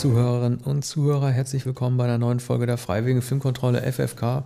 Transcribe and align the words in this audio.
Zuhörerinnen 0.00 0.60
und 0.60 0.82
Zuhörer, 0.82 1.28
herzlich 1.28 1.66
willkommen 1.66 1.98
bei 1.98 2.04
einer 2.04 2.16
neuen 2.16 2.40
Folge 2.40 2.64
der 2.64 2.78
Freiwilligen 2.78 3.20
Filmkontrolle 3.20 3.82
FFK, 3.82 4.44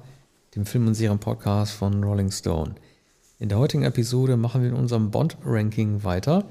dem 0.56 0.66
Film- 0.66 0.88
und 0.88 0.94
Serien-Podcast 0.94 1.74
von 1.74 2.02
Rolling 2.02 2.32
Stone. 2.32 2.74
In 3.38 3.50
der 3.50 3.58
heutigen 3.58 3.84
Episode 3.84 4.36
machen 4.36 4.62
wir 4.62 4.70
in 4.70 4.74
unserem 4.74 5.12
Bond-Ranking 5.12 6.02
weiter. 6.02 6.42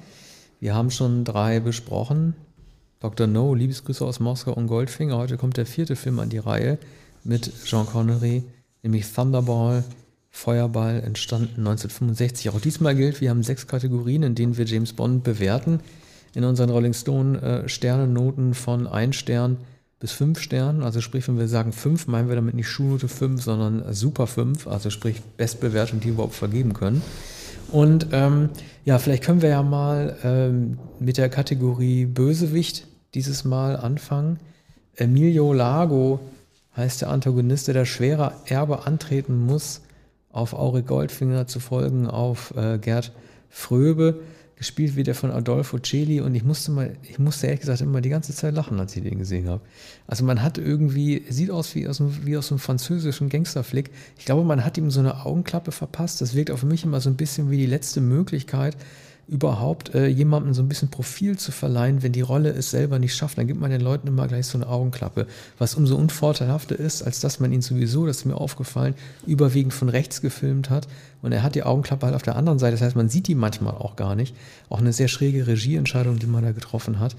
Wir 0.61 0.73
haben 0.73 0.89
schon 0.89 1.25
drei 1.25 1.59
besprochen. 1.59 2.33
Dr. 3.01 3.27
No, 3.27 3.53
Liebesgrüße 3.53 4.05
aus 4.05 4.21
Moskau 4.21 4.53
und 4.53 4.67
Goldfinger. 4.67 5.17
Heute 5.17 5.35
kommt 5.35 5.57
der 5.57 5.65
vierte 5.65 5.97
Film 5.97 6.19
an 6.19 6.29
die 6.29 6.37
Reihe 6.37 6.77
mit 7.25 7.51
Jean 7.65 7.85
Connery, 7.85 8.43
nämlich 8.83 9.11
Thunderball, 9.11 9.83
Feuerball, 10.31 11.01
entstanden 11.01 11.57
1965. 11.57 12.51
Auch 12.51 12.61
diesmal 12.61 12.95
gilt, 12.95 13.19
wir 13.19 13.31
haben 13.31 13.43
sechs 13.43 13.67
Kategorien, 13.67 14.23
in 14.23 14.35
denen 14.35 14.55
wir 14.55 14.63
James 14.63 14.93
Bond 14.93 15.25
bewerten 15.25 15.81
in 16.35 16.43
unseren 16.43 16.69
Rolling 16.69 16.93
Stone 16.93 17.41
äh, 17.41 17.69
Sternennoten 17.69 18.53
von 18.53 18.87
1 18.87 19.15
Stern 19.15 19.57
bis 19.99 20.11
5 20.11 20.39
Sternen. 20.39 20.83
Also 20.83 20.99
sprich, 20.99 21.27
wenn 21.27 21.37
wir 21.37 21.47
sagen 21.47 21.71
5, 21.71 22.07
meinen 22.07 22.27
wir 22.27 22.35
damit 22.35 22.55
nicht 22.55 22.67
Schulnote 22.67 23.07
5, 23.07 23.41
sondern 23.41 23.93
Super 23.93 24.27
5, 24.27 24.67
also 24.67 24.89
sprich 24.89 25.21
Bestbewertung, 25.37 25.99
die 25.99 26.07
wir 26.07 26.13
überhaupt 26.13 26.35
vergeben 26.35 26.73
können. 26.73 27.01
Und 27.71 28.07
ähm, 28.11 28.49
ja, 28.85 28.99
vielleicht 28.99 29.23
können 29.23 29.41
wir 29.41 29.49
ja 29.49 29.63
mal 29.63 30.17
ähm, 30.23 30.77
mit 30.99 31.17
der 31.17 31.29
Kategorie 31.29 32.05
Bösewicht 32.05 32.87
dieses 33.13 33.45
Mal 33.45 33.77
anfangen. 33.77 34.39
Emilio 34.95 35.53
Lago 35.53 36.19
heißt 36.75 37.01
der 37.01 37.09
Antagonist, 37.09 37.67
der 37.67 37.75
das 37.75 37.87
schwere 37.87 38.33
Erbe 38.45 38.85
antreten 38.85 39.45
muss, 39.45 39.81
auf 40.31 40.53
Auri 40.53 40.81
Goldfinger 40.81 41.47
zu 41.47 41.59
folgen, 41.59 42.07
auf 42.07 42.53
äh, 42.57 42.77
Gerd 42.77 43.11
Fröbe 43.49 44.19
gespielt 44.63 44.95
wird 44.95 45.09
er 45.09 45.13
von 45.13 45.29
Adolfo 45.29 45.77
Celi 45.77 46.21
und 46.21 46.35
ich 46.35 46.45
musste 46.45 46.71
mal, 46.71 46.95
ich 47.03 47.19
musste 47.19 47.47
ehrlich 47.47 47.59
gesagt 47.59 47.81
immer 47.81 47.99
die 47.99 48.07
ganze 48.07 48.33
Zeit 48.33 48.53
lachen, 48.53 48.79
als 48.79 48.95
ich 48.95 49.03
den 49.03 49.19
gesehen 49.19 49.49
habe. 49.49 49.61
Also 50.07 50.23
man 50.23 50.41
hat 50.41 50.57
irgendwie, 50.57 51.25
sieht 51.27 51.51
aus 51.51 51.75
wie 51.75 51.85
aus 51.85 51.99
einem, 51.99 52.25
wie 52.25 52.37
aus 52.37 52.49
einem 52.49 52.59
französischen 52.59 53.27
Gangsterflick. 53.27 53.91
Ich 54.17 54.23
glaube, 54.23 54.45
man 54.45 54.63
hat 54.63 54.77
ihm 54.77 54.89
so 54.89 55.01
eine 55.01 55.25
Augenklappe 55.25 55.73
verpasst. 55.73 56.21
Das 56.21 56.33
wirkt 56.33 56.49
auf 56.49 56.63
mich 56.63 56.85
immer 56.85 57.01
so 57.01 57.09
ein 57.09 57.17
bisschen 57.17 57.51
wie 57.51 57.57
die 57.57 57.65
letzte 57.65 57.99
Möglichkeit, 57.99 58.77
überhaupt 59.27 59.95
äh, 59.95 60.07
jemandem 60.07 60.53
so 60.53 60.61
ein 60.61 60.67
bisschen 60.67 60.89
Profil 60.89 61.37
zu 61.37 61.51
verleihen, 61.51 62.03
wenn 62.03 62.11
die 62.11 62.21
Rolle 62.21 62.49
es 62.49 62.71
selber 62.71 62.99
nicht 62.99 63.15
schafft, 63.15 63.37
dann 63.37 63.47
gibt 63.47 63.59
man 63.59 63.71
den 63.71 63.81
Leuten 63.81 64.07
immer 64.07 64.27
gleich 64.27 64.47
so 64.47 64.57
eine 64.57 64.67
Augenklappe, 64.67 65.27
was 65.57 65.75
umso 65.75 65.95
unvorteilhafter 65.95 66.77
ist, 66.77 67.03
als 67.03 67.21
dass 67.21 67.39
man 67.39 67.53
ihn 67.53 67.61
sowieso, 67.61 68.05
das 68.05 68.17
ist 68.17 68.25
mir 68.25 68.35
aufgefallen, 68.35 68.95
überwiegend 69.25 69.73
von 69.73 69.87
rechts 69.87 70.21
gefilmt 70.21 70.69
hat. 70.69 70.87
Und 71.21 71.31
er 71.31 71.41
hat 71.41 71.55
die 71.55 71.63
Augenklappe 71.63 72.05
halt 72.05 72.15
auf 72.15 72.21
der 72.21 72.35
anderen 72.35 72.59
Seite, 72.59 72.73
das 72.73 72.81
heißt, 72.81 72.95
man 72.97 73.09
sieht 73.09 73.27
die 73.27 73.35
manchmal 73.35 73.75
auch 73.75 73.95
gar 73.95 74.15
nicht, 74.15 74.35
auch 74.69 74.79
eine 74.79 74.91
sehr 74.91 75.07
schräge 75.07 75.47
Regieentscheidung, 75.47 76.19
die 76.19 76.27
man 76.27 76.43
da 76.43 76.51
getroffen 76.51 76.99
hat. 76.99 77.15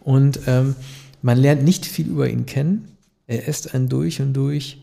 Und 0.00 0.40
ähm, 0.46 0.76
man 1.20 1.36
lernt 1.36 1.64
nicht 1.64 1.84
viel 1.84 2.06
über 2.06 2.28
ihn 2.28 2.46
kennen, 2.46 2.96
er 3.26 3.46
ist 3.46 3.74
ein 3.74 3.88
durch 3.88 4.20
und 4.20 4.34
durch 4.34 4.78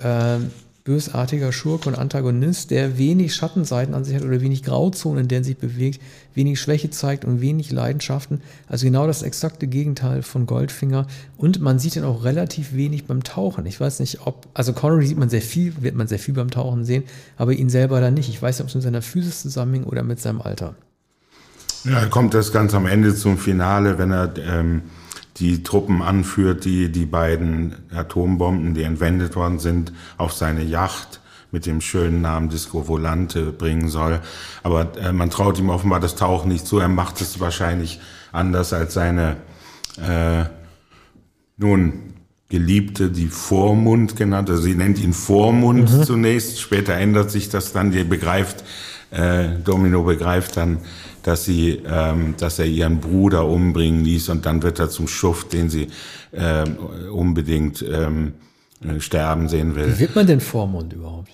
ähm, 0.00 0.50
bösartiger 0.84 1.50
Schurke 1.50 1.88
und 1.88 1.94
Antagonist, 1.96 2.70
der 2.70 2.98
wenig 2.98 3.34
Schattenseiten 3.34 3.94
an 3.94 4.04
sich 4.04 4.14
hat 4.14 4.22
oder 4.22 4.42
wenig 4.42 4.62
Grauzonen, 4.62 5.22
in 5.22 5.28
denen 5.28 5.42
sich 5.42 5.56
bewegt, 5.56 6.00
wenig 6.34 6.60
Schwäche 6.60 6.90
zeigt 6.90 7.24
und 7.24 7.40
wenig 7.40 7.72
Leidenschaften. 7.72 8.42
Also 8.68 8.84
genau 8.84 9.06
das 9.06 9.22
exakte 9.22 9.66
Gegenteil 9.66 10.22
von 10.22 10.44
Goldfinger. 10.44 11.06
Und 11.38 11.62
man 11.62 11.78
sieht 11.78 11.96
ihn 11.96 12.04
auch 12.04 12.24
relativ 12.24 12.74
wenig 12.74 13.06
beim 13.06 13.22
Tauchen. 13.22 13.64
Ich 13.64 13.80
weiß 13.80 14.00
nicht, 14.00 14.26
ob, 14.26 14.46
also 14.52 14.74
Connery 14.74 15.06
sieht 15.06 15.18
man 15.18 15.30
sehr 15.30 15.40
viel, 15.40 15.72
wird 15.80 15.94
man 15.94 16.06
sehr 16.06 16.18
viel 16.18 16.34
beim 16.34 16.50
Tauchen 16.50 16.84
sehen, 16.84 17.04
aber 17.38 17.54
ihn 17.54 17.70
selber 17.70 18.02
dann 18.02 18.12
nicht. 18.12 18.28
Ich 18.28 18.42
weiß 18.42 18.58
nicht, 18.58 18.64
ob 18.64 18.68
es 18.68 18.74
mit 18.74 18.84
seiner 18.84 19.02
Physis 19.02 19.40
zusammenhängt 19.40 19.86
oder 19.86 20.02
mit 20.02 20.20
seinem 20.20 20.42
Alter. 20.42 20.74
Ja, 21.84 22.04
kommt 22.06 22.34
das 22.34 22.52
ganz 22.52 22.74
am 22.74 22.86
Ende 22.86 23.14
zum 23.14 23.38
Finale, 23.38 23.98
wenn 23.98 24.10
er 24.10 24.34
ähm, 24.38 24.82
die 25.38 25.62
Truppen 25.62 26.02
anführt, 26.02 26.64
die 26.64 26.90
die 26.92 27.06
beiden 27.06 27.74
Atombomben, 27.94 28.74
die 28.74 28.82
entwendet 28.82 29.34
worden 29.36 29.58
sind, 29.58 29.92
auf 30.16 30.32
seine 30.32 30.62
Yacht 30.62 31.20
mit 31.50 31.66
dem 31.66 31.80
schönen 31.80 32.20
Namen 32.20 32.48
Disco 32.48 32.88
Volante 32.88 33.52
bringen 33.52 33.88
soll. 33.88 34.20
Aber 34.62 34.96
äh, 34.98 35.12
man 35.12 35.30
traut 35.30 35.58
ihm 35.58 35.70
offenbar 35.70 36.00
das 36.00 36.16
Tauchen 36.16 36.50
nicht 36.50 36.66
zu. 36.66 36.78
Er 36.78 36.88
macht 36.88 37.20
es 37.20 37.40
wahrscheinlich 37.40 38.00
anders 38.32 38.72
als 38.72 38.94
seine 38.94 39.36
äh, 39.96 40.44
nun 41.56 42.14
Geliebte, 42.48 43.10
die 43.10 43.28
Vormund 43.28 44.16
genannt. 44.16 44.50
Also 44.50 44.62
sie 44.62 44.74
nennt 44.74 44.98
ihn 44.98 45.12
Vormund 45.12 45.90
mhm. 45.92 46.02
zunächst. 46.02 46.60
Später 46.60 46.94
ändert 46.94 47.30
sich 47.30 47.48
das 47.48 47.72
dann. 47.72 47.90
Die 47.90 48.04
begreift, 48.04 48.64
äh, 49.10 49.48
Domino 49.64 50.02
begreift 50.02 50.56
dann, 50.56 50.78
dass 51.24 51.44
sie, 51.44 51.82
ähm, 51.86 52.34
dass 52.38 52.58
er 52.58 52.66
ihren 52.66 53.00
Bruder 53.00 53.48
umbringen 53.48 54.04
ließ 54.04 54.28
und 54.28 54.46
dann 54.46 54.62
wird 54.62 54.78
er 54.78 54.90
zum 54.90 55.08
Schuft, 55.08 55.52
den 55.52 55.70
sie 55.70 55.88
ähm, 56.32 56.76
unbedingt 57.12 57.82
ähm, 57.82 58.34
sterben 58.98 59.48
sehen 59.48 59.74
will. 59.74 59.94
Wie 59.94 60.00
wird 60.00 60.14
man 60.14 60.26
denn 60.26 60.40
Vormund 60.40 60.92
überhaupt? 60.92 61.30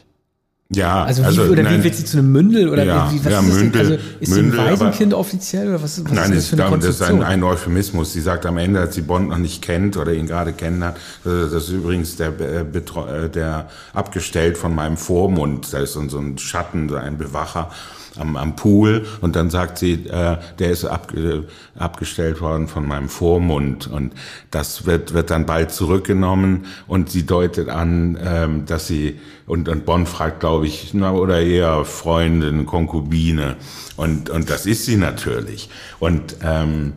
Ja, 0.73 1.03
also, 1.03 1.23
wie, 1.23 1.27
also 1.27 1.43
oder 1.43 1.65
nein, 1.65 1.81
wie 1.81 1.84
wird 1.84 1.97
sie 1.97 2.05
zu 2.05 2.19
einem 2.19 2.31
Mündel 2.31 2.69
oder 2.69 2.84
ja, 2.84 3.11
wie, 3.12 3.25
was 3.25 3.33
ja, 3.33 3.41
ist 3.41 3.53
Mündel, 3.53 3.83
das? 3.83 3.91
Also 3.91 4.05
ist 4.21 4.31
Mündel, 4.31 4.53
sie 4.53 4.61
ein 4.61 4.71
Waisenkind 4.71 5.15
offiziell 5.15 5.69
oder 5.69 5.83
was, 5.83 6.05
was 6.05 6.12
nein, 6.12 6.33
ist 6.33 6.37
das 6.37 6.47
für 6.47 6.62
eine 6.62 6.71
Nein, 6.71 6.81
das 6.81 6.89
ist 6.91 7.03
ein, 7.03 7.22
ein 7.25 7.43
Euphemismus. 7.43 8.12
Sie 8.12 8.21
sagt 8.21 8.47
am 8.47 8.57
Ende, 8.57 8.78
als 8.78 8.95
sie 8.95 9.01
Bond 9.01 9.31
noch 9.31 9.39
nicht 9.39 9.62
kennt 9.62 9.97
oder 9.97 10.12
ihn 10.12 10.28
gerade 10.28 10.53
kennenlernt, 10.53 10.97
das 11.25 11.53
ist 11.53 11.71
übrigens 11.71 12.15
der, 12.15 12.39
äh, 12.39 12.61
äh, 12.61 13.28
der 13.28 13.69
abgestellt 13.95 14.57
von 14.57 14.72
meinem 14.72 14.97
Vormund, 14.97 15.72
da 15.72 15.78
ist 15.78 15.95
so 15.95 16.01
ein 16.01 16.39
Schatten, 16.39 16.95
ein 16.95 17.19
Bewacher 17.19 17.72
am, 18.19 18.37
am 18.37 18.56
Pool. 18.56 19.06
Und 19.21 19.37
dann 19.37 19.50
sagt 19.50 19.78
sie, 19.78 20.06
äh, 20.06 20.38
der 20.59 20.71
ist 20.71 20.84
ab, 20.84 21.12
äh, 21.15 21.43
abgestellt 21.78 22.41
worden 22.41 22.69
von 22.69 22.87
meinem 22.87 23.09
Vormund 23.09 23.87
und 23.87 24.12
das 24.50 24.87
wird, 24.87 25.15
wird 25.15 25.31
dann 25.31 25.47
bald 25.47 25.71
zurückgenommen. 25.71 26.66
Und 26.87 27.10
sie 27.10 27.26
deutet 27.26 27.69
an, 27.69 28.19
ähm, 28.22 28.66
dass 28.66 28.87
sie, 28.87 29.19
und, 29.47 29.69
und 29.69 29.84
Bonn 29.84 30.06
fragt, 30.06 30.41
glaube 30.41 30.66
ich, 30.66 30.93
na, 30.94 31.12
oder 31.12 31.41
eher 31.41 31.84
Freundin, 31.84 32.66
Konkubine. 32.66 33.56
Und, 33.97 34.31
und 34.31 34.50
das 34.50 34.66
ist 34.66 34.84
sie 34.84 34.97
natürlich. 34.97 35.69
Und 35.98 36.37
ähm, 36.42 36.94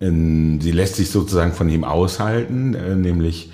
sie 0.00 0.72
lässt 0.72 0.96
sich 0.96 1.10
sozusagen 1.10 1.52
von 1.52 1.68
ihm 1.68 1.84
aushalten, 1.84 2.74
äh, 2.74 2.94
nämlich 2.94 3.50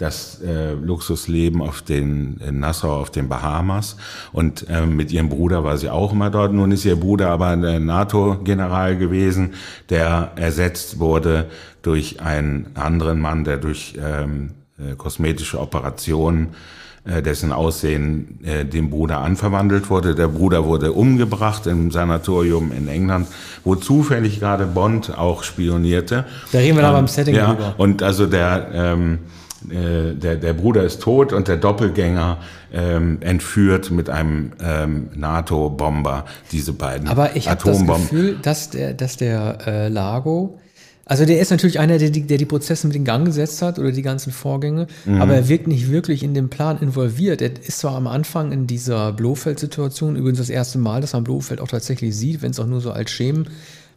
das 0.00 0.40
äh, 0.40 0.72
Luxusleben 0.72 1.60
auf 1.60 1.82
den 1.82 2.40
in 2.46 2.60
Nassau 2.60 3.00
auf 3.00 3.10
den 3.10 3.28
Bahamas 3.28 3.96
und 4.32 4.66
äh, 4.68 4.86
mit 4.86 5.12
ihrem 5.12 5.28
Bruder 5.28 5.62
war 5.62 5.76
sie 5.76 5.90
auch 5.90 6.12
immer 6.12 6.30
dort. 6.30 6.52
Nun 6.52 6.72
ist 6.72 6.84
ihr 6.84 6.96
Bruder 6.96 7.28
aber 7.28 7.48
ein 7.48 7.84
NATO-General 7.84 8.96
gewesen, 8.96 9.54
der 9.90 10.32
ersetzt 10.36 10.98
wurde 10.98 11.46
durch 11.82 12.20
einen 12.20 12.70
anderen 12.74 13.20
Mann, 13.20 13.44
der 13.44 13.58
durch 13.58 13.94
ähm, 13.98 14.52
äh, 14.78 14.94
kosmetische 14.96 15.60
Operationen 15.60 16.48
äh, 17.04 17.22
dessen 17.22 17.52
Aussehen 17.52 18.40
äh, 18.44 18.64
dem 18.64 18.90
Bruder 18.90 19.18
anverwandelt 19.18 19.88
wurde. 19.88 20.14
Der 20.14 20.28
Bruder 20.28 20.66
wurde 20.66 20.92
umgebracht 20.92 21.66
im 21.66 21.90
Sanatorium 21.90 22.72
in 22.72 22.88
England, 22.88 23.26
wo 23.64 23.74
zufällig 23.74 24.40
gerade 24.40 24.66
Bond 24.66 25.16
auch 25.16 25.42
spionierte. 25.42 26.26
Da 26.52 26.58
reden 26.58 26.76
wir 26.76 26.84
ähm, 26.84 26.88
aber 26.90 26.98
im 26.98 27.08
Setting 27.08 27.34
ja, 27.34 27.46
drüber. 27.54 27.74
Und 27.78 28.02
also 28.02 28.26
der 28.26 28.68
ähm, 28.72 29.18
äh, 29.68 30.14
der, 30.14 30.36
der 30.36 30.54
Bruder 30.54 30.84
ist 30.84 31.02
tot 31.02 31.32
und 31.32 31.48
der 31.48 31.56
Doppelgänger 31.56 32.38
ähm, 32.72 33.18
entführt 33.20 33.90
mit 33.90 34.08
einem 34.08 34.52
ähm, 34.62 35.10
NATO-Bomber 35.14 36.24
diese 36.50 36.72
beiden 36.72 37.08
Aber 37.08 37.36
ich 37.36 37.48
habe 37.48 37.62
das 37.64 37.84
Gefühl, 37.84 38.38
dass 38.40 38.70
der, 38.70 38.94
dass 38.94 39.16
der 39.16 39.58
äh, 39.66 39.88
Lago, 39.88 40.58
also 41.04 41.26
der 41.26 41.40
ist 41.40 41.50
natürlich 41.50 41.78
einer, 41.78 41.98
der 41.98 42.10
die, 42.10 42.22
der 42.22 42.38
die 42.38 42.46
Prozesse 42.46 42.86
mit 42.86 42.96
in 42.96 43.04
Gang 43.04 43.26
gesetzt 43.26 43.60
hat 43.60 43.78
oder 43.78 43.92
die 43.92 44.02
ganzen 44.02 44.32
Vorgänge, 44.32 44.86
mhm. 45.04 45.20
aber 45.20 45.34
er 45.34 45.48
wirkt 45.48 45.66
nicht 45.66 45.90
wirklich 45.90 46.22
in 46.22 46.34
den 46.34 46.48
Plan 46.48 46.78
involviert. 46.80 47.42
Er 47.42 47.50
ist 47.50 47.80
zwar 47.80 47.96
am 47.96 48.06
Anfang 48.06 48.52
in 48.52 48.66
dieser 48.66 49.12
Blofeld-Situation, 49.12 50.16
übrigens 50.16 50.38
das 50.38 50.50
erste 50.50 50.78
Mal, 50.78 51.00
dass 51.00 51.12
man 51.12 51.24
Blofeld 51.24 51.60
auch 51.60 51.68
tatsächlich 51.68 52.16
sieht, 52.16 52.42
wenn 52.42 52.52
es 52.52 52.60
auch 52.60 52.66
nur 52.66 52.80
so 52.80 52.92
als 52.92 53.10
Schemen 53.10 53.48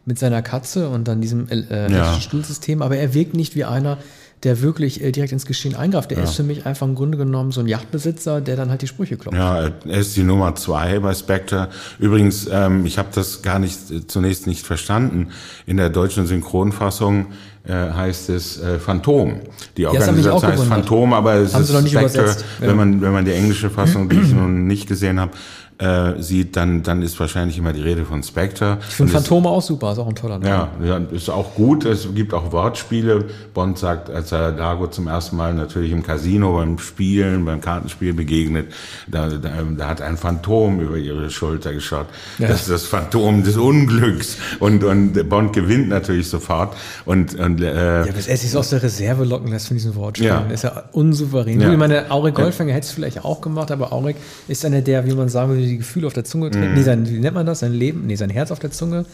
mit 0.04 0.18
seiner 0.18 0.42
Katze 0.42 0.88
und 0.90 1.08
dann 1.08 1.20
diesem 1.20 1.48
äh, 1.48 1.90
ja. 1.90 2.20
Stuhlsystem, 2.20 2.82
aber 2.82 2.96
er 2.96 3.14
wirkt 3.14 3.34
nicht 3.34 3.54
wie 3.54 3.64
einer, 3.64 3.98
der 4.44 4.60
wirklich 4.60 5.02
äh, 5.02 5.10
direkt 5.10 5.32
ins 5.32 5.46
Geschehen 5.46 5.74
eingreift. 5.74 6.10
Der 6.10 6.18
ja. 6.18 6.24
ist 6.24 6.34
für 6.34 6.42
mich 6.42 6.66
einfach 6.66 6.86
im 6.86 6.94
Grunde 6.94 7.18
genommen 7.18 7.50
so 7.50 7.60
ein 7.60 7.66
Yachtbesitzer, 7.66 8.40
der 8.40 8.56
dann 8.56 8.70
halt 8.70 8.82
die 8.82 8.86
Sprüche 8.86 9.16
klopft. 9.16 9.38
Ja, 9.38 9.70
er 9.86 9.98
ist 9.98 10.16
die 10.16 10.22
Nummer 10.22 10.54
zwei 10.54 10.98
bei 10.98 11.14
Spectre. 11.14 11.70
Übrigens, 11.98 12.48
ähm, 12.50 12.84
ich 12.86 12.98
habe 12.98 13.08
das 13.14 13.42
gar 13.42 13.58
nicht 13.58 13.90
äh, 13.90 14.06
zunächst 14.06 14.46
nicht 14.46 14.66
verstanden. 14.66 15.28
In 15.66 15.78
der 15.78 15.88
deutschen 15.88 16.26
Synchronfassung 16.26 17.26
äh, 17.66 17.72
heißt 17.72 18.28
es 18.28 18.60
äh, 18.60 18.78
Phantom. 18.78 19.40
Die 19.76 19.86
Organisation 19.86 20.42
heißt 20.42 20.64
Phantom, 20.64 21.14
aber 21.14 21.34
es 21.34 21.54
Haben 21.54 21.62
ist 21.64 21.88
Spectre, 21.90 22.36
wenn 22.60 22.76
man, 22.76 23.00
wenn 23.00 23.12
man 23.12 23.24
die 23.24 23.32
englische 23.32 23.70
Fassung, 23.70 24.08
die 24.08 24.20
ich 24.20 24.32
nun 24.34 24.66
nicht 24.66 24.86
gesehen 24.86 25.18
habe, 25.18 25.32
äh, 25.78 26.22
sieht, 26.22 26.56
dann, 26.56 26.82
dann 26.82 27.02
ist 27.02 27.18
wahrscheinlich 27.18 27.58
immer 27.58 27.72
die 27.72 27.82
Rede 27.82 28.04
von 28.04 28.22
Spectre. 28.22 28.78
Ich 28.88 28.94
finde 28.94 29.12
Phantome 29.12 29.48
auch 29.48 29.62
super, 29.62 29.92
ist 29.92 29.98
auch 29.98 30.06
ein 30.06 30.14
toller 30.14 30.38
Name. 30.38 30.68
Ja, 30.80 30.86
ja, 30.86 30.96
ist 31.10 31.28
auch 31.28 31.54
gut. 31.54 31.84
Es 31.84 32.06
gibt 32.14 32.32
auch 32.32 32.52
Wortspiele. 32.52 33.24
Bond 33.52 33.78
sagt, 33.78 34.08
als 34.08 34.30
er 34.30 34.52
Largo 34.52 34.86
zum 34.86 35.08
ersten 35.08 35.36
Mal 35.36 35.52
natürlich 35.54 35.90
im 35.90 36.02
Casino 36.02 36.56
beim 36.56 36.78
Spielen, 36.78 37.44
beim 37.44 37.60
Kartenspiel 37.60 38.12
begegnet, 38.12 38.72
da, 39.08 39.28
da, 39.28 39.50
da 39.76 39.88
hat 39.88 40.00
ein 40.00 40.16
Phantom 40.16 40.80
über 40.80 40.96
ihre 40.96 41.28
Schulter 41.30 41.72
geschaut. 41.72 42.06
Ja. 42.38 42.48
Das 42.48 42.62
ist 42.62 42.70
das 42.70 42.84
Phantom 42.84 43.42
des 43.42 43.56
Unglücks. 43.56 44.36
Und, 44.60 44.84
und 44.84 45.28
Bond 45.28 45.52
gewinnt 45.52 45.88
natürlich 45.88 46.28
sofort. 46.28 46.76
Und, 47.04 47.34
und, 47.34 47.60
äh, 47.60 48.06
ja, 48.06 48.12
bis 48.12 48.28
er 48.28 48.36
sich 48.36 48.56
aus 48.56 48.70
der 48.70 48.82
Reserve 48.82 49.24
locken 49.24 49.50
lässt 49.50 49.66
von 49.68 49.76
diesen 49.76 49.96
Wortspielen. 49.96 50.48
Ja. 50.48 50.54
ist 50.54 50.62
ja 50.62 50.84
unsouverän. 50.92 51.60
Ja. 51.60 51.72
Ich 51.72 51.78
meine, 51.78 52.10
Auric 52.10 52.36
Goldfänger 52.36 52.72
hätte 52.72 52.86
es 52.86 52.92
vielleicht 52.92 53.24
auch 53.24 53.40
gemacht, 53.40 53.72
aber 53.72 53.92
Auric 53.92 54.16
ist 54.46 54.64
einer 54.64 54.80
der, 54.80 55.04
wie 55.06 55.14
man 55.14 55.28
sagen 55.28 55.50
würde, 55.50 55.63
die 55.66 55.78
Gefühle 55.78 56.06
auf 56.06 56.12
der 56.12 56.24
Zunge 56.24 56.50
trägt. 56.50 56.72
Mm. 56.72 56.74
Nee, 56.74 56.82
sein, 56.82 57.08
wie 57.08 57.18
nennt 57.18 57.34
man 57.34 57.46
das? 57.46 57.60
Sein 57.60 57.72
Leben, 57.72 58.06
nee, 58.06 58.16
sein 58.16 58.30
Herz 58.30 58.50
auf 58.50 58.58
der 58.58 58.70
Zunge. 58.70 59.04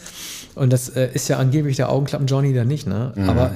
Und 0.55 0.71
das 0.71 0.89
äh, 0.89 1.09
ist 1.13 1.27
ja 1.27 1.37
angeblich 1.37 1.77
der 1.77 1.89
Augenklappen 1.89 2.27
Johnny 2.27 2.53
da 2.53 2.63
nicht, 2.65 2.87
ne? 2.87 3.13
Mm. 3.15 3.29
Aber 3.29 3.55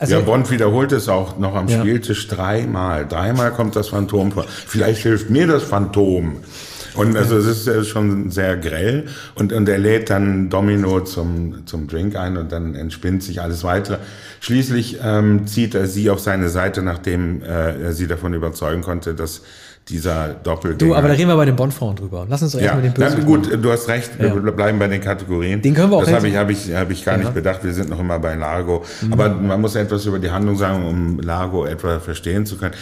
also, 0.00 0.14
ja, 0.14 0.20
Bond 0.20 0.50
wiederholt 0.50 0.92
es 0.92 1.10
auch 1.10 1.38
noch 1.38 1.54
am 1.54 1.68
ja. 1.68 1.80
Spieltisch 1.80 2.26
dreimal. 2.26 3.06
Dreimal 3.06 3.50
kommt 3.50 3.76
das 3.76 3.90
Phantom 3.90 4.32
vor. 4.32 4.46
Vielleicht 4.48 5.02
hilft 5.02 5.28
mir 5.28 5.46
das 5.46 5.62
Phantom. 5.62 6.36
Und 6.94 7.16
also 7.16 7.36
es 7.36 7.66
ist 7.66 7.88
schon 7.88 8.30
sehr 8.30 8.56
grell 8.56 9.06
und, 9.34 9.52
und 9.52 9.68
er 9.68 9.78
lädt 9.78 10.10
dann 10.10 10.48
Domino 10.48 11.00
zum, 11.00 11.66
zum 11.66 11.86
Drink 11.86 12.16
ein 12.16 12.36
und 12.36 12.50
dann 12.50 12.74
entspinnt 12.74 13.22
sich 13.22 13.40
alles 13.40 13.62
weitere. 13.62 13.98
Schließlich 14.40 14.98
ähm, 15.02 15.46
zieht 15.46 15.74
er 15.74 15.86
sie 15.86 16.10
auf 16.10 16.18
seine 16.18 16.48
Seite, 16.48 16.82
nachdem 16.82 17.42
äh, 17.42 17.80
er 17.80 17.92
sie 17.92 18.06
davon 18.06 18.34
überzeugen 18.34 18.82
konnte, 18.82 19.14
dass 19.14 19.42
dieser 19.88 20.28
Doppelgänger. 20.28 20.92
Du, 20.92 20.96
aber 20.96 21.08
da 21.08 21.14
reden 21.14 21.28
wir 21.28 21.36
bei 21.36 21.44
den 21.44 21.56
Bond-Frauen 21.56 21.96
drüber. 21.96 22.26
Lass 22.28 22.42
uns 22.42 22.52
doch 22.52 22.60
ja. 22.60 22.66
erstmal 22.66 22.82
den 22.82 22.94
Bösen 22.94 23.26
Gut, 23.26 23.50
du 23.62 23.72
hast 23.72 23.88
recht, 23.88 24.10
wir 24.18 24.30
bleiben 24.52 24.78
bei 24.78 24.86
den 24.86 25.00
Kategorien. 25.00 25.60
Den 25.62 25.74
können 25.74 25.90
wir 25.90 25.96
auch 25.96 26.04
Das 26.04 26.14
habe 26.14 26.28
ich, 26.28 26.36
hab 26.36 26.50
ich, 26.50 26.72
hab 26.72 26.90
ich 26.90 27.04
gar 27.04 27.16
ja. 27.16 27.24
nicht 27.24 27.34
bedacht, 27.34 27.64
wir 27.64 27.72
sind 27.72 27.90
noch 27.90 27.98
immer 27.98 28.18
bei 28.18 28.34
Largo. 28.34 28.84
Mhm. 29.00 29.12
Aber 29.12 29.28
man 29.30 29.60
muss 29.60 29.74
etwas 29.74 30.06
über 30.06 30.18
die 30.18 30.30
Handlung 30.30 30.56
sagen, 30.56 30.86
um 30.86 31.20
Largo 31.20 31.64
etwa 31.64 31.98
verstehen 31.98 32.46
zu 32.46 32.56
können. 32.56 32.74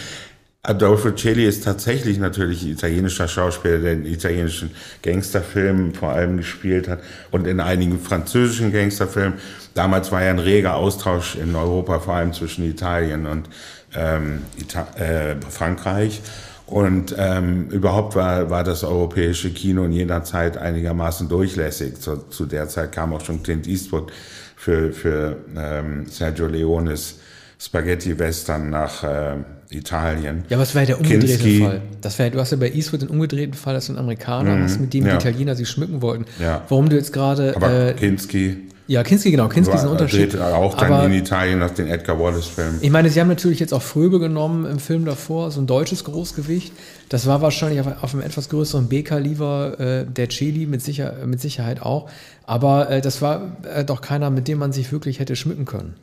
Adolfo 0.61 1.11
Celli 1.11 1.45
ist 1.45 1.63
tatsächlich 1.63 2.19
natürlich 2.19 2.67
italienischer 2.67 3.29
Schauspieler, 3.29 3.77
der 3.77 3.93
in 3.93 4.05
italienischen 4.05 4.71
Gangsterfilmen 5.01 5.93
vor 5.93 6.09
allem 6.09 6.37
gespielt 6.37 6.89
hat 6.89 6.99
und 7.31 7.47
in 7.47 7.61
einigen 7.61 7.97
französischen 7.97 8.73
Gangsterfilmen. 8.73 9.39
Damals 9.73 10.11
war 10.11 10.21
ja 10.21 10.31
ein 10.31 10.39
reger 10.39 10.75
Austausch 10.75 11.35
in 11.35 11.55
Europa, 11.55 11.99
vor 11.99 12.15
allem 12.15 12.33
zwischen 12.33 12.65
Italien 12.65 13.25
und 13.25 13.47
ähm, 13.95 14.41
Ita 14.57 14.87
äh, 14.97 15.35
Frankreich. 15.49 16.21
Und 16.69 17.15
ähm, 17.17 17.69
überhaupt 17.69 18.15
war, 18.15 18.49
war 18.51 18.63
das 18.63 18.83
europäische 18.83 19.49
Kino 19.49 19.85
in 19.85 19.91
jener 19.91 20.23
Zeit 20.23 20.55
einigermaßen 20.57 21.27
durchlässig. 21.27 21.99
Zu, 21.99 22.17
zu 22.29 22.45
der 22.45 22.67
Zeit 22.69 22.91
kam 22.91 23.13
auch 23.13 23.25
schon 23.25 23.41
Clint 23.41 23.67
Eastwood 23.67 24.11
für, 24.55 24.93
für 24.93 25.37
ähm, 25.57 26.05
Sergio 26.07 26.47
Leones 26.47 27.15
Spaghetti-Western 27.59 28.69
nach 28.69 29.03
äh, 29.03 29.37
Italien. 29.71 30.43
Ja, 30.49 30.57
aber 30.57 30.63
es 30.63 30.75
wäre 30.75 30.83
ja 30.83 30.87
der 30.87 30.99
umgedrehte 30.99 31.43
Kinski. 31.43 31.59
Fall. 31.63 31.81
Das 32.01 32.19
wär, 32.19 32.29
du 32.29 32.39
hast 32.39 32.51
ja 32.51 32.57
bei 32.57 32.71
Eastwood 32.71 33.01
den 33.01 33.09
umgedrehten 33.09 33.55
Fall, 33.55 33.73
dass 33.73 33.87
du 33.87 33.93
einen 33.93 33.99
Amerikaner 33.99 34.55
mhm, 34.55 34.63
hast, 34.63 34.79
mit 34.79 34.93
dem 34.93 35.05
ja. 35.05 35.17
die 35.17 35.27
Italiener 35.27 35.55
sich 35.55 35.67
schmücken 35.67 36.01
wollten. 36.01 36.25
Ja. 36.39 36.63
Warum 36.69 36.87
du 36.89 36.95
jetzt 36.95 37.13
gerade. 37.13 37.55
Aber 37.55 37.89
äh, 37.89 37.93
Kinski. 37.93 38.68
Ja, 38.89 39.03
Kinski, 39.03 39.29
genau. 39.29 39.47
Kinski 39.49 39.75
ist 39.75 39.83
ein 39.83 39.89
Unterschied. 39.89 40.33
Dreht 40.33 40.41
auch 40.41 40.73
dann 40.73 40.91
aber, 40.91 41.05
in 41.05 41.13
Italien 41.13 41.59
nach 41.59 41.69
den 41.69 41.85
Edgar 41.85 42.19
Wallace-Filmen. 42.19 42.79
Ich 42.81 42.89
meine, 42.89 43.11
sie 43.11 43.21
haben 43.21 43.27
natürlich 43.27 43.59
jetzt 43.59 43.71
auch 43.71 43.83
Fröbe 43.83 44.19
genommen 44.19 44.65
im 44.65 44.79
Film 44.79 45.05
davor, 45.05 45.51
so 45.51 45.61
ein 45.61 45.67
deutsches 45.67 46.03
Großgewicht. 46.05 46.73
Das 47.07 47.27
war 47.27 47.43
wahrscheinlich 47.43 47.81
auf, 47.81 48.03
auf 48.03 48.15
einem 48.15 48.23
etwas 48.23 48.49
größeren 48.49 48.87
B-Kaliber 48.87 49.79
äh, 49.79 50.05
der 50.07 50.27
Chili 50.29 50.65
mit, 50.65 50.81
sicher, 50.81 51.13
mit 51.23 51.39
Sicherheit 51.39 51.83
auch. 51.83 52.09
Aber 52.47 52.89
äh, 52.89 52.99
das 52.99 53.21
war 53.21 53.57
äh, 53.71 53.85
doch 53.85 54.01
keiner, 54.01 54.31
mit 54.31 54.47
dem 54.47 54.57
man 54.57 54.71
sich 54.71 54.91
wirklich 54.91 55.19
hätte 55.19 55.35
schmücken 55.35 55.65
können. 55.65 55.93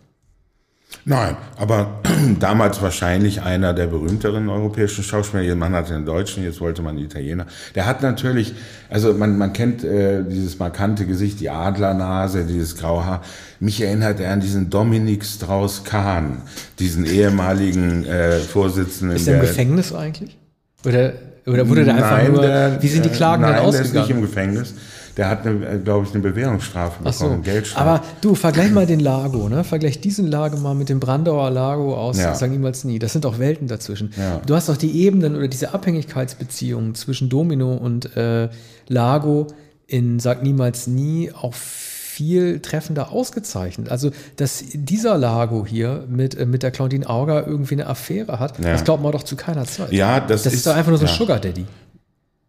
Nein, 1.04 1.36
aber 1.56 2.00
damals 2.40 2.82
wahrscheinlich 2.82 3.42
einer 3.42 3.74
der 3.74 3.86
berühmteren 3.86 4.48
europäischen 4.48 5.04
Schauspieler. 5.04 5.54
Man 5.54 5.72
hatte 5.74 5.94
einen 5.94 6.04
Deutschen, 6.04 6.42
jetzt 6.42 6.60
wollte 6.60 6.82
man 6.82 6.96
einen 6.96 7.04
Italiener. 7.04 7.46
Der 7.74 7.86
hat 7.86 8.02
natürlich, 8.02 8.54
also 8.90 9.14
man, 9.14 9.38
man 9.38 9.52
kennt 9.52 9.84
äh, 9.84 10.22
dieses 10.24 10.58
markante 10.58 11.06
Gesicht, 11.06 11.40
die 11.40 11.50
Adlernase, 11.50 12.44
dieses 12.44 12.76
graue 12.76 13.04
Haar. 13.04 13.22
Mich 13.60 13.80
erinnert 13.80 14.20
er 14.20 14.32
an 14.32 14.40
diesen 14.40 14.70
Dominik 14.70 15.24
Strauss-Kahn, 15.24 16.42
diesen 16.78 17.06
ehemaligen 17.06 18.04
äh, 18.04 18.38
Vorsitzenden. 18.38 19.16
Ist 19.16 19.28
er 19.28 19.34
im 19.34 19.40
Gefängnis 19.40 19.92
eigentlich? 19.92 20.36
Oder, 20.84 21.12
oder 21.46 21.68
wurde 21.68 21.84
der 21.84 21.94
einfach 21.94 22.10
nein, 22.10 22.32
nur, 22.32 22.42
der, 22.42 22.82
wie 22.82 22.88
sind 22.88 23.04
die 23.04 23.10
Klagen 23.10 23.42
nein, 23.42 23.54
dann 23.54 23.64
ausgegangen? 23.64 23.92
Der 23.92 24.02
ist 24.02 24.08
nicht 24.08 24.16
im 24.16 24.22
Gefängnis 24.22 24.74
der 25.16 25.30
hat, 25.30 25.46
eine, 25.46 25.80
glaube 25.80 26.06
ich, 26.06 26.12
eine 26.12 26.22
Bewährungsstrafe 26.22 27.02
bekommen, 27.02 27.36
so. 27.36 27.50
Geldstrafe. 27.50 27.88
Aber 27.88 28.04
du, 28.20 28.34
vergleich 28.34 28.70
mal 28.70 28.86
den 28.86 29.00
Lago, 29.00 29.48
ne? 29.48 29.64
Vergleich 29.64 30.00
diesen 30.00 30.26
Lago 30.26 30.58
mal 30.58 30.74
mit 30.74 30.90
dem 30.90 31.00
Brandauer 31.00 31.50
Lago 31.50 31.96
aus 31.96 32.18
ja. 32.18 32.34
St. 32.34 32.48
Niemals 32.48 32.84
nie. 32.84 32.98
Das 32.98 33.12
sind 33.12 33.24
doch 33.24 33.38
Welten 33.38 33.66
dazwischen. 33.66 34.12
Ja. 34.16 34.42
Du 34.44 34.54
hast 34.54 34.68
doch 34.68 34.76
die 34.76 35.02
Ebenen 35.02 35.34
oder 35.34 35.48
diese 35.48 35.72
Abhängigkeitsbeziehungen 35.72 36.94
zwischen 36.94 37.30
Domino 37.30 37.74
und 37.74 38.14
äh, 38.16 38.50
Lago 38.88 39.46
in 39.86 40.18
Sag 40.20 40.42
niemals 40.42 40.86
nie 40.86 41.32
auch 41.32 41.54
viel 41.54 42.60
treffender 42.60 43.12
ausgezeichnet. 43.12 43.90
Also, 43.90 44.10
dass 44.36 44.64
dieser 44.72 45.18
Lago 45.18 45.66
hier 45.66 46.04
mit, 46.08 46.34
äh, 46.34 46.46
mit 46.46 46.62
der 46.62 46.70
Claudine 46.70 47.08
Auger 47.08 47.46
irgendwie 47.46 47.74
eine 47.74 47.86
Affäre 47.86 48.38
hat, 48.38 48.58
ja. 48.58 48.72
das 48.72 48.84
glaubt 48.84 49.02
man 49.02 49.12
doch 49.12 49.22
zu 49.22 49.36
keiner 49.36 49.64
Zeit. 49.64 49.92
Ja, 49.92 50.20
das, 50.20 50.42
das 50.42 50.52
ist, 50.52 50.58
ist 50.60 50.66
doch 50.66 50.74
einfach 50.74 50.90
nur 50.90 50.98
so 50.98 51.06
ein 51.06 51.12
Sugar 51.12 51.38
Daddy. 51.38 51.66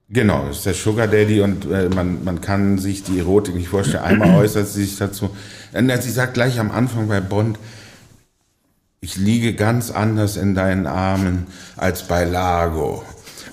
Genau, 0.10 0.48
das 0.48 0.58
ist 0.58 0.66
der 0.66 0.74
Sugar 0.74 1.08
Daddy 1.08 1.42
und 1.42 1.70
äh, 1.70 1.90
man, 1.90 2.24
man 2.24 2.40
kann 2.40 2.78
sich 2.78 3.04
die 3.04 3.20
Erotik 3.20 3.56
nicht 3.56 3.68
vorstellen. 3.68 4.04
Einmal 4.04 4.36
äußert 4.36 4.68
sie 4.68 4.86
sich 4.86 4.98
dazu. 4.98 5.30
Sie 5.74 6.12
sagt 6.12 6.34
gleich 6.34 6.60
am 6.60 6.72
Anfang 6.72 7.08
bei 7.08 7.20
Bond, 7.20 7.60
ich 9.02 9.18
liege 9.18 9.54
ganz 9.54 9.92
anders 9.92 10.38
in 10.38 10.56
deinen 10.56 10.88
Armen 10.88 11.48
als 11.76 12.04
bei 12.04 12.24
Lago. 12.24 13.04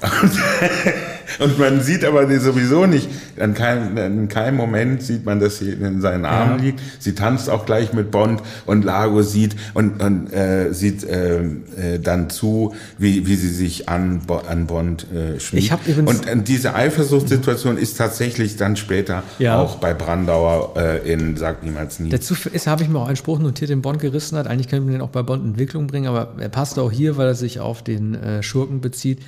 Und 1.39 1.59
man 1.59 1.83
sieht 1.83 2.05
aber 2.05 2.29
sowieso 2.41 2.87
nicht, 2.87 3.09
in 3.37 3.55
keinem, 3.55 3.97
in 3.97 4.29
keinem 4.29 4.57
Moment 4.57 5.03
sieht 5.03 5.25
man, 5.25 5.41
dass 5.41 5.59
sie 5.59 5.71
in 5.71 6.01
seinen 6.01 6.25
Armen 6.25 6.59
ja. 6.59 6.65
liegt. 6.65 6.81
Sie 6.99 7.15
tanzt 7.15 7.51
auch 7.51 7.67
gleich 7.67 7.93
mit 7.93 8.11
Bond 8.11 8.43
und 8.67 8.85
Lago 8.85 9.23
sieht 9.23 9.57
und, 9.75 10.03
und 10.03 10.33
äh, 10.33 10.73
sieht 10.73 11.05
äh, 11.05 11.43
äh, 11.43 11.99
dann 12.03 12.31
zu, 12.31 12.75
wie, 12.99 13.27
wie 13.27 13.37
sie 13.37 13.49
sich 13.49 13.89
an, 13.89 14.23
an 14.49 14.67
Bond 14.67 15.07
äh, 15.13 15.41
schmiegt. 15.41 15.65
Ich 15.65 15.73
hab 15.73 15.87
übrigens 15.87 16.21
und, 16.21 16.31
und 16.31 16.49
diese 16.49 16.75
Eifersuchtssituation 16.75 17.77
ist 17.79 17.99
tatsächlich 17.99 18.57
dann 18.57 18.77
später 18.77 19.23
ja. 19.39 19.59
auch 19.59 19.77
bei 19.77 19.95
Brandauer 19.95 20.75
äh, 20.77 21.13
in 21.13 21.37
Sagt 21.37 21.65
niemals 21.65 21.99
nie. 22.01 22.11
Dazu 22.11 22.35
habe 22.35 22.83
ich 22.83 22.89
mir 22.89 22.99
auch 22.99 23.07
einen 23.07 23.17
Spruch 23.17 23.39
notiert, 23.39 23.71
den 23.71 23.83
Bond 23.83 24.01
gerissen 24.01 24.39
hat. 24.39 24.47
Eigentlich 24.47 24.69
könnte 24.69 24.85
man 24.85 24.93
den 24.93 25.01
auch 25.01 25.11
bei 25.11 25.23
Bond 25.23 25.45
Entwicklung 25.45 25.87
bringen, 25.87 26.07
aber 26.07 26.35
er 26.39 26.49
passt 26.49 26.79
auch 26.79 26.93
hier, 26.93 27.17
weil 27.17 27.27
er 27.27 27.35
sich 27.35 27.61
auf 27.61 27.83
den 27.83 28.15
äh, 28.15 28.43
Schurken 28.43 28.81
bezieht. 28.81 29.21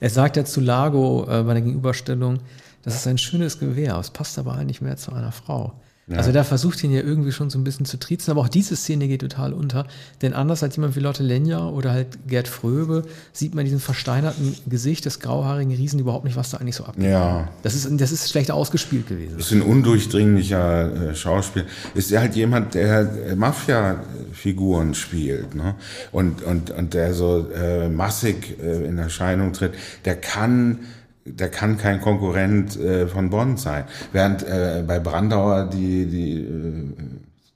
Er 0.00 0.10
sagt 0.10 0.36
ja 0.36 0.44
zu 0.44 0.60
Lago 0.60 1.26
äh, 1.28 1.42
bei 1.42 1.54
der 1.54 1.62
Gegenüberstellung, 1.62 2.38
das 2.82 2.94
ist 2.94 3.06
ein 3.06 3.18
schönes 3.18 3.58
Gewehr, 3.58 3.96
es 3.96 4.10
passt 4.10 4.38
aber 4.38 4.54
eigentlich 4.54 4.80
mehr 4.80 4.96
zu 4.96 5.12
einer 5.12 5.32
Frau. 5.32 5.74
Ja. 6.08 6.16
Also 6.16 6.32
da 6.32 6.42
versucht 6.42 6.82
ihn 6.82 6.90
ja 6.90 7.02
irgendwie 7.02 7.32
schon 7.32 7.50
so 7.50 7.58
ein 7.58 7.64
bisschen 7.64 7.84
zu 7.84 7.98
triezen, 7.98 8.30
aber 8.30 8.40
auch 8.40 8.48
diese 8.48 8.76
Szene 8.76 9.08
geht 9.08 9.20
total 9.20 9.52
unter. 9.52 9.86
Denn 10.22 10.32
anders 10.32 10.62
als 10.62 10.76
jemand 10.76 10.96
wie 10.96 11.00
Lotte 11.00 11.22
Lenja 11.22 11.68
oder 11.68 11.92
halt 11.92 12.18
Gerd 12.26 12.48
Fröbe 12.48 13.04
sieht 13.32 13.54
man 13.54 13.66
diesen 13.66 13.78
versteinerten 13.80 14.56
Gesicht 14.66 15.04
des 15.04 15.20
grauhaarigen 15.20 15.74
Riesen 15.74 16.00
überhaupt 16.00 16.24
nicht, 16.24 16.36
was 16.36 16.50
da 16.50 16.58
eigentlich 16.58 16.76
so 16.76 16.84
abgeht. 16.84 17.04
Ja. 17.04 17.48
Das 17.62 17.74
ist, 17.74 17.88
das 18.00 18.10
ist 18.10 18.30
schlecht 18.30 18.50
ausgespielt 18.50 19.06
gewesen. 19.06 19.34
Das 19.36 19.46
ist 19.46 19.52
ein 19.52 19.62
undurchdringlicher 19.62 21.10
äh, 21.10 21.14
Schauspieler. 21.14 21.66
Ist 21.94 22.10
er 22.10 22.20
halt 22.20 22.36
jemand, 22.36 22.74
der 22.74 23.36
Mafia-Figuren 23.36 24.94
spielt, 24.94 25.54
ne? 25.54 25.74
Und, 26.10 26.42
und, 26.42 26.70
und 26.70 26.94
der 26.94 27.12
so 27.12 27.46
äh, 27.54 27.88
massig 27.90 28.58
äh, 28.62 28.86
in 28.86 28.96
Erscheinung 28.96 29.52
tritt. 29.52 29.72
Der 30.06 30.16
kann 30.16 30.78
der 31.32 31.48
kann 31.50 31.78
kein 31.78 32.00
Konkurrent 32.00 32.78
äh, 32.78 33.06
von 33.06 33.30
Bonn 33.30 33.56
sein. 33.56 33.84
Während 34.12 34.42
äh, 34.42 34.82
bei 34.86 34.98
Brandauer 34.98 35.68
die, 35.70 36.06
die 36.06 36.40
äh, 36.40 36.92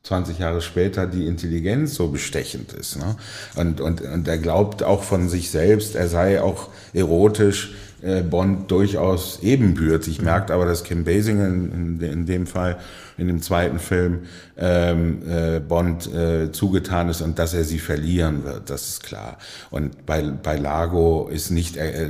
20 0.03 0.39
Jahre 0.39 0.61
später 0.61 1.07
die 1.07 1.27
Intelligenz 1.27 1.95
so 1.95 2.09
bestechend 2.09 2.73
ist. 2.73 2.97
Ne? 2.99 3.17
Und, 3.55 3.81
und, 3.81 4.01
und 4.01 4.27
er 4.27 4.39
glaubt 4.39 4.83
auch 4.83 5.05
von 5.05 5.29
sich 5.29 5.51
selbst, 5.51 5.95
er 5.95 6.09
sei 6.09 6.43
auch 6.43 6.69
erotisch 6.93 7.75
Bond 8.23 8.71
durchaus 8.71 9.39
ebenbürtig. 9.43 10.21
Merkt 10.21 10.51
aber, 10.51 10.67
dass 10.67 10.83
Kim 10.83 11.05
Basinger 11.05 11.47
in, 11.47 12.01
in, 12.01 12.27
dem 12.27 12.47
Fall 12.47 12.79
in 13.17 13.29
dem 13.29 13.41
zweiten 13.41 13.79
Film 13.79 14.21
ähm, 14.57 15.23
äh, 15.29 15.61
Bond 15.61 16.13
äh, 16.13 16.51
zugetan 16.51 17.09
ist 17.09 17.21
und 17.21 17.39
dass 17.39 17.55
er 17.55 17.63
sie 17.65 17.79
verlieren 17.79 18.45
wird, 18.45 18.71
das 18.71 18.89
ist 18.89 19.03
klar. 19.05 19.39
Und 19.71 20.05
bei, 20.05 20.23
bei 20.23 20.57
Lago 20.57 21.29
ist 21.29 21.51
nicht 21.51 21.77
äh, 21.77 22.09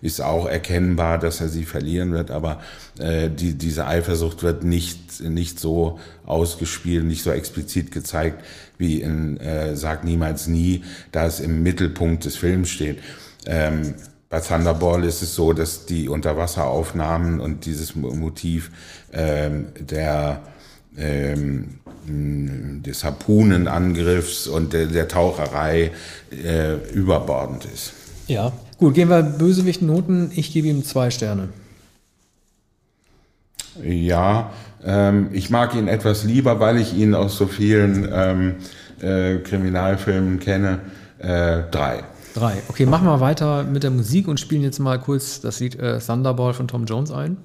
ist 0.00 0.22
auch 0.22 0.48
erkennbar, 0.48 1.18
dass 1.18 1.40
er 1.40 1.48
sie 1.48 1.64
verlieren 1.64 2.12
wird, 2.12 2.30
aber 2.30 2.60
äh, 2.98 3.28
die, 3.28 3.54
diese 3.54 3.86
Eifersucht 3.86 4.42
wird 4.42 4.64
nicht 4.64 5.20
nicht 5.20 5.60
so 5.60 5.98
ausgespielt, 6.24 7.04
nicht 7.04 7.22
so 7.22 7.30
explizit 7.30 7.90
gezeigt 7.90 8.44
wie 8.78 9.02
in 9.02 9.38
äh, 9.38 9.76
Sag 9.76 10.04
niemals 10.04 10.46
nie, 10.46 10.84
da 11.12 11.26
es 11.26 11.40
im 11.40 11.62
Mittelpunkt 11.62 12.24
des 12.24 12.36
Films 12.36 12.70
steht. 12.70 12.98
Ähm, 13.46 13.94
bei 14.30 14.40
Thunderball 14.40 15.04
ist 15.04 15.22
es 15.22 15.34
so, 15.34 15.52
dass 15.52 15.86
die 15.86 16.08
Unterwasseraufnahmen 16.08 17.40
und 17.40 17.64
dieses 17.64 17.94
Motiv 17.96 18.70
ähm, 19.12 19.68
der 19.78 20.42
ähm, 20.96 21.78
des 22.10 23.04
Harpunenangriffs 23.04 24.46
und 24.46 24.72
der, 24.72 24.86
der 24.86 25.08
Taucherei 25.08 25.90
äh, 26.30 26.74
überbordend 26.92 27.66
ist. 27.66 27.92
Ja, 28.26 28.52
gut, 28.78 28.94
gehen 28.94 29.08
wir 29.08 29.22
Bösewicht-Noten. 29.22 30.32
Ich 30.34 30.52
gebe 30.52 30.68
ihm 30.68 30.84
zwei 30.84 31.10
Sterne. 31.10 31.50
Ja, 33.82 34.50
ähm, 34.84 35.28
ich 35.32 35.50
mag 35.50 35.74
ihn 35.74 35.88
etwas 35.88 36.24
lieber, 36.24 36.60
weil 36.60 36.78
ich 36.78 36.94
ihn 36.94 37.14
aus 37.14 37.36
so 37.36 37.46
vielen 37.46 38.08
ähm, 38.12 38.54
äh, 39.00 39.36
Kriminalfilmen 39.38 40.40
kenne. 40.40 40.80
Äh, 41.18 41.62
drei. 41.70 42.02
Drei. 42.38 42.62
Okay, 42.68 42.86
machen 42.86 43.08
wir 43.08 43.18
weiter 43.18 43.64
mit 43.64 43.82
der 43.82 43.90
Musik 43.90 44.28
und 44.28 44.38
spielen 44.38 44.62
jetzt 44.62 44.78
mal 44.78 45.00
kurz 45.00 45.40
das 45.40 45.58
Lied 45.58 45.74
äh, 45.74 45.98
Thunderball 45.98 46.54
von 46.54 46.68
Tom 46.68 46.84
Jones 46.84 47.10
ein. 47.10 47.36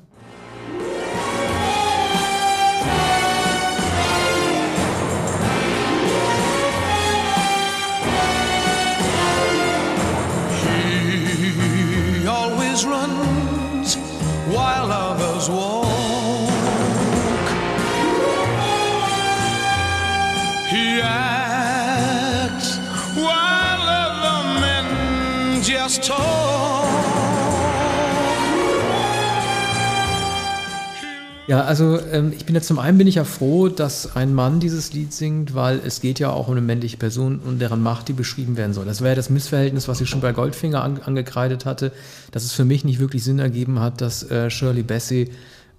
Ja, 31.45 31.65
also 31.65 31.99
ähm, 31.99 32.31
ich 32.33 32.45
bin 32.45 32.55
ja 32.55 32.61
zum 32.61 32.79
einen 32.79 32.97
bin 32.97 33.05
ich 33.05 33.15
ja 33.15 33.25
froh, 33.25 33.67
dass 33.67 34.15
ein 34.15 34.33
Mann 34.33 34.61
dieses 34.61 34.93
Lied 34.93 35.11
singt, 35.11 35.53
weil 35.53 35.81
es 35.85 35.99
geht 35.99 36.19
ja 36.19 36.29
auch 36.29 36.47
um 36.47 36.53
eine 36.53 36.61
männliche 36.61 36.95
Person 36.95 37.39
und 37.39 37.59
deren 37.59 37.83
Macht, 37.83 38.07
die 38.07 38.13
beschrieben 38.13 38.55
werden 38.55 38.73
soll. 38.73 38.85
Das 38.85 39.01
wäre 39.01 39.09
ja 39.09 39.15
das 39.15 39.29
Missverhältnis, 39.29 39.89
was 39.89 39.99
ich 39.99 40.09
schon 40.09 40.21
bei 40.21 40.31
Goldfinger 40.31 40.81
an, 40.81 41.01
angekreidet 41.03 41.65
hatte, 41.65 41.91
dass 42.31 42.45
es 42.45 42.53
für 42.53 42.63
mich 42.63 42.85
nicht 42.85 42.99
wirklich 42.99 43.25
Sinn 43.25 43.39
ergeben 43.39 43.81
hat, 43.81 43.99
dass 43.99 44.23
äh, 44.31 44.49
Shirley 44.49 44.83
Bassey 44.83 45.31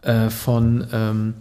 äh, 0.02 0.28
von 0.28 0.86
ähm, 0.92 1.34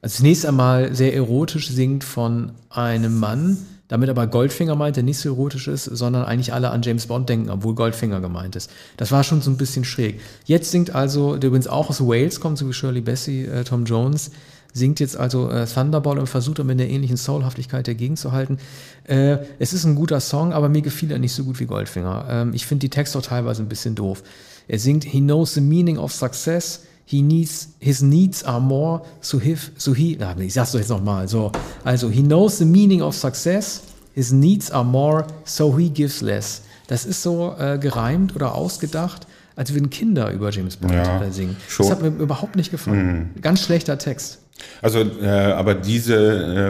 also 0.00 0.16
zunächst 0.16 0.46
einmal 0.46 0.94
sehr 0.94 1.14
erotisch 1.14 1.68
singt 1.68 2.04
von 2.04 2.52
einem 2.70 3.18
Mann, 3.18 3.58
damit 3.88 4.10
aber 4.10 4.26
Goldfinger 4.26 4.76
meint, 4.76 4.96
der 4.96 5.02
nicht 5.02 5.18
so 5.18 5.30
erotisch 5.30 5.66
ist, 5.66 5.84
sondern 5.84 6.24
eigentlich 6.24 6.52
alle 6.52 6.70
an 6.70 6.82
James 6.82 7.06
Bond 7.06 7.28
denken, 7.28 7.50
obwohl 7.50 7.74
Goldfinger 7.74 8.20
gemeint 8.20 8.54
ist. 8.54 8.70
Das 8.96 9.10
war 9.10 9.24
schon 9.24 9.40
so 9.40 9.50
ein 9.50 9.56
bisschen 9.56 9.84
schräg. 9.84 10.20
Jetzt 10.44 10.70
singt 10.70 10.94
also, 10.94 11.36
der 11.36 11.48
übrigens 11.48 11.66
auch 11.66 11.88
aus 11.88 12.00
Wales 12.00 12.40
kommt, 12.40 12.58
so 12.58 12.68
wie 12.68 12.72
Shirley 12.72 13.00
Bassey, 13.00 13.44
äh, 13.46 13.64
Tom 13.64 13.84
Jones, 13.84 14.30
singt 14.74 15.00
jetzt 15.00 15.16
also 15.16 15.50
äh, 15.50 15.66
Thunderball 15.66 16.18
und 16.18 16.26
versucht 16.26 16.58
damit 16.58 16.72
in 16.72 16.78
der 16.78 16.90
ähnlichen 16.90 17.16
Soulhaftigkeit 17.16 17.88
dagegen 17.88 18.16
zu 18.16 18.32
halten. 18.32 18.58
Äh, 19.04 19.38
es 19.58 19.72
ist 19.72 19.84
ein 19.84 19.94
guter 19.94 20.20
Song, 20.20 20.52
aber 20.52 20.68
mir 20.68 20.82
gefiel 20.82 21.10
er 21.10 21.18
nicht 21.18 21.32
so 21.32 21.44
gut 21.44 21.58
wie 21.58 21.66
Goldfinger. 21.66 22.26
Ähm, 22.28 22.52
ich 22.54 22.66
finde 22.66 22.80
die 22.80 22.90
Texte 22.90 23.18
auch 23.18 23.22
teilweise 23.22 23.62
ein 23.62 23.68
bisschen 23.68 23.94
doof. 23.94 24.22
Er 24.68 24.78
singt, 24.78 25.04
he 25.04 25.20
knows 25.20 25.54
the 25.54 25.62
meaning 25.62 25.96
of 25.96 26.12
success, 26.12 26.84
he 27.10 27.22
needs, 27.22 27.70
his 27.80 28.02
needs 28.02 28.44
are 28.44 28.60
more, 28.60 29.00
so, 29.22 29.40
hif, 29.40 29.72
so 29.78 29.94
he, 29.94 30.14
na, 30.20 30.36
ich 30.38 30.52
sag's 30.52 30.72
doch 30.72 30.78
jetzt 30.78 30.90
nochmal, 30.90 31.26
so, 31.26 31.50
also, 31.82 32.10
he 32.10 32.22
knows 32.22 32.58
the 32.58 32.66
meaning 32.66 33.00
of 33.00 33.14
success, 33.14 33.80
his 34.14 34.30
needs 34.30 34.70
are 34.70 34.84
more, 34.84 35.26
so 35.44 35.74
he 35.78 35.88
gives 35.88 36.20
less. 36.20 36.60
Das 36.86 37.06
ist 37.06 37.22
so 37.22 37.54
äh, 37.58 37.78
gereimt 37.78 38.36
oder 38.36 38.54
ausgedacht, 38.54 39.26
als 39.56 39.72
würden 39.72 39.88
Kinder 39.88 40.30
über 40.32 40.50
James 40.50 40.76
Bond 40.76 40.92
Ja, 40.92 41.30
singen. 41.30 41.56
schon. 41.66 41.88
Das 41.88 41.96
hat 41.96 42.02
mir 42.02 42.08
überhaupt 42.22 42.56
nicht 42.56 42.70
gefallen. 42.70 43.34
Ganz 43.40 43.62
schlechter 43.62 43.96
Text. 43.96 44.40
Also, 44.82 45.00
äh, 45.22 45.26
aber 45.28 45.74
diese, 45.74 46.14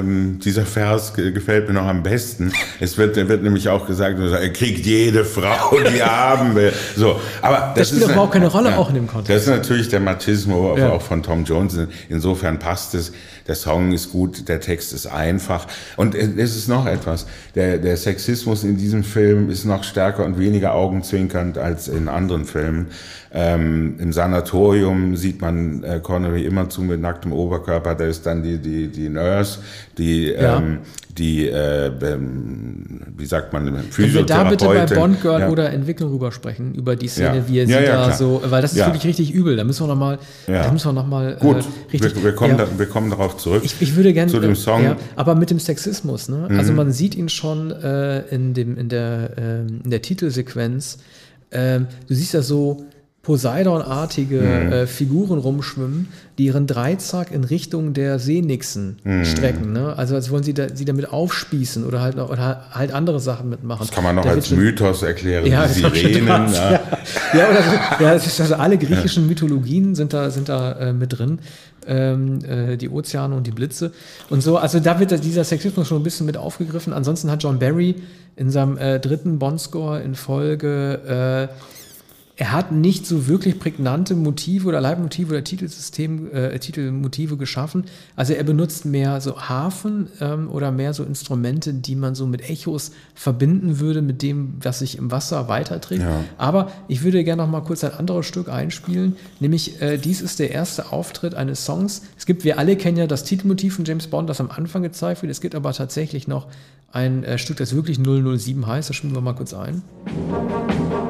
ähm, 0.00 0.38
dieser 0.45 0.64
Vers 0.64 1.14
ge- 1.14 1.30
gefällt 1.33 1.68
mir 1.68 1.75
noch 1.75 1.87
am 1.87 2.02
besten. 2.02 2.52
Es 2.80 2.97
wird, 2.99 3.16
wird 3.16 3.42
nämlich 3.42 3.68
auch 3.68 3.87
gesagt, 3.87 4.18
er 4.18 4.50
kriegt 4.52 4.87
jede 4.87 5.25
Frau, 5.25 5.76
die 5.92 5.99
er 5.99 6.16
haben 6.30 6.54
will. 6.54 6.73
So, 6.97 7.21
aber 7.42 7.73
das, 7.76 7.88
spielt 7.88 8.04
ist 8.04 8.11
überhaupt 8.11 8.33
keine 8.33 8.47
Rolle, 8.49 8.76
auch 8.76 8.88
in 8.88 8.95
dem 8.95 9.07
Kontext. 9.07 9.30
Das 9.30 9.42
ist 9.42 9.49
natürlich 9.59 9.88
der 9.88 10.00
Machismo 10.00 10.76
Ja. 10.76 10.90
auch 10.90 11.02
von 11.02 11.23
Tom 11.23 11.45
Jones. 11.45 11.78
Insofern 12.09 12.59
passt 12.59 12.95
es. 12.95 13.12
Der 13.48 13.54
Song 13.54 13.92
ist 13.92 14.12
gut, 14.12 14.48
der 14.48 14.60
Text 14.60 14.92
ist 14.92 15.06
einfach. 15.06 15.66
Und 15.96 16.14
es 16.14 16.54
ist 16.54 16.68
noch 16.68 16.86
etwas. 16.86 17.26
Der, 17.54 17.78
der 17.78 17.96
Sexismus 17.96 18.62
in 18.62 18.76
diesem 18.76 19.02
Film 19.02 19.50
ist 19.50 19.64
noch 19.64 19.82
stärker 19.84 20.24
und 20.24 20.38
weniger 20.38 20.74
augenzwinkernd 20.74 21.58
als 21.58 21.88
in 21.88 22.08
anderen 22.08 22.44
Filmen. 22.44 22.88
Ähm, 23.32 23.96
Im 23.98 24.12
Sanatorium 24.12 25.16
sieht 25.16 25.40
man 25.40 25.82
äh, 25.82 26.00
Connery 26.02 26.44
immer 26.44 26.68
zu 26.68 26.82
mit 26.82 27.00
nacktem 27.00 27.32
Oberkörper. 27.32 27.94
Da 27.94 28.04
ist 28.04 28.24
dann 28.26 28.42
die, 28.42 28.58
die, 28.58 28.88
die 28.88 29.08
Nurse, 29.08 29.60
die, 29.96 30.26
Ja. 30.32 30.58
ähm, 30.58 30.78
die 31.18 31.48
äh, 31.48 31.87
ähm, 32.02 33.00
wie 33.16 33.26
sagt 33.26 33.52
man, 33.52 33.64
Können 33.90 34.14
wir 34.14 34.25
da 34.25 34.44
bitte 34.44 34.66
bei 34.66 34.87
Bond 34.87 35.20
Girl 35.20 35.40
Ja. 35.40 35.48
oder 35.48 35.70
Entwicklung 35.72 36.10
rüber 36.12 36.30
sprechen, 36.32 36.75
über 36.75 36.94
die 36.96 37.08
Szene, 37.08 37.38
Ja. 37.38 37.48
wie 37.48 37.58
er 37.58 37.66
sie 37.66 37.72
ja, 37.72 37.82
da 37.82 38.12
so, 38.12 38.42
weil 38.44 38.62
das 38.62 38.72
ist 38.75 38.84
wirklich 38.84 39.04
richtig 39.04 39.32
übel. 39.32 39.56
Da 39.56 39.64
müssen 39.64 39.82
wir 39.82 39.88
nochmal, 39.88 40.18
Ja. 40.46 40.62
da 40.64 40.72
müssen 40.72 40.87
wir 40.88 40.92
noch 40.92 41.06
mal, 41.06 41.37
Gut, 41.40 41.56
äh, 41.56 41.92
richtig. 41.92 42.14
wir, 42.16 42.25
wir, 42.25 42.34
kommen 42.34 42.56
da, 42.56 42.66
wir 42.76 42.87
kommen 42.87 43.10
darauf 43.10 43.37
zurück. 43.37 43.62
Ich, 43.64 43.75
ich 43.80 43.96
würde 43.96 44.12
gerne 44.12 44.30
zu 44.30 44.40
dem 44.40 44.54
Song. 44.54 44.82
Ja, 44.84 44.96
aber 45.16 45.34
mit 45.34 45.50
dem 45.50 45.58
Sexismus, 45.58 46.28
ne? 46.28 46.46
Mhm. 46.48 46.58
Also 46.58 46.72
man 46.72 46.92
sieht 46.92 47.14
ihn 47.16 47.28
schon 47.28 47.72
äh, 47.72 48.20
in 48.28 48.54
dem 48.54 48.78
in 48.78 48.88
der 48.88 49.30
ähm, 49.37 49.80
in 49.84 49.90
der 49.90 50.02
Titelsequenz. 50.02 50.98
Ähm, 51.50 51.87
du 52.06 52.14
siehst 52.14 52.34
ja 52.34 52.42
so 52.42 52.84
Poseidon-artige 53.28 54.40
Mhm. 54.40 54.73
äh, 54.73 54.87
Figuren 54.87 55.38
rumschwimmen, 55.38 56.08
die 56.38 56.47
ihren 56.47 56.66
Dreizack 56.66 57.30
in 57.30 57.44
Richtung 57.44 57.92
der 57.92 58.18
Seenixen 58.18 58.97
Mhm. 59.04 59.25
strecken. 59.26 59.73
Ne? 59.73 59.94
Also 59.97 60.14
als 60.14 60.30
wollen 60.30 60.42
sie 60.42 60.54
da, 60.54 60.66
sie 60.75 60.85
damit 60.87 61.12
aufspießen 61.12 61.85
oder 61.85 62.00
halt 62.00 62.16
noch, 62.16 62.30
oder 62.30 62.64
halt 62.70 62.92
andere 62.92 63.20
Sachen 63.20 63.50
mitmachen. 63.50 63.80
Das 63.87 63.94
kann 63.94 64.02
man 64.04 64.16
noch 64.16 64.25
Da 64.25 64.30
als 64.30 64.50
Mythos 64.50 65.02
erklären. 65.02 65.44
ja, 65.47 65.66
die 65.66 65.82
das 65.82 65.92
Sirenen. 65.92 66.20
gedacht, 66.20 66.54
ja. 66.54 66.70
ja. 66.73 66.80
Ja, 67.35 67.49
oder, 67.50 68.02
ja, 68.06 68.12
ist 68.14 68.40
also 68.40 68.54
alle 68.54 68.78
griechischen 68.78 69.26
Mythologien 69.26 69.94
sind 69.94 70.12
da, 70.14 70.30
sind 70.30 70.49
da 70.49 70.73
äh, 70.73 70.92
mit 70.92 71.18
drin. 71.18 71.38
Ähm, 71.87 72.40
äh, 72.44 72.76
die 72.76 72.90
Ozeane 72.90 73.35
und 73.35 73.47
die 73.47 73.50
Blitze 73.50 73.92
und 74.28 74.42
so. 74.42 74.58
Also 74.58 74.78
da 74.78 75.00
wird 75.00 75.25
dieser 75.25 75.42
Sexismus 75.44 75.88
schon 75.88 75.99
ein 76.00 76.02
bisschen 76.02 76.26
mit 76.26 76.37
aufgegriffen. 76.37 76.92
Ansonsten 76.92 77.30
hat 77.30 77.42
John 77.42 77.58
Barry 77.58 77.94
in 78.37 78.50
seinem 78.50 78.76
äh, 78.76 79.00
dritten 79.00 79.38
Bond-Score 79.38 80.00
in 80.00 80.14
Folge 80.14 81.49
äh, 81.49 81.54
er 82.40 82.52
hat 82.52 82.71
nicht 82.71 83.04
so 83.04 83.26
wirklich 83.26 83.59
prägnante 83.59 84.14
Motive 84.14 84.68
oder 84.68 84.80
Leitmotive 84.80 85.30
oder 85.30 85.42
Titelsystem, 85.42 86.33
äh, 86.33 86.57
Titelmotive 86.61 87.37
geschaffen. 87.37 87.85
Also 88.14 88.33
er 88.33 88.45
benutzt 88.45 88.85
mehr 88.85 89.21
so 89.21 89.49
Hafen 89.49 90.09
ähm, 90.21 90.49
oder 90.49 90.71
mehr 90.71 90.95
so 90.95 91.02
Instrumente, 91.02 91.75
die 91.75 91.97
man 91.97 92.14
so 92.14 92.26
mit 92.26 92.49
Echos 92.49 92.92
verbinden 93.16 93.80
würde 93.80 94.02
mit 94.02 94.23
dem, 94.23 94.54
was 94.62 94.78
sich 94.78 94.99
im 94.99 95.11
Wasser 95.11 95.49
weiterträgt. 95.49 96.02
Ja. 96.02 96.25
Aber 96.38 96.71
ich 96.87 97.02
würde 97.02 97.25
gerne 97.25 97.42
noch 97.42 97.50
mal 97.50 97.62
kurz 97.62 97.83
ein 97.83 97.92
anderes 97.92 98.26
Stück 98.26 98.49
einspielen, 98.49 99.16
nämlich 99.40 99.83
äh, 99.83 99.99
dies 99.99 100.21
ist 100.21 100.38
der 100.38 100.52
erste 100.52 100.92
Auftritt 100.92 101.35
eines 101.35 101.64
Songs. 101.64 102.02
Es 102.16 102.25
gibt, 102.25 102.45
wir 102.45 102.61
alle 102.61 102.76
kennen 102.76 102.99
ja 102.99 103.09
das 103.09 103.25
Titelmotiv 103.25 103.75
von 103.75 103.85
James 103.85 104.07
Bond, 104.07 104.30
das 104.30 104.40
am 104.40 104.52
Anfang 104.52 104.83
gezeigt 104.85 105.23
wird. 105.23 105.33
Es 105.33 105.40
gibt 105.40 105.57
aber 105.57 105.73
tatsächlich 105.73 106.28
noch 106.28 106.47
ein 106.92 107.25
äh, 107.25 107.37
Stück, 107.37 107.57
das 107.57 107.75
wirklich 107.75 107.99
007 107.99 108.64
heißt. 108.64 108.88
Das 108.88 108.97
spielen 108.97 109.14
wir 109.14 109.21
mal 109.21 109.35
kurz 109.35 109.54
ein. 109.54 109.83
So, 110.07 111.07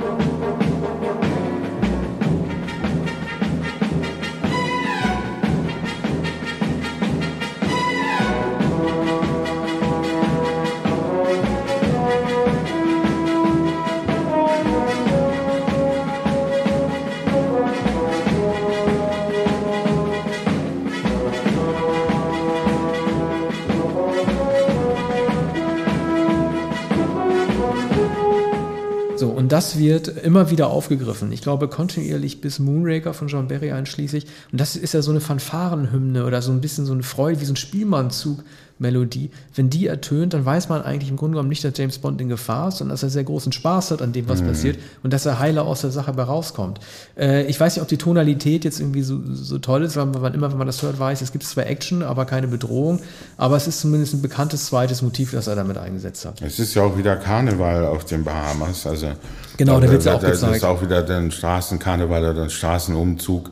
das 29.59 29.77
wird 29.77 30.07
immer 30.07 30.53
wieder 30.53 30.69
aufgegriffen. 30.69 31.33
Ich 31.33 31.43
glaube, 31.43 31.67
kontinuierlich 31.67 32.41
bis 32.41 32.61
Moonraker 32.61 33.13
von 33.13 33.27
John 33.27 33.49
Barry 33.49 33.73
einschließlich. 33.73 34.25
Und 34.53 34.61
das 34.61 34.77
ist 34.77 34.95
ja 34.95 35.03
so 35.03 35.11
eine 35.11 35.21
Fanfarenhymne 35.21 36.25
oder 36.25 36.43
so 36.43 36.53
ein 36.53 36.61
bisschen 36.61 36.87
so 36.87 36.93
eine 36.93 37.03
Freude, 37.03 37.41
wie 37.41 37.45
so 37.45 37.55
ein 37.55 37.57
Spielmannzug 37.57 38.45
Melodie, 38.79 39.31
wenn 39.55 39.71
die 39.71 39.87
ertönt, 39.87 40.35
dann 40.35 40.45
weiß 40.45 40.69
man 40.69 40.83
eigentlich 40.83 41.11
im 41.11 41.17
Grunde 41.17 41.35
genommen 41.35 41.49
nicht, 41.49 41.65
dass 41.65 41.73
James 41.77 41.99
Bond 41.99 42.21
in 42.21 42.29
Gefahr 42.29 42.69
ist, 42.69 42.79
sondern 42.79 42.95
dass 42.95 43.03
er 43.03 43.11
sehr 43.11 43.25
großen 43.25 43.53
Spaß 43.53 43.91
hat 43.91 44.03
an 44.03 44.13
dem, 44.13 44.29
was 44.29 44.43
passiert 44.43 44.79
und 45.03 45.13
dass 45.13 45.27
er 45.27 45.39
heiler 45.39 45.65
aus 45.65 45.81
der 45.81 45.91
Sache 45.91 46.13
bei 46.13 46.23
rauskommt. 46.23 46.81
Äh, 47.19 47.45
ich 47.47 47.59
weiß 47.59 47.77
nicht, 47.77 47.83
ob 47.83 47.89
die 47.89 47.97
Tonalität 47.97 48.65
jetzt 48.65 48.81
irgendwie 48.81 49.03
so, 49.03 49.19
so 49.33 49.59
toll 49.59 49.83
ist, 49.83 49.97
weil 49.97 50.07
man 50.07 50.35
immer, 50.35 50.51
wenn 50.51 50.59
man 50.59 50.67
das 50.67 50.83
hört, 50.83 50.99
weiß, 50.99 51.23
es 51.23 51.33
gibt 51.33 51.45
zwar 51.45 51.67
Action, 51.67 52.03
aber 52.03 52.25
keine 52.25 52.49
Bedrohung, 52.49 53.01
aber 53.37 53.57
es 53.57 53.67
ist 53.67 53.81
zumindest 53.81 54.15
ein 54.15 54.23
bekanntes 54.23 54.67
zweites 54.67 55.03
Motiv, 55.03 55.33
das 55.33 55.47
er 55.47 55.57
damit 55.57 55.79
eingesetzt 55.79 56.25
hat. 56.25 56.41
Es 56.43 56.59
ist 56.59 56.75
ja 56.75 56.83
auch 56.83 56.97
wieder 56.97 57.17
Karneval 57.17 57.87
auf 57.87 58.05
den 58.05 58.25
Bahamas. 58.25 58.87
Also 58.87 59.09
Genau, 59.57 59.81
da 59.81 59.91
wird's 59.91 60.05
ja 60.05 60.15
auch 60.15 60.21
Das 60.21 60.41
gezeigt. 60.41 60.57
ist 60.57 60.65
auch 60.65 60.81
wieder 60.83 61.03
der 61.03 61.31
Straßenkarneval 61.31 62.23
oder 62.23 62.43
der 62.45 62.49
Straßenumzug. 62.49 63.51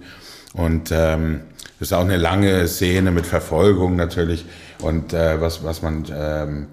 Und 0.54 0.90
ähm, 0.92 1.40
das 1.78 1.88
ist 1.88 1.92
auch 1.92 2.00
eine 2.02 2.16
lange 2.16 2.66
Szene 2.68 3.10
mit 3.10 3.26
Verfolgung 3.26 3.96
natürlich. 3.96 4.46
Und 4.80 5.12
äh, 5.12 5.40
was, 5.40 5.64
was 5.64 5.82
man 5.82 6.04
ähm, 6.14 6.66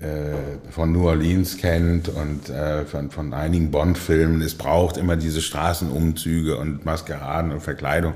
äh, 0.00 0.70
von 0.72 0.90
New 0.92 1.06
Orleans 1.06 1.58
kennt 1.58 2.08
und 2.08 2.48
äh, 2.48 2.84
von, 2.86 3.10
von 3.10 3.32
einigen 3.34 3.70
Bond-Filmen, 3.70 4.40
es 4.42 4.54
braucht 4.56 4.96
immer 4.96 5.16
diese 5.16 5.40
Straßenumzüge 5.40 6.56
und 6.56 6.84
Maskeraden 6.84 7.52
und 7.52 7.60
Verkleidung. 7.60 8.14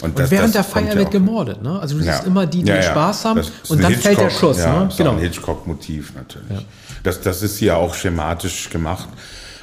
Und, 0.00 0.18
Und 0.18 0.30
während 0.30 0.54
der 0.54 0.62
kommt 0.62 0.72
Feier 0.86 0.94
ja 0.94 0.98
wird 0.98 1.10
gemordet, 1.10 1.62
ne? 1.62 1.78
Also 1.78 1.98
du 1.98 2.04
ja. 2.04 2.14
siehst 2.14 2.26
immer 2.26 2.46
die, 2.46 2.62
die 2.62 2.68
Ja, 2.70 2.76
ja. 2.76 2.82
Spaß 2.82 3.24
haben 3.26 3.36
Das 3.36 3.48
ist 3.48 3.70
und 3.70 3.82
dann 3.82 3.92
fällt 3.94 4.18
der 4.18 4.28
Hitchcock- 4.28 4.40
Schuss, 4.40 4.58
ja, 4.58 4.80
ne? 4.84 4.88
Ist 4.88 4.96
genau. 4.96 5.10
Genau. 5.10 5.20
ein 5.20 5.24
Hitchcock-Motiv 5.28 6.14
natürlich. 6.14 6.66
Das, 7.02 7.20
das 7.20 7.42
ist 7.42 7.58
hier 7.58 7.76
auch 7.76 7.94
schematisch 7.94 8.70
gemacht. 8.70 9.08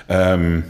Ähm, 0.10 0.64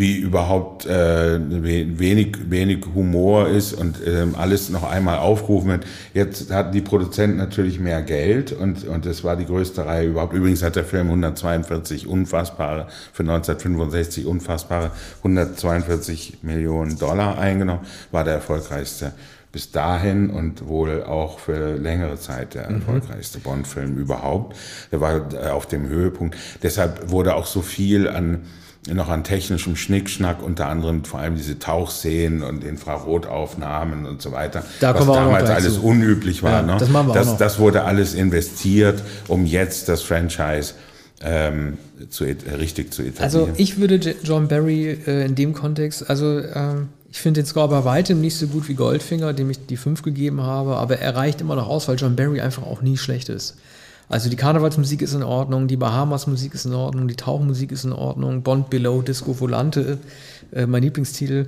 wie 0.00 0.16
überhaupt 0.16 0.86
äh, 0.86 1.38
we- 1.38 1.98
wenig, 1.98 2.50
wenig 2.50 2.86
Humor 2.94 3.48
ist 3.48 3.74
und 3.74 3.96
ähm, 4.06 4.34
alles 4.34 4.70
noch 4.70 4.82
einmal 4.90 5.18
aufgerufen 5.18 5.68
wird. 5.68 5.84
Jetzt 6.14 6.50
hatten 6.50 6.72
die 6.72 6.80
Produzenten 6.80 7.36
natürlich 7.36 7.78
mehr 7.78 8.00
Geld 8.00 8.50
und, 8.52 8.88
und 8.88 9.04
das 9.04 9.24
war 9.24 9.36
die 9.36 9.44
größte 9.44 9.84
Reihe 9.84 10.06
überhaupt. 10.08 10.32
Übrigens 10.32 10.62
hat 10.62 10.76
der 10.76 10.84
Film 10.86 11.08
142 11.08 12.06
unfassbare, 12.06 12.86
für 13.12 13.24
1965 13.24 14.24
unfassbare 14.24 14.90
142 15.18 16.38
Millionen 16.42 16.98
Dollar 16.98 17.38
eingenommen, 17.38 17.82
war 18.10 18.24
der 18.24 18.34
erfolgreichste 18.34 19.12
bis 19.52 19.72
dahin 19.72 20.30
und 20.30 20.68
wohl 20.68 21.02
auch 21.02 21.40
für 21.40 21.76
längere 21.76 22.18
Zeit 22.18 22.54
der 22.54 22.64
erfolgreichste 22.64 23.38
Bond-Film 23.38 23.96
überhaupt. 23.96 24.56
Der 24.92 25.00
war 25.00 25.52
auf 25.52 25.66
dem 25.66 25.88
Höhepunkt. 25.88 26.36
Deshalb 26.62 27.10
wurde 27.10 27.34
auch 27.34 27.46
so 27.46 27.62
viel 27.62 28.08
an 28.08 28.42
noch 28.88 29.10
an 29.10 29.24
technischem 29.24 29.76
Schnickschnack, 29.76 30.42
unter 30.42 30.66
anderem 30.68 31.04
vor 31.04 31.20
allem 31.20 31.36
diese 31.36 31.58
Tauchszenen 31.58 32.42
und 32.42 32.64
Infrarotaufnahmen 32.64 34.06
und 34.06 34.22
so 34.22 34.32
weiter, 34.32 34.64
Da 34.80 34.94
was 34.94 35.00
kommen 35.00 35.10
wir 35.10 35.20
auch 35.20 35.24
noch 35.26 35.32
damals 35.32 35.50
alles 35.50 35.74
zu. 35.74 35.82
unüblich 35.82 36.42
war. 36.42 36.52
Ja, 36.52 36.62
ne? 36.62 36.76
das 36.78 36.88
machen 36.88 37.08
wir 37.08 37.10
auch 37.10 37.14
das, 37.14 37.26
noch. 37.26 37.38
das 37.38 37.58
wurde 37.58 37.84
alles 37.84 38.14
investiert, 38.14 39.02
um 39.28 39.44
jetzt 39.44 39.88
das 39.90 40.00
Franchise 40.00 40.74
ähm, 41.22 41.76
zu, 42.08 42.24
richtig 42.24 42.94
zu 42.94 43.02
etablieren. 43.02 43.22
Also 43.22 43.48
ich 43.58 43.78
würde 43.78 43.96
John 44.22 44.48
Barry 44.48 44.98
äh, 45.06 45.26
in 45.26 45.34
dem 45.34 45.52
Kontext, 45.52 46.08
also 46.08 46.40
ähm, 46.40 46.88
ich 47.12 47.18
finde 47.20 47.40
den 47.42 47.46
Score 47.46 47.68
bei 47.68 47.84
weitem 47.84 48.20
nicht 48.20 48.36
so 48.36 48.46
gut 48.46 48.68
wie 48.68 48.74
Goldfinger, 48.74 49.32
dem 49.32 49.50
ich 49.50 49.66
die 49.66 49.76
5 49.76 50.02
gegeben 50.02 50.42
habe, 50.42 50.76
aber 50.76 50.98
er 50.98 51.16
reicht 51.16 51.40
immer 51.40 51.56
noch 51.56 51.68
aus, 51.68 51.88
weil 51.88 51.96
John 51.96 52.14
Barry 52.16 52.40
einfach 52.40 52.62
auch 52.62 52.82
nie 52.82 52.96
schlecht 52.96 53.28
ist. 53.28 53.56
Also 54.08 54.28
die 54.28 54.36
Karnevalsmusik 54.36 55.02
ist 55.02 55.14
in 55.14 55.22
Ordnung, 55.22 55.68
die 55.68 55.76
Bahamas-Musik 55.76 56.54
ist 56.54 56.64
in 56.66 56.74
Ordnung, 56.74 57.06
die 57.08 57.14
Tauchmusik 57.16 57.70
ist 57.72 57.84
in 57.84 57.92
Ordnung, 57.92 58.42
Bond 58.42 58.68
Below, 58.70 59.02
Disco 59.02 59.38
Volante, 59.38 59.98
äh, 60.52 60.66
mein 60.66 60.82
Lieblingstitel. 60.82 61.46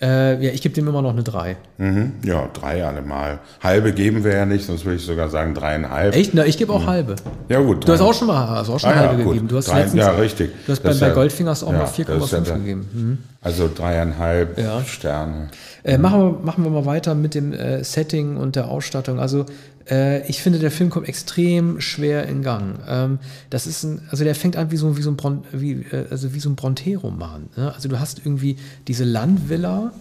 Äh, 0.00 0.44
ja, 0.44 0.52
ich 0.52 0.60
gebe 0.62 0.74
dem 0.74 0.88
immer 0.88 1.00
noch 1.00 1.12
eine 1.12 1.22
3. 1.22 1.56
mhm. 1.78 2.12
Ja, 2.24 2.48
drei 2.52 2.84
allemal. 2.84 3.38
Halbe 3.62 3.92
geben 3.92 4.24
wir 4.24 4.34
ja 4.34 4.44
nicht, 4.44 4.66
sonst 4.66 4.84
würde 4.84 4.96
ich 4.96 5.04
sogar 5.06 5.30
sagen 5.30 5.54
dreieinhalb. 5.54 6.14
Echt? 6.16 6.34
Na, 6.34 6.44
ich 6.44 6.58
gebe 6.58 6.72
auch 6.72 6.86
halbe. 6.86 7.14
Ja 7.48 7.60
gut. 7.60 7.86
Du 7.86 7.92
hast 7.92 8.00
auch 8.00 8.12
schon 8.12 8.26
mal, 8.26 8.48
hast 8.48 8.68
auch 8.68 8.80
schon 8.80 8.90
Ah, 8.90 8.94
ja, 8.94 9.08
halbe 9.08 9.22
gut. 9.22 9.32
gegeben. 9.34 9.48
Du 9.48 9.56
hast 9.58 9.68
Drei- 9.68 9.82
letztens, 9.82 10.00
ja, 10.02 10.10
richtig. 10.10 10.50
Du 10.66 10.72
hast 10.72 10.82
bei, 10.82 10.92
bei 10.92 11.06
ja- 11.08 11.14
Goldfingers 11.14 11.62
auch 11.62 11.68
ja, 11.68 11.78
mal 11.78 11.80
das 11.84 11.92
ist 11.92 11.98
ja 11.98 12.04
4,5 12.16 12.42
der- 12.44 12.56
gegeben. 12.58 12.88
Mhm. 12.92 13.18
Also 13.42 13.68
dreieinhalb 13.72 14.56
Ja. 14.58 14.84
Sterne. 14.84 15.48
Äh, 15.82 15.98
machen, 15.98 16.20
wir, 16.20 16.30
machen 16.44 16.64
wir 16.64 16.70
mal 16.70 16.86
weiter 16.86 17.14
mit 17.16 17.34
dem 17.34 17.52
äh, 17.52 17.82
Setting 17.82 18.36
und 18.36 18.54
der 18.54 18.68
Ausstattung. 18.68 19.18
Also 19.18 19.46
äh, 19.90 20.24
ich 20.28 20.40
finde, 20.40 20.60
der 20.60 20.70
Film 20.70 20.90
kommt 20.90 21.08
extrem 21.08 21.80
schwer 21.80 22.26
in 22.26 22.42
Gang. 22.42 22.78
Ähm, 22.88 23.18
das 23.50 23.66
ist 23.66 23.82
ein, 23.82 24.02
also 24.10 24.22
der 24.22 24.36
fängt 24.36 24.56
an 24.56 24.70
wie 24.70 24.76
so, 24.76 24.96
wie 24.96 25.02
so 25.02 25.10
ein, 25.10 25.16
Bron, 25.16 25.42
wie, 25.50 25.84
äh, 25.90 26.06
also 26.08 26.34
wie 26.34 26.40
so 26.40 26.50
ein 26.50 26.54
Bronte-Roman. 26.54 27.48
Ne? 27.56 27.74
Also 27.74 27.88
du 27.88 27.98
hast 27.98 28.20
irgendwie 28.24 28.56
diese 28.86 29.02
Landvilla, 29.04 29.92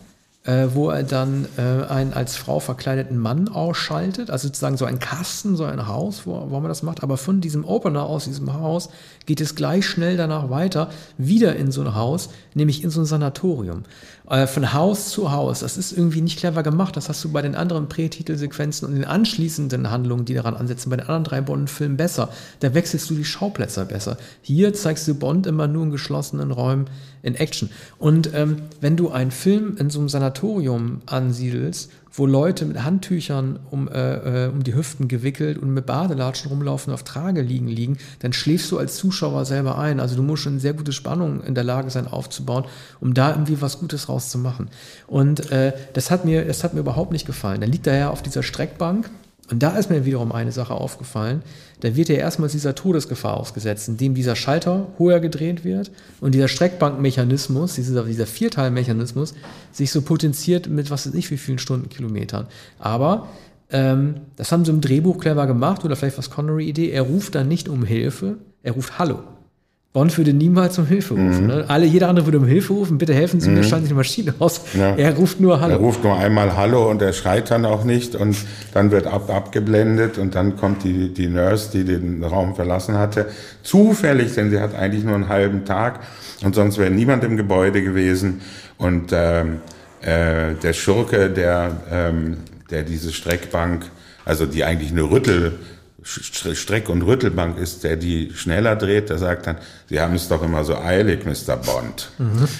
äh, 0.43 0.69
wo 0.73 0.89
er 0.89 1.03
dann 1.03 1.45
äh, 1.57 1.85
einen 1.85 2.13
als 2.13 2.35
Frau 2.35 2.59
verkleideten 2.59 3.17
Mann 3.17 3.47
ausschaltet, 3.47 4.31
also 4.31 4.47
sozusagen 4.47 4.75
so 4.75 4.85
ein 4.85 4.97
Kasten, 4.97 5.55
so 5.55 5.65
ein 5.65 5.87
Haus, 5.87 6.25
wo, 6.25 6.49
wo 6.49 6.59
man 6.59 6.69
das 6.69 6.81
macht. 6.81 7.03
Aber 7.03 7.17
von 7.17 7.41
diesem 7.41 7.63
Opener 7.63 8.03
aus 8.03 8.25
diesem 8.25 8.51
Haus 8.53 8.89
geht 9.27 9.39
es 9.39 9.53
gleich 9.53 9.85
schnell 9.85 10.17
danach 10.17 10.49
weiter, 10.49 10.89
wieder 11.17 11.55
in 11.55 11.71
so 11.71 11.81
ein 11.81 11.93
Haus, 11.93 12.29
nämlich 12.55 12.83
in 12.83 12.89
so 12.89 13.01
ein 13.01 13.05
Sanatorium. 13.05 13.83
Äh, 14.31 14.47
von 14.47 14.71
Haus 14.71 15.09
zu 15.09 15.33
Haus. 15.33 15.59
Das 15.59 15.75
ist 15.75 15.91
irgendwie 15.91 16.21
nicht 16.21 16.39
clever 16.39 16.63
gemacht. 16.63 16.95
Das 16.95 17.09
hast 17.09 17.21
du 17.21 17.33
bei 17.33 17.41
den 17.41 17.53
anderen 17.53 17.89
Prätitelsequenzen 17.89 18.87
und 18.87 18.95
den 18.95 19.03
anschließenden 19.03 19.91
Handlungen, 19.91 20.23
die 20.23 20.33
daran 20.33 20.55
ansetzen, 20.55 20.89
bei 20.89 20.95
den 20.95 21.01
anderen 21.01 21.25
drei 21.25 21.41
Bond-Filmen 21.41 21.97
besser. 21.97 22.29
Da 22.61 22.73
wechselst 22.73 23.09
du 23.09 23.15
die 23.15 23.25
Schauplätze 23.25 23.83
besser. 23.83 24.15
Hier 24.41 24.73
zeigst 24.73 25.05
du 25.09 25.15
Bond 25.15 25.47
immer 25.47 25.67
nur 25.67 25.83
in 25.83 25.91
geschlossenen 25.91 26.51
Räumen 26.51 26.85
in 27.23 27.35
Action. 27.35 27.71
Und 27.99 28.33
ähm, 28.33 28.61
wenn 28.79 28.95
du 28.95 29.09
einen 29.09 29.31
Film 29.31 29.75
in 29.77 29.89
so 29.89 29.99
einem 29.99 30.07
Sanatorium 30.07 31.01
ansiedelst, 31.07 31.91
wo 32.11 32.25
Leute 32.25 32.65
mit 32.65 32.83
Handtüchern 32.83 33.59
um, 33.69 33.87
äh, 33.87 34.45
äh, 34.45 34.49
um 34.49 34.63
die 34.63 34.75
Hüften 34.75 35.07
gewickelt 35.07 35.57
und 35.57 35.73
mit 35.73 35.85
Badelatschen 35.85 36.51
rumlaufen, 36.51 36.93
auf 36.93 37.03
Trage 37.03 37.41
liegen 37.41 37.67
liegen, 37.67 37.97
dann 38.19 38.33
schläfst 38.33 38.71
du 38.71 38.77
als 38.77 38.95
Zuschauer 38.95 39.45
selber 39.45 39.77
ein. 39.77 39.99
Also 39.99 40.15
du 40.15 40.23
musst 40.23 40.43
schon 40.43 40.59
sehr 40.59 40.73
gute 40.73 40.91
Spannung 40.91 41.41
in 41.43 41.55
der 41.55 41.63
Lage 41.63 41.89
sein 41.89 42.07
aufzubauen, 42.07 42.65
um 42.99 43.13
da 43.13 43.31
irgendwie 43.31 43.61
was 43.61 43.79
Gutes 43.79 44.09
rauszumachen. 44.09 44.69
Und 45.07 45.51
äh, 45.51 45.73
das 45.93 46.11
hat 46.11 46.25
mir, 46.25 46.45
das 46.45 46.63
hat 46.63 46.73
mir 46.73 46.81
überhaupt 46.81 47.11
nicht 47.11 47.25
gefallen. 47.25 47.61
Dann 47.61 47.71
liegt 47.71 47.87
er 47.87 47.97
ja 47.97 48.09
auf 48.09 48.21
dieser 48.21 48.43
Streckbank 48.43 49.09
und 49.51 49.61
da 49.61 49.71
ist 49.77 49.89
mir 49.89 50.05
wiederum 50.05 50.31
eine 50.31 50.51
Sache 50.51 50.73
aufgefallen. 50.73 51.43
Da 51.81 51.95
wird 51.95 52.09
ja 52.09 52.15
erstmals 52.15 52.53
dieser 52.53 52.75
Todesgefahr 52.75 53.37
ausgesetzt, 53.37 53.89
indem 53.89 54.13
dieser 54.13 54.35
Schalter 54.35 54.87
höher 54.97 55.19
gedreht 55.19 55.65
wird 55.65 55.91
und 56.21 56.33
dieser 56.33 56.47
Streckbankmechanismus, 56.47 57.75
dieser, 57.75 58.03
dieser 58.03 58.27
Vierteilmechanismus, 58.27 59.33
sich 59.71 59.91
so 59.91 60.01
potenziert 60.01 60.69
mit 60.69 60.89
was 60.89 61.07
weiß 61.07 61.13
ich 61.15 61.29
wie 61.31 61.37
vielen 61.37 61.57
Stundenkilometern. 61.57 62.47
Aber 62.79 63.27
ähm, 63.71 64.15
das 64.35 64.51
haben 64.51 64.63
sie 64.63 64.71
im 64.71 64.81
Drehbuch 64.81 65.17
clever 65.17 65.47
gemacht 65.47 65.83
oder 65.83 65.95
vielleicht 65.95 66.17
was 66.17 66.29
Connery-Idee. 66.29 66.91
Er 66.91 67.03
ruft 67.03 67.35
dann 67.35 67.47
nicht 67.47 67.67
um 67.67 67.83
Hilfe, 67.83 68.37
er 68.63 68.73
ruft 68.73 68.99
Hallo. 68.99 69.19
Bond 69.93 70.17
würde 70.17 70.31
niemals 70.31 70.79
um 70.79 70.85
Hilfe 70.85 71.15
rufen. 71.15 71.47
Ne? 71.47 71.65
Alle, 71.67 71.85
jeder 71.85 72.07
andere 72.07 72.25
würde 72.25 72.37
um 72.37 72.45
Hilfe 72.45 72.71
rufen, 72.71 72.97
bitte 72.97 73.13
helfen 73.13 73.41
Sie 73.41 73.49
mir, 73.49 73.61
schalten 73.61 73.83
Sie 73.85 73.89
die 73.89 73.95
Maschine 73.95 74.33
aus. 74.39 74.61
Ja. 74.73 74.95
Er 74.95 75.13
ruft 75.15 75.41
nur 75.41 75.59
Hallo. 75.59 75.73
Er 75.73 75.79
ruft 75.79 76.01
nur 76.01 76.17
einmal 76.17 76.55
Hallo 76.55 76.89
und 76.89 77.01
er 77.01 77.11
schreit 77.11 77.51
dann 77.51 77.65
auch 77.65 77.83
nicht 77.83 78.15
und 78.15 78.37
dann 78.73 78.91
wird 78.91 79.05
ab, 79.05 79.29
abgeblendet 79.29 80.17
und 80.17 80.33
dann 80.33 80.55
kommt 80.55 80.85
die, 80.85 81.13
die 81.13 81.27
Nurse, 81.27 81.71
die 81.73 81.83
den 81.83 82.23
Raum 82.23 82.55
verlassen 82.55 82.97
hatte, 82.97 83.25
zufällig, 83.63 84.33
denn 84.33 84.49
sie 84.49 84.61
hat 84.61 84.75
eigentlich 84.75 85.03
nur 85.03 85.15
einen 85.15 85.27
halben 85.27 85.65
Tag 85.65 85.99
und 86.41 86.55
sonst 86.55 86.77
wäre 86.77 86.89
niemand 86.89 87.25
im 87.25 87.35
Gebäude 87.35 87.83
gewesen 87.83 88.39
und 88.77 89.11
ähm, 89.11 89.59
äh, 89.99 90.53
der 90.55 90.71
Schurke, 90.71 91.29
der, 91.29 91.71
ähm, 91.91 92.37
der 92.69 92.83
diese 92.83 93.11
Streckbank, 93.11 93.83
also 94.23 94.45
die 94.45 94.63
eigentlich 94.63 94.91
eine 94.91 95.03
Rüttel 95.03 95.59
St- 96.03 96.55
Streck- 96.55 96.89
und 96.89 97.03
Rüttelbank 97.03 97.57
ist, 97.57 97.83
der 97.83 97.95
die 97.95 98.31
schneller 98.35 98.75
dreht, 98.75 99.09
der 99.09 99.17
sagt 99.17 99.47
dann, 99.47 99.57
Sie 99.87 99.99
haben 99.99 100.15
es 100.15 100.27
doch 100.27 100.41
immer 100.43 100.63
so 100.63 100.75
eilig, 100.77 101.25
Mr. 101.25 101.57
Bond. 101.57 102.11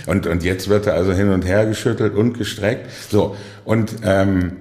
Und, 0.06 0.28
und 0.28 0.44
jetzt 0.44 0.70
wird 0.70 0.86
er 0.88 0.94
also 0.94 1.12
hin 1.14 1.30
und 1.30 1.44
her 1.46 1.66
geschüttelt 1.66 2.14
und 2.16 2.38
gestreckt. 2.38 2.88
So, 3.10 3.36
und 3.66 3.94
ähm, 4.04 4.54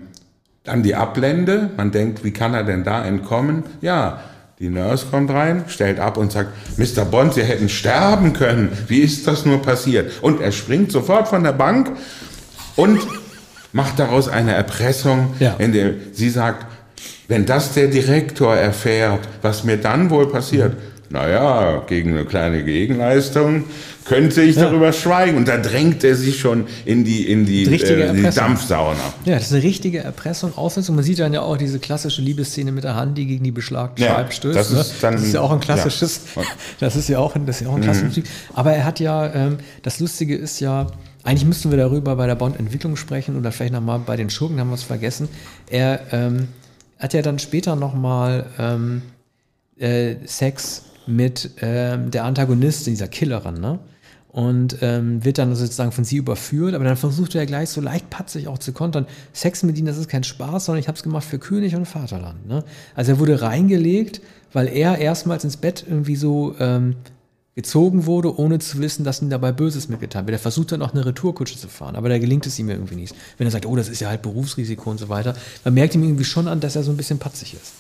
dann 0.65 0.83
die 0.83 0.95
Ablende, 0.95 1.71
man 1.77 1.91
denkt, 1.91 2.25
wie 2.25 2.33
kann 2.33 2.55
er 2.55 2.65
denn 2.65 2.85
da 2.85 3.05
entkommen? 3.05 3.65
Ja, 3.81 4.21
die 4.59 4.69
Nurse 4.69 5.07
kommt 5.11 5.31
rein, 5.31 5.65
stellt 5.69 5.99
ab 6.01 6.17
und 6.19 6.33
sagt, 6.33 6.51
Mr. 6.79 7.05
Bond, 7.05 7.33
Sie 7.35 7.43
hätten 7.43 7.69
sterben 7.71 8.35
können. 8.35 8.71
Wie 8.89 9.01
ist 9.01 9.27
das 9.27 9.47
nur 9.47 9.63
passiert? 9.63 10.23
Und 10.23 10.41
er 10.41 10.53
springt 10.53 10.93
sofort 10.93 11.29
von 11.29 11.43
der 11.45 11.53
Bank 11.53 11.91
und 12.77 13.01
macht 13.73 13.99
daraus 13.99 14.29
eine 14.29 14.53
Erpressung, 14.55 15.35
Ja. 15.39 15.55
in 15.59 15.73
der 15.73 15.93
sie 16.13 16.29
sagt, 16.29 16.67
wenn 17.29 17.47
das 17.47 17.75
der 17.75 17.89
Direktor 17.89 18.55
erfährt, 18.57 19.21
was 19.43 19.65
mir 19.65 19.77
dann 19.77 20.11
wohl 20.11 20.31
passiert, 20.31 20.77
naja, 21.13 21.83
gegen 21.89 22.13
eine 22.13 22.25
kleine 22.25 22.63
Gegenleistung 22.63 23.65
könnte 24.05 24.43
ich 24.43 24.55
darüber 24.57 24.93
schweigen. 24.93 25.37
Und 25.37 25.49
da 25.49 25.57
drängt 25.57 26.05
er 26.05 26.15
sich 26.15 26.39
schon 26.39 26.67
in 26.85 27.05
die, 27.05 27.31
in 27.31 27.47
die, 27.47 27.65
richtige 27.65 28.05
äh, 28.05 28.13
die. 28.15 28.23
Dampfsauna. 28.23 28.99
Ja, 29.25 29.35
das 29.35 29.47
ist 29.47 29.53
eine 29.53 29.63
richtige 29.63 29.99
Erpressung, 29.99 30.57
Aussetzung. 30.57 30.95
Man 30.95 31.05
sieht 31.05 31.19
dann 31.19 31.33
ja 31.33 31.43
auch 31.43 31.57
diese 31.57 31.81
klassische 31.81 32.23
Liebesszene 32.23 32.71
mit 32.71 32.85
der 32.85 32.95
Hand, 32.95 33.19
die 33.19 33.27
gegen 33.27 33.43
die 33.43 33.51
beschlagte 33.51 34.03
Ja, 34.03 34.15
Scheibe 34.15 34.33
stößt. 34.33 34.57
das 34.57 34.71
ne? 34.73 34.81
ist 34.81 34.95
dann- 35.03 35.15
das 35.15 35.23
ist 35.25 35.35
ja 35.35 35.41
auch 35.41 35.51
ein 35.53 35.61
klassisches, 35.61 36.21
ja. 36.37 36.43
Mhm. 36.43 36.47
das 36.79 36.97
ist 36.97 37.09
ja 37.09 37.19
auch 37.19 37.35
ein, 37.35 37.47
das 37.47 37.57
ist 37.57 37.63
ja 37.63 37.69
auch 37.71 37.77
ein 37.77 37.83
klassisches 37.83 38.17
Motiv. 38.17 38.31
Aber 38.55 38.73
er 38.73 38.85
hat 38.85 39.01
ja, 39.01 39.33
ähm, 39.35 39.59
das 39.83 39.99
Lustige 39.99 40.37
ist 40.37 40.61
ja, 40.61 40.87
eigentlich 41.25 41.45
müssten 41.45 41.71
wir 41.71 41.79
darüber 41.79 42.15
bei 42.17 42.27
der 42.27 42.37
Bond-Entwicklung 42.37 42.97
sprechen 42.97 43.37
oder 43.37 43.51
vielleicht 43.53 43.73
nochmal 43.73 43.99
bei 43.99 44.17
den 44.17 44.31
Schurken 44.31 44.59
haben 44.61 44.71
wir 44.71 44.75
es 44.77 44.85
vergessen. 44.85 45.29
Er, 45.69 46.01
ähm, 46.13 46.49
hat 47.01 47.15
ja 47.15 47.23
dann 47.23 47.39
später 47.39 47.75
nochmal 47.75 48.47
ähm, 48.59 49.03
äh, 49.79 50.17
Sex 50.27 50.85
mit 51.07 51.51
ähm, 51.61 52.11
der 52.11 52.25
Antagonistin, 52.25 52.93
dieser 52.93 53.09
Killerin, 53.09 53.61
ne? 53.61 53.81
Und 54.29 54.77
ähm, 54.81 55.25
wird 55.25 55.39
dann 55.39 55.53
sozusagen 55.57 55.91
von 55.91 56.05
sie 56.05 56.19
überführt, 56.19 56.75
aber 56.75 56.85
dann 56.85 56.97
versucht 56.97 57.35
er 57.35 57.47
gleich 57.47 57.69
so 57.69 57.81
leicht 57.81 58.11
patzig 58.11 58.47
auch 58.47 58.59
zu 58.59 58.73
kontern. 58.73 59.07
Sex 59.33 59.65
mit 59.65 59.77
ihm, 59.77 59.87
das 59.87 59.97
ist 59.97 60.09
kein 60.09 60.23
Spaß, 60.23 60.67
sondern 60.67 60.79
ich 60.79 60.87
habe 60.87 60.95
es 60.95 61.03
gemacht 61.03 61.25
für 61.25 61.41
König 61.41 61.75
und 61.75 61.85
Vaterland. 61.85 62.47
Ne? 62.47 62.63
Also 62.95 63.11
er 63.11 63.19
wurde 63.19 63.43
reingelegt, 63.43 64.21
weil 64.53 64.69
er 64.69 64.99
erstmals 64.99 65.43
ins 65.43 65.57
Bett 65.57 65.85
irgendwie 65.85 66.15
so 66.15 66.55
ähm, 66.61 66.95
gezogen 67.55 68.07
wurde, 68.07 68.39
ohne 68.39 68.59
zu 68.59 68.81
wissen, 68.81 69.05
dass 69.05 69.21
ihm 69.21 69.29
dabei 69.29 69.53
Böses 69.53 69.89
mitgetan 69.89 70.27
wird. 70.27 70.37
Er 70.37 70.39
versucht 70.39 70.73
dann 70.73 70.83
auch 70.83 70.93
eine 70.93 71.05
Retourkutsche 71.05 71.59
zu 71.59 71.69
fahren, 71.69 71.97
aber 71.97 72.09
da 72.09 72.19
gelingt 72.19 72.47
es 72.47 72.59
ihm 72.59 72.71
irgendwie 72.71 72.95
nicht. 72.95 73.15
Wenn 73.39 73.47
er 73.47 73.51
sagt, 73.51 73.67
oh, 73.67 73.77
das 73.77 73.89
ist 73.89 74.01
ja 74.01 74.09
halt 74.09 74.23
Berufsrisiko 74.23 74.91
und 74.91 74.99
so 74.99 75.09
weiter, 75.09 75.35
man 75.65 75.75
merkt 75.75 75.95
ihm 75.95 76.03
irgendwie 76.03 76.25
schon 76.25 76.49
an, 76.49 76.61
dass 76.61 76.77
er 76.77 76.83
so 76.83 76.91
ein 76.91 76.97
bisschen 76.97 77.19
patzig 77.19 77.55
ist. 77.55 77.73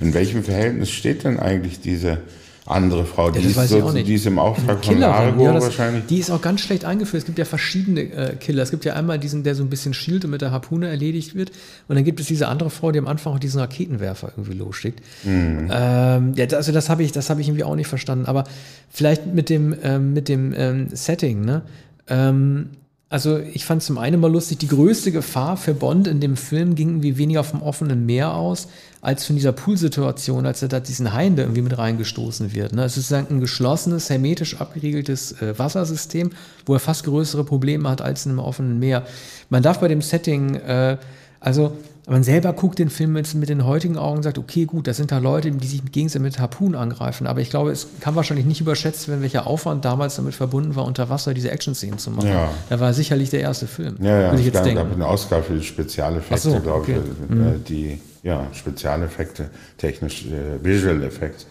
In 0.00 0.14
welchem 0.14 0.42
Verhältnis 0.42 0.90
steht 0.90 1.24
denn 1.24 1.38
eigentlich 1.38 1.80
diese 1.80 2.18
andere 2.66 3.04
Frau? 3.04 3.30
Die, 3.30 3.40
Ja, 3.40 3.62
ist, 3.62 3.70
so, 3.70 3.92
die 3.92 4.14
ist 4.14 4.26
im 4.26 4.38
Auftrag 4.38 4.84
von 4.84 4.98
Largo 4.98 5.44
ja, 5.44 5.52
das, 5.52 5.64
wahrscheinlich. 5.64 6.06
Die 6.06 6.18
ist 6.18 6.30
auch 6.30 6.40
ganz 6.40 6.60
schlecht 6.60 6.84
eingeführt. 6.84 7.22
Es 7.22 7.26
gibt 7.26 7.38
ja 7.38 7.44
verschiedene 7.44 8.02
äh, 8.02 8.36
Killer. 8.36 8.62
Es 8.62 8.70
gibt 8.70 8.84
ja 8.84 8.94
einmal 8.94 9.18
diesen, 9.18 9.42
der 9.42 9.54
so 9.54 9.64
ein 9.64 9.70
bisschen 9.70 9.94
schielt 9.94 10.24
und 10.24 10.30
mit 10.30 10.42
der 10.42 10.52
Harpune 10.52 10.88
erledigt 10.88 11.34
wird. 11.34 11.50
Und 11.88 11.96
dann 11.96 12.04
gibt 12.04 12.20
es 12.20 12.26
diese 12.26 12.48
andere 12.48 12.70
Frau, 12.70 12.92
die 12.92 13.00
am 13.00 13.08
Anfang 13.08 13.34
auch 13.34 13.38
diesen 13.40 13.58
Raketenwerfer 13.60 14.32
irgendwie 14.36 14.56
losschickt. 14.56 15.00
Mhm. 15.24 15.68
Ähm, 15.72 16.32
ja, 16.36 16.46
also 16.56 16.70
das 16.70 16.88
habe 16.88 17.02
ich, 17.02 17.10
das 17.10 17.30
habe 17.30 17.40
ich 17.40 17.48
irgendwie 17.48 17.64
auch 17.64 17.74
nicht 17.74 17.88
verstanden. 17.88 18.26
Aber 18.26 18.44
vielleicht 18.90 19.26
mit 19.26 19.48
dem, 19.48 19.74
ähm, 19.82 20.12
mit 20.12 20.28
dem 20.28 20.54
ähm, 20.56 20.88
Setting, 20.92 21.44
ne? 21.44 21.62
Ähm, 22.08 22.70
also 23.12 23.38
ich 23.38 23.66
fand 23.66 23.82
zum 23.82 23.98
einen 23.98 24.20
mal 24.20 24.32
lustig, 24.32 24.56
die 24.56 24.68
größte 24.68 25.12
Gefahr 25.12 25.58
für 25.58 25.74
Bond 25.74 26.08
in 26.08 26.20
dem 26.20 26.34
Film 26.34 26.74
ging 26.74 26.88
irgendwie 26.88 27.18
weniger 27.18 27.44
vom 27.44 27.60
offenen 27.60 28.06
Meer 28.06 28.32
aus, 28.32 28.68
als 29.02 29.26
von 29.26 29.36
dieser 29.36 29.52
Poolsituation, 29.52 30.46
als 30.46 30.62
er 30.62 30.68
da 30.68 30.80
diesen 30.80 31.12
Hain 31.12 31.36
da 31.36 31.42
irgendwie 31.42 31.60
mit 31.60 31.76
reingestoßen 31.76 32.54
wird. 32.54 32.72
Ne? 32.72 32.84
Es 32.84 32.96
ist 32.96 33.12
ein 33.12 33.40
geschlossenes, 33.40 34.08
hermetisch 34.08 34.58
abgeriegeltes 34.58 35.42
äh, 35.42 35.58
Wassersystem, 35.58 36.30
wo 36.64 36.72
er 36.72 36.80
fast 36.80 37.04
größere 37.04 37.44
Probleme 37.44 37.86
hat 37.90 38.00
als 38.00 38.24
in 38.24 38.32
einem 38.32 38.38
offenen 38.38 38.78
Meer. 38.78 39.04
Man 39.50 39.62
darf 39.62 39.80
bei 39.80 39.88
dem 39.88 40.00
Setting, 40.00 40.54
äh, 40.54 40.96
also 41.38 41.76
man 42.12 42.22
selber 42.22 42.52
guckt 42.52 42.78
den 42.78 42.90
Film 42.90 43.16
jetzt 43.16 43.34
mit 43.34 43.48
den 43.48 43.64
heutigen 43.64 43.96
Augen 43.96 44.18
und 44.18 44.22
sagt, 44.22 44.36
okay, 44.38 44.66
gut, 44.66 44.86
das 44.86 44.98
sind 44.98 45.10
da 45.10 45.16
Leute, 45.18 45.50
die 45.50 45.66
sich 45.66 45.82
gegenseitig 45.90 46.22
mit 46.22 46.38
Harpunen 46.38 46.74
angreifen. 46.74 47.26
Aber 47.26 47.40
ich 47.40 47.48
glaube, 47.48 47.70
es 47.70 47.86
kann 48.00 48.14
wahrscheinlich 48.14 48.44
nicht 48.44 48.60
überschätzt 48.60 49.08
werden, 49.08 49.22
welcher 49.22 49.46
Aufwand 49.46 49.86
damals 49.86 50.16
damit 50.16 50.34
verbunden 50.34 50.76
war, 50.76 50.84
unter 50.84 51.08
Wasser 51.08 51.32
diese 51.32 51.50
Action-Szenen 51.50 51.98
zu 51.98 52.10
machen. 52.10 52.28
Ja. 52.28 52.50
Da 52.68 52.78
war 52.80 52.92
sicherlich 52.92 53.30
der 53.30 53.40
erste 53.40 53.66
Film. 53.66 53.96
Ja, 54.00 54.20
ja, 54.20 54.34
ich 54.34 54.44
jetzt 54.44 54.62
denken. 54.62 54.76
gab 54.76 54.92
einen 54.92 55.00
Oscar 55.00 55.42
für 55.42 55.54
die 55.54 55.64
Spezialeffekte, 55.64 56.50
so, 56.50 56.60
glaube 56.60 56.80
okay. 56.80 56.98
ich. 57.30 57.36
äh, 57.36 57.58
Die 57.66 58.00
ja, 58.22 58.46
Spezialeffekte, 58.52 59.48
technisch, 59.78 60.26
äh, 60.26 60.62
Visual 60.62 61.02
Effects. 61.02 61.46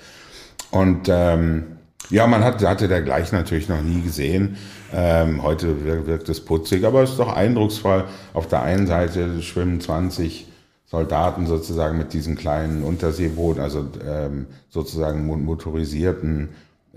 Und 0.70 1.08
ähm, 1.10 1.64
ja, 2.12 2.28
man 2.28 2.44
hat, 2.44 2.64
hatte 2.64 2.88
dergleichen 2.88 3.36
natürlich 3.36 3.68
noch 3.68 3.82
nie 3.82 4.02
gesehen. 4.02 4.58
Ähm, 4.94 5.42
heute 5.42 5.84
wirkt, 5.86 6.06
wirkt 6.06 6.30
es 6.30 6.40
putzig, 6.40 6.86
aber 6.86 7.02
es 7.02 7.12
ist 7.12 7.20
doch 7.20 7.34
eindrucksvoll. 7.36 8.04
Auf 8.34 8.48
der 8.48 8.62
einen 8.62 8.86
Seite 8.86 9.42
schwimmen 9.42 9.82
20 9.82 10.51
Soldaten 10.92 11.48
sozusagen 11.48 11.98
mit 11.98 12.12
diesen 12.12 12.36
kleinen 12.36 12.84
Unterseebooten, 12.84 13.64
also 13.64 13.88
ähm, 14.06 14.48
sozusagen 14.70 15.26
mo- 15.26 15.38
motorisierten 15.38 16.50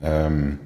ähm, 0.02 0.58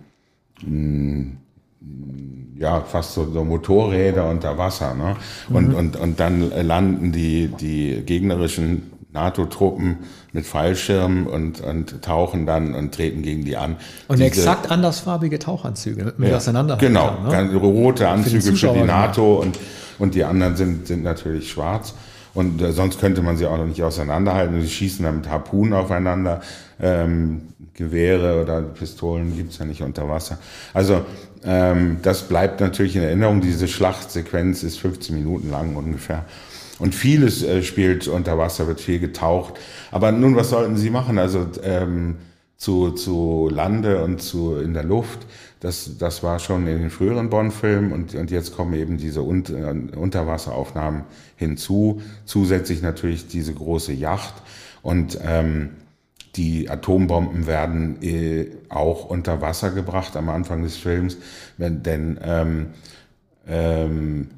ja, 2.57 2.81
fast 2.81 3.13
so, 3.15 3.31
so 3.31 3.45
Motorräder 3.45 4.29
unter 4.29 4.57
Wasser. 4.59 4.95
Ne? 4.95 5.15
Und, 5.51 5.75
und, 5.75 5.97
und 5.97 6.19
dann 6.19 6.51
landen 6.67 7.13
die, 7.13 7.49
die 7.49 8.03
gegnerischen 8.05 8.91
NATO-Truppen 9.13 9.99
mit 10.33 10.45
Fallschirmen 10.47 11.27
und, 11.27 11.61
und 11.61 12.03
tauchen 12.03 12.47
dann 12.47 12.75
und 12.75 12.95
treten 12.95 13.23
gegen 13.23 13.45
die 13.45 13.57
an. 13.57 13.77
Und 14.09 14.17
Diese- 14.19 14.27
exakt 14.27 14.71
andersfarbige 14.71 15.39
Tauchanzüge 15.39 16.15
mit, 16.17 16.31
ja, 16.31 16.37
auseinanderhalten. 16.37 16.89
Genau, 16.89 17.29
ne? 17.29 17.55
rote 17.57 18.09
Anzüge 18.09 18.41
für, 18.41 18.51
Zuschauer 18.51 18.75
die 18.75 18.81
gemacht. 18.81 19.09
NATO 19.09 19.37
und, 19.41 19.59
und 19.99 20.15
die 20.15 20.25
anderen 20.25 20.57
sind, 20.57 20.87
sind 20.87 21.05
natürlich 21.05 21.51
schwarz. 21.51 21.95
Und 22.35 22.61
äh, 22.63 22.73
sonst 22.73 23.01
könnte 23.01 23.23
man 23.23 23.37
sie 23.37 23.47
auch 23.47 23.57
noch 23.57 23.67
nicht 23.67 23.83
auseinanderhalten. 23.83 24.61
Die 24.61 24.69
schießen 24.69 25.05
dann 25.05 25.17
mit 25.17 25.29
Harpunen 25.29 25.73
aufeinander. 25.73 26.41
Ähm, 26.81 27.43
Gewehre 27.75 28.43
oder 28.43 28.61
Pistolen 28.61 29.37
gibt's 29.37 29.59
ja 29.59 29.65
nicht 29.65 29.83
unter 29.83 30.09
Wasser. 30.09 30.39
Also 30.75 31.03
ähm, 31.45 31.99
das 32.03 32.23
bleibt 32.23 32.61
natürlich 32.61 32.97
in 32.97 33.03
Erinnerung. 33.03 33.41
Diese 33.41 33.69
Schlachtsequenz 33.69 34.65
ist 34.65 34.81
15 34.81 35.15
Minuten 35.15 35.51
lang 35.51 35.77
ungefähr. 35.77 36.25
Und 36.79 36.95
vieles 36.95 37.43
äh, 37.43 37.63
spielt 37.63 38.09
unter 38.09 38.37
Wasser, 38.39 38.67
wird 38.67 38.81
viel 38.81 38.99
getaucht. 38.99 39.55
Aber 39.91 40.13
nun, 40.13 40.37
was 40.37 40.51
sollten 40.51 40.77
sie 40.77 40.91
machen? 40.91 41.19
Also 41.19 41.47
ähm, 41.63 42.17
zu, 42.57 42.91
zu 42.91 43.49
Lande 43.53 44.03
und 44.03 44.21
zu 44.21 44.57
in 44.57 44.75
der 44.75 44.85
Luft. 44.85 45.21
Das, 45.61 45.99
das 45.99 46.23
war 46.23 46.39
schon 46.39 46.67
in 46.67 46.79
den 46.79 46.91
früheren 46.91 47.31
Bond-Filmen 47.31 47.93
und, 47.93 48.15
und 48.15 48.31
jetzt 48.31 48.55
kommen 48.55 48.75
eben 48.75 48.97
diese 48.97 49.23
Un 49.23 49.45
äh, 49.47 49.97
Unterwasseraufnahmen 49.97 51.03
hinzu. 51.37 52.01
Zusätzlich 52.25 52.81
natürlich 52.81 53.27
diese 53.27 53.55
große 53.55 53.93
Yacht 53.93 54.35
und 54.83 55.19
ähm, 55.25 55.71
die 56.37 56.71
Atombomben 56.71 57.47
werden 57.47 58.01
äh, 58.03 58.47
auch 58.69 59.07
unter 59.07 59.41
Wasser 59.41 59.71
gebracht 59.71 60.17
am 60.17 60.29
Anfang 60.29 60.63
des 60.63 60.77
Films, 60.77 61.17
denn 61.57 62.19
ähm, 62.23 62.67
ähm, 63.49 64.29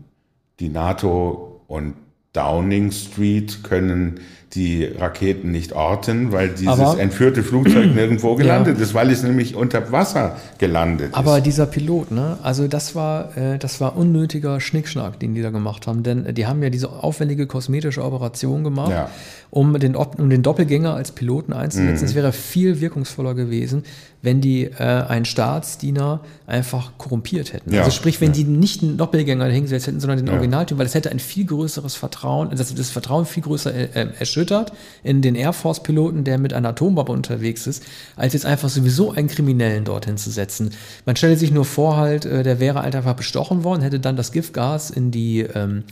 die 0.61 0.71
NATO 0.71 1.61
und 1.67 1.95
Downing 2.33 2.93
Street 2.93 3.63
können 3.65 4.21
die 4.55 4.85
Raketen 4.85 5.53
nicht 5.53 5.73
orten, 5.75 6.33
weil 6.33 6.49
dieses 6.49 6.69
Aber- 6.81 6.99
entführte 6.99 7.43
Flugzeug 7.45 7.87
nirgendwo 7.95 8.35
gelandet 8.35 8.81
ist, 8.81 8.95
weil 8.95 9.11
es 9.11 9.23
nämlich 9.23 9.55
unter 9.55 9.93
Wasser 9.93 10.37
gelandet 10.59 11.11
Aber 11.13 11.37
ist. 11.39 11.47
dieser 11.47 11.67
Pilot, 11.67 12.11
ne, 12.11 12.37
also 12.43 12.67
das 12.67 12.95
war, 12.97 13.37
äh, 13.37 13.59
das 13.59 13.81
war 13.81 13.97
unnötiger 13.97 14.61
Schnickschnack, 14.61 15.21
den 15.21 15.35
die 15.35 15.43
da 15.43 15.51
gemacht 15.51 15.87
haben, 15.87 16.03
denn 16.03 16.27
äh, 16.27 16.33
die 16.33 16.47
haben 16.47 16.63
ja 16.63 16.71
diese 16.71 16.91
aufwendige 16.91 17.47
kosmetische 17.47 18.03
Operation 18.03 18.65
gemacht, 18.65 18.91
Ja. 18.91 19.09
um, 19.51 19.79
den, 19.79 19.95
um 19.95 20.29
den 20.31 20.43
Doppelgänger 20.43 20.95
als 20.95 21.13
Piloten 21.13 21.53
einzusetzen. 21.53 22.05
Es 22.05 22.15
wäre 22.17 22.33
viel 22.33 22.81
wirkungsvoller 22.81 23.35
gewesen, 23.35 23.85
wenn 24.23 24.41
die 24.41 24.65
äh, 24.65 24.77
einen 24.83 25.25
Staatsdiener 25.25 26.21
einfach 26.47 26.93
korrumpiert 26.99 27.53
hätten. 27.53 27.73
Ja, 27.73 27.81
Also 27.81 27.93
sprich, 27.93 28.21
wenn 28.21 28.29
ja. 28.29 28.35
die 28.35 28.45
nicht 28.45 28.83
einen 28.83 28.97
Doppelgänger 28.99 29.47
hingesetzt 29.47 29.87
hätten, 29.87 30.01
sondern 30.01 30.19
den 30.19 30.27
Ja. 30.27 30.35
Originaltyp, 30.35 30.77
weil 30.79 30.87
es 30.87 30.95
hätte 30.95 31.11
ein 31.11 31.19
viel 31.21 31.47
größeres 31.47 31.95
Vertrauen, 31.95 32.51
das, 32.51 32.75
das 32.75 32.91
Vertrauen 32.91 33.25
viel 33.27 33.43
größer 33.43 33.73
äh, 33.75 33.85
äh, 33.95 34.09
erschüttert 34.41 34.73
in 35.03 35.23
den 35.23 35.35
Air 35.35 35.53
Force-Piloten, 35.53 36.25
der 36.25 36.39
mit 36.39 36.53
einer 36.53 36.71
Atombombe 36.71 37.13
unterwegs 37.13 37.67
ist, 37.67 37.83
als 38.17 38.33
jetzt 38.33 38.47
einfach 38.47 38.69
sowieso 38.69 39.13
einen 39.13 39.29
Kriminellen 39.29 39.85
dorthin 39.85 40.17
zu 40.17 40.31
setzen. 40.31 40.71
Man 41.05 41.17
stelle 41.17 41.37
sich 41.37 41.51
nur 41.51 41.65
vor, 41.65 41.97
halt, 41.97 42.25
äh, 42.25 42.43
der 42.43 42.59
wäre 42.61 42.83
halt 42.83 42.97
einfach 42.97 43.15
bestochen 43.15 43.65
worden, 43.65 43.83
hätte 43.83 44.01
dann 44.01 44.17
das 44.17 44.33
Giftgas 44.33 44.91
in 44.91 45.11
die 45.11 45.41
ähm, 45.41 45.85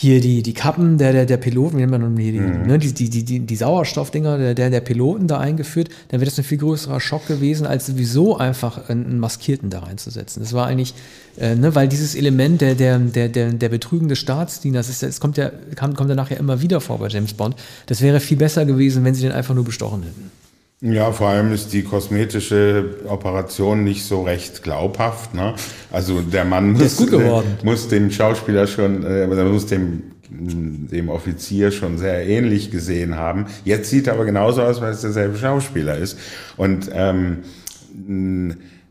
hier 0.00 0.22
die, 0.22 0.42
die 0.42 0.54
Kappen 0.54 0.96
der, 0.96 1.12
der, 1.12 1.26
der 1.26 1.36
Piloten, 1.36 1.76
wie 1.76 1.82
nennt 1.82 1.92
man 1.92 2.16
die, 2.16 2.32
die, 2.32 2.40
Mhm. 2.40 2.62
ne, 2.62 2.78
die, 2.78 2.94
die, 2.94 3.22
die, 3.22 3.40
die, 3.40 3.56
Sauerstoffdinger 3.56 4.38
der, 4.38 4.54
der, 4.54 4.70
der 4.70 4.80
Piloten 4.80 5.28
da 5.28 5.38
eingeführt, 5.38 5.90
dann 6.08 6.20
wäre 6.20 6.30
das 6.30 6.38
ein 6.38 6.44
viel 6.44 6.56
größerer 6.56 7.00
Schock 7.00 7.26
gewesen, 7.26 7.66
als 7.66 7.84
sowieso 7.84 8.38
einfach 8.38 8.88
einen, 8.88 9.18
Maskierten 9.18 9.68
da 9.68 9.80
reinzusetzen. 9.80 10.42
Das 10.42 10.54
war 10.54 10.66
eigentlich, 10.66 10.94
äh, 11.38 11.54
ne, 11.54 11.74
weil 11.74 11.86
dieses 11.86 12.14
Element 12.14 12.62
der, 12.62 12.76
der, 12.76 12.98
der, 12.98 13.28
der, 13.28 13.52
der 13.52 13.68
Betrügen 13.68 14.08
des 14.08 14.18
Staatsdieners, 14.20 14.88
ist, 14.88 15.02
das 15.02 15.20
kommt 15.20 15.36
ja, 15.36 15.50
kam, 15.74 15.92
kommt 15.92 16.08
ja 16.08 16.16
nachher 16.16 16.38
immer 16.38 16.62
wieder 16.62 16.80
vor 16.80 16.98
bei 16.98 17.08
James 17.08 17.34
Bond. 17.34 17.54
Das 17.84 18.00
wäre 18.00 18.20
viel 18.20 18.38
besser 18.38 18.64
gewesen, 18.64 19.04
wenn 19.04 19.12
sie 19.12 19.20
den 19.20 19.32
einfach 19.32 19.54
nur 19.54 19.64
bestochen 19.64 20.04
hätten. 20.04 20.30
Ja, 20.82 21.12
vor 21.12 21.28
allem 21.28 21.52
ist 21.52 21.74
die 21.74 21.82
kosmetische 21.82 23.00
Operation 23.06 23.84
nicht 23.84 24.02
so 24.06 24.22
recht 24.22 24.62
glaubhaft. 24.62 25.34
Ne? 25.34 25.54
Also 25.92 26.22
der 26.22 26.46
Mann 26.46 26.72
muss, 26.72 26.98
äh, 27.00 27.42
muss 27.62 27.88
dem 27.88 28.10
Schauspieler 28.10 28.66
schon, 28.66 29.04
äh, 29.04 29.26
muss 29.26 29.66
dem, 29.66 30.04
dem 30.30 31.10
Offizier 31.10 31.70
schon 31.70 31.98
sehr 31.98 32.26
ähnlich 32.26 32.70
gesehen 32.70 33.16
haben. 33.16 33.44
Jetzt 33.64 33.90
sieht 33.90 34.06
er 34.06 34.14
aber 34.14 34.24
genauso 34.24 34.62
aus, 34.62 34.80
weil 34.80 34.92
es 34.92 35.02
derselbe 35.02 35.36
Schauspieler 35.36 35.98
ist. 35.98 36.18
Und 36.56 36.90
ähm, 36.94 37.40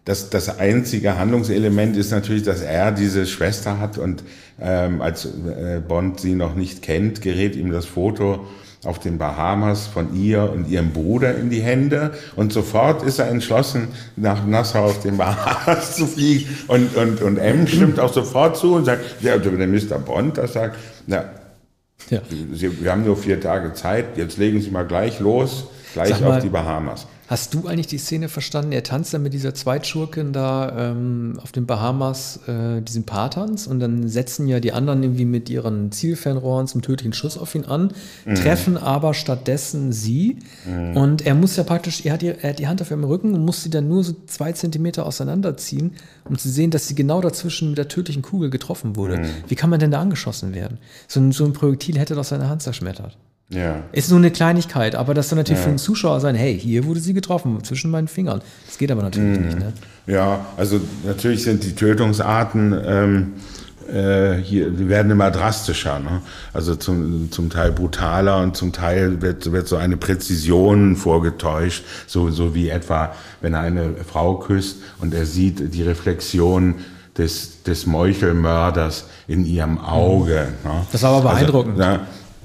das, 0.05 0.29
das 0.29 0.59
einzige 0.59 1.17
Handlungselement 1.17 1.97
ist 1.97 2.11
natürlich, 2.11 2.43
dass 2.43 2.61
er 2.61 2.91
diese 2.91 3.25
Schwester 3.25 3.79
hat 3.79 3.97
und 3.97 4.23
ähm, 4.61 5.01
als 5.01 5.25
äh, 5.25 5.81
Bond 5.87 6.19
sie 6.19 6.35
noch 6.35 6.53
nicht 6.53 6.83
kennt, 6.83 7.23
gerät 7.23 7.55
ihm 7.55 7.71
das 7.71 7.85
Foto 7.85 8.45
auf 8.85 8.99
den 8.99 9.17
Bahamas 9.17 9.87
von 9.87 10.15
ihr 10.15 10.49
und 10.51 10.69
ihrem 10.69 10.91
Bruder 10.91 11.35
in 11.35 11.49
die 11.49 11.61
Hände 11.61 12.11
und 12.37 12.53
sofort 12.53 13.03
ist 13.03 13.19
er 13.19 13.27
entschlossen, 13.27 13.89
nach 14.15 14.45
Nassau 14.45 14.85
auf 14.85 15.01
den 15.01 15.17
Bahamas 15.17 15.95
zu 15.97 16.07
fliegen 16.07 16.49
und, 16.67 16.95
und, 16.95 17.21
und 17.21 17.37
M 17.37 17.67
stimmt 17.67 17.99
auch 17.99 18.13
sofort 18.13 18.55
zu 18.57 18.75
und 18.75 18.85
sagt, 18.85 19.03
ja, 19.21 19.33
also 19.33 19.49
der 19.51 19.67
Mr. 19.67 19.99
Bond, 19.99 20.37
das 20.37 20.53
sagt, 20.53 20.77
na, 21.07 21.25
Ja. 22.09 22.21
Sie, 22.53 22.81
wir 22.81 22.91
haben 22.91 23.03
nur 23.03 23.17
vier 23.17 23.41
Tage 23.41 23.73
Zeit, 23.73 24.17
jetzt 24.17 24.37
legen 24.37 24.61
Sie 24.61 24.71
mal 24.71 24.85
gleich 24.87 25.19
los, 25.19 25.65
gleich 25.93 26.19
mal- 26.21 26.37
auf 26.37 26.43
die 26.43 26.49
Bahamas. 26.49 27.05
Hast 27.29 27.53
du 27.53 27.67
eigentlich 27.67 27.85
die 27.85 27.99
Szene 27.99 28.27
verstanden? 28.27 28.71
Er 28.71 28.81
tanzt 28.81 29.13
dann 29.13 29.21
mit 29.21 29.35
dieser 29.35 29.53
Zweitschurkin 29.53 30.33
da 30.33 30.91
ähm, 30.91 31.39
auf 31.43 31.51
den 31.51 31.67
Bahamas, 31.67 32.39
äh, 32.47 32.81
diesen 32.81 33.03
Paartanz, 33.03 33.67
und 33.67 33.79
dann 33.79 34.07
setzen 34.07 34.47
ja 34.47 34.59
die 34.59 34.73
anderen 34.73 35.03
irgendwie 35.03 35.25
mit 35.25 35.47
ihren 35.47 35.91
Zielfernrohren 35.91 36.65
zum 36.65 36.81
tödlichen 36.81 37.13
Schuss 37.13 37.37
auf 37.37 37.53
ihn 37.53 37.65
an, 37.65 37.93
mhm. 38.25 38.33
treffen 38.33 38.77
aber 38.77 39.13
stattdessen 39.13 39.91
sie. 39.91 40.37
Mhm. 40.65 40.97
Und 40.97 41.21
er 41.23 41.35
muss 41.35 41.55
ja 41.55 41.63
praktisch, 41.63 42.03
er 42.03 42.13
hat, 42.13 42.23
die, 42.23 42.29
er 42.29 42.49
hat 42.49 42.57
die 42.57 42.67
Hand 42.67 42.81
auf 42.81 42.89
ihrem 42.89 43.03
Rücken 43.03 43.35
und 43.35 43.45
muss 43.45 43.61
sie 43.61 43.69
dann 43.69 43.87
nur 43.87 44.03
so 44.03 44.15
zwei 44.25 44.53
Zentimeter 44.53 45.05
auseinanderziehen, 45.05 45.91
um 46.25 46.35
zu 46.35 46.49
sehen, 46.49 46.71
dass 46.71 46.87
sie 46.87 46.95
genau 46.95 47.21
dazwischen 47.21 47.69
mit 47.69 47.77
der 47.77 47.89
tödlichen 47.89 48.23
Kugel 48.23 48.49
getroffen 48.49 48.95
wurde. 48.95 49.17
Mhm. 49.19 49.25
Wie 49.47 49.55
kann 49.55 49.69
man 49.69 49.79
denn 49.79 49.91
da 49.91 50.01
angeschossen 50.01 50.55
werden? 50.55 50.79
So 51.07 51.19
ein, 51.19 51.31
so 51.31 51.45
ein 51.45 51.53
Projektil 51.53 51.99
hätte 51.99 52.15
doch 52.15 52.23
seine 52.23 52.49
Hand 52.49 52.63
zerschmettert. 52.63 53.19
Ja. 53.49 53.83
Ist 53.91 54.11
nur 54.11 54.19
eine 54.19 54.29
Kleinigkeit, 54.29 54.93
aber 54.93 55.13
das 55.13 55.29
soll 55.29 55.37
natürlich 55.37 55.59
ja. 55.59 55.65
für 55.65 55.71
den 55.71 55.79
Zuschauer 55.79 56.19
sein, 56.19 56.35
hey, 56.35 56.57
hier 56.57 56.85
wurde 56.85 56.99
sie 56.99 57.13
getroffen, 57.13 57.63
zwischen 57.63 57.89
meinen 57.89 58.07
Fingern. 58.07 58.41
Das 58.67 58.77
geht 58.77 58.91
aber 58.91 59.01
natürlich 59.01 59.39
mhm. 59.39 59.45
nicht. 59.45 59.59
Ne? 59.59 59.73
Ja, 60.05 60.45
also 60.55 60.79
natürlich 61.03 61.43
sind 61.43 61.63
die 61.63 61.73
Tötungsarten 61.73 62.79
ähm, 62.85 63.33
äh, 63.91 64.37
hier, 64.37 64.69
die 64.69 64.87
werden 64.87 65.11
immer 65.11 65.31
drastischer. 65.31 65.99
Ne? 65.99 66.21
Also 66.53 66.75
zum, 66.75 67.31
zum 67.31 67.49
Teil 67.49 67.71
brutaler 67.71 68.41
und 68.41 68.55
zum 68.55 68.71
Teil 68.71 69.21
wird, 69.21 69.51
wird 69.51 69.67
so 69.67 69.77
eine 69.77 69.97
Präzision 69.97 70.95
vorgetäuscht, 70.95 71.83
so, 72.05 72.29
so 72.29 72.53
wie 72.53 72.69
etwa, 72.69 73.13
wenn 73.41 73.55
er 73.55 73.61
eine 73.61 73.95
Frau 74.07 74.35
küsst 74.35 74.77
und 74.99 75.13
er 75.13 75.25
sieht 75.25 75.73
die 75.73 75.83
Reflexion 75.83 76.75
des, 77.17 77.63
des 77.63 77.85
Meuchelmörders 77.85 79.05
in 79.27 79.45
ihrem 79.45 79.79
Auge. 79.79 80.49
Mhm. 80.63 80.69
Ne? 80.69 80.85
Das 80.91 81.01
war 81.03 81.11
aber 81.11 81.29
also, 81.31 81.39
beeindruckend. 81.39 81.81
Also, 81.81 82.01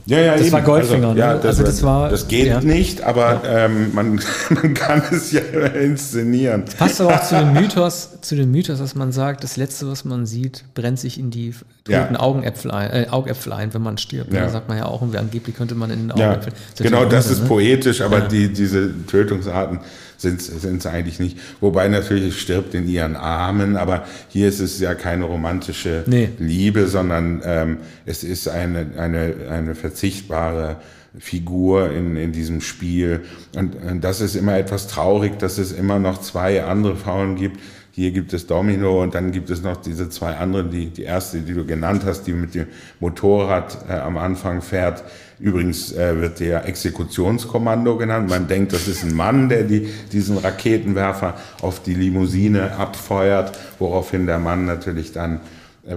ja, 0.06 0.20
ja, 0.20 0.32
das 0.32 0.42
eben. 0.42 0.52
war 0.52 0.62
Goldfinger. 0.62 1.08
Also, 1.08 1.18
ja, 1.18 1.34
ne? 1.34 1.40
das, 1.40 1.46
also 1.46 1.62
das 1.64 1.82
war, 1.82 2.10
das 2.10 2.28
geht 2.28 2.46
ja. 2.46 2.60
nicht, 2.60 3.02
aber 3.02 3.40
ja. 3.42 3.64
ähm, 3.66 3.94
man, 3.94 4.20
man 4.50 4.74
kann 4.74 5.02
es 5.10 5.32
ja 5.32 5.40
inszenieren. 5.40 6.64
Das 6.66 6.74
passt 6.74 7.00
aber 7.00 7.14
auch 7.14 7.22
zu 7.22 7.36
dem 7.36 7.52
Mythos, 7.54 8.20
zu 8.20 8.36
dem 8.36 8.50
Mythos, 8.50 8.78
dass 8.78 8.94
man 8.94 9.12
sagt, 9.12 9.44
das 9.44 9.56
Letzte, 9.56 9.88
was 9.88 10.04
man 10.04 10.26
sieht, 10.26 10.64
brennt 10.74 10.98
sich 11.00 11.18
in 11.18 11.30
die 11.30 11.54
toten 11.84 12.16
Augenäpfel 12.16 12.70
ein, 12.70 12.90
äh, 12.90 13.06
Augäpfel 13.08 13.52
ein, 13.52 13.72
wenn 13.72 13.82
man 13.82 13.98
stirbt. 13.98 14.32
Ja. 14.32 14.42
Da 14.42 14.48
sagt 14.50 14.68
man 14.68 14.78
ja 14.78 14.86
auch, 14.86 15.00
irgendwie 15.00 15.18
angeblich 15.18 15.56
könnte 15.56 15.74
man 15.74 15.90
in 15.90 16.00
den 16.00 16.12
Augäpfeln. 16.12 16.54
Ja, 16.78 16.84
genau, 16.84 17.04
das 17.04 17.30
ist 17.30 17.42
ne? 17.42 17.48
poetisch, 17.48 18.00
aber 18.00 18.20
die, 18.20 18.52
diese 18.52 19.06
Tötungsarten 19.06 19.80
sind 20.16 20.40
es 20.40 20.86
eigentlich 20.86 21.20
nicht. 21.20 21.38
Wobei 21.60 21.88
natürlich 21.88 22.40
stirbt 22.40 22.74
in 22.74 22.88
ihren 22.88 23.16
Armen, 23.16 23.76
aber 23.76 24.04
hier 24.28 24.48
ist 24.48 24.60
es 24.60 24.80
ja 24.80 24.94
keine 24.94 25.24
romantische 25.24 26.04
nee. 26.06 26.30
Liebe, 26.38 26.86
sondern 26.86 27.42
ähm, 27.44 27.78
es 28.06 28.24
ist 28.24 28.48
eine, 28.48 28.86
eine, 28.96 29.34
eine 29.50 29.74
verzichtbare 29.74 30.76
Figur 31.18 31.92
in, 31.92 32.16
in 32.16 32.32
diesem 32.32 32.60
Spiel. 32.60 33.20
Und, 33.56 33.76
und 33.76 34.02
das 34.02 34.20
ist 34.20 34.34
immer 34.34 34.56
etwas 34.58 34.88
traurig, 34.88 35.38
dass 35.38 35.58
es 35.58 35.72
immer 35.72 35.98
noch 35.98 36.20
zwei 36.20 36.64
andere 36.64 36.96
Frauen 36.96 37.36
gibt, 37.36 37.60
hier 37.96 38.10
gibt 38.10 38.32
es 38.32 38.48
Domino 38.48 39.00
und 39.04 39.14
dann 39.14 39.30
gibt 39.30 39.50
es 39.50 39.62
noch 39.62 39.76
diese 39.76 40.08
zwei 40.10 40.34
anderen, 40.34 40.68
die, 40.68 40.86
die 40.86 41.04
erste, 41.04 41.38
die 41.38 41.54
du 41.54 41.64
genannt 41.64 42.02
hast, 42.04 42.24
die 42.24 42.32
mit 42.32 42.56
dem 42.56 42.66
Motorrad 42.98 43.88
äh, 43.88 43.92
am 43.92 44.16
Anfang 44.16 44.62
fährt. 44.62 45.04
Übrigens 45.38 45.92
äh, 45.92 46.20
wird 46.20 46.40
der 46.40 46.66
Exekutionskommando 46.66 47.96
genannt. 47.96 48.28
Man 48.28 48.48
denkt, 48.48 48.72
das 48.72 48.88
ist 48.88 49.04
ein 49.04 49.14
Mann, 49.14 49.48
der 49.48 49.62
die, 49.62 49.88
diesen 50.10 50.38
Raketenwerfer 50.38 51.34
auf 51.62 51.84
die 51.84 51.94
Limousine 51.94 52.76
abfeuert, 52.78 53.56
woraufhin 53.78 54.26
der 54.26 54.40
Mann 54.40 54.64
natürlich 54.64 55.12
dann 55.12 55.38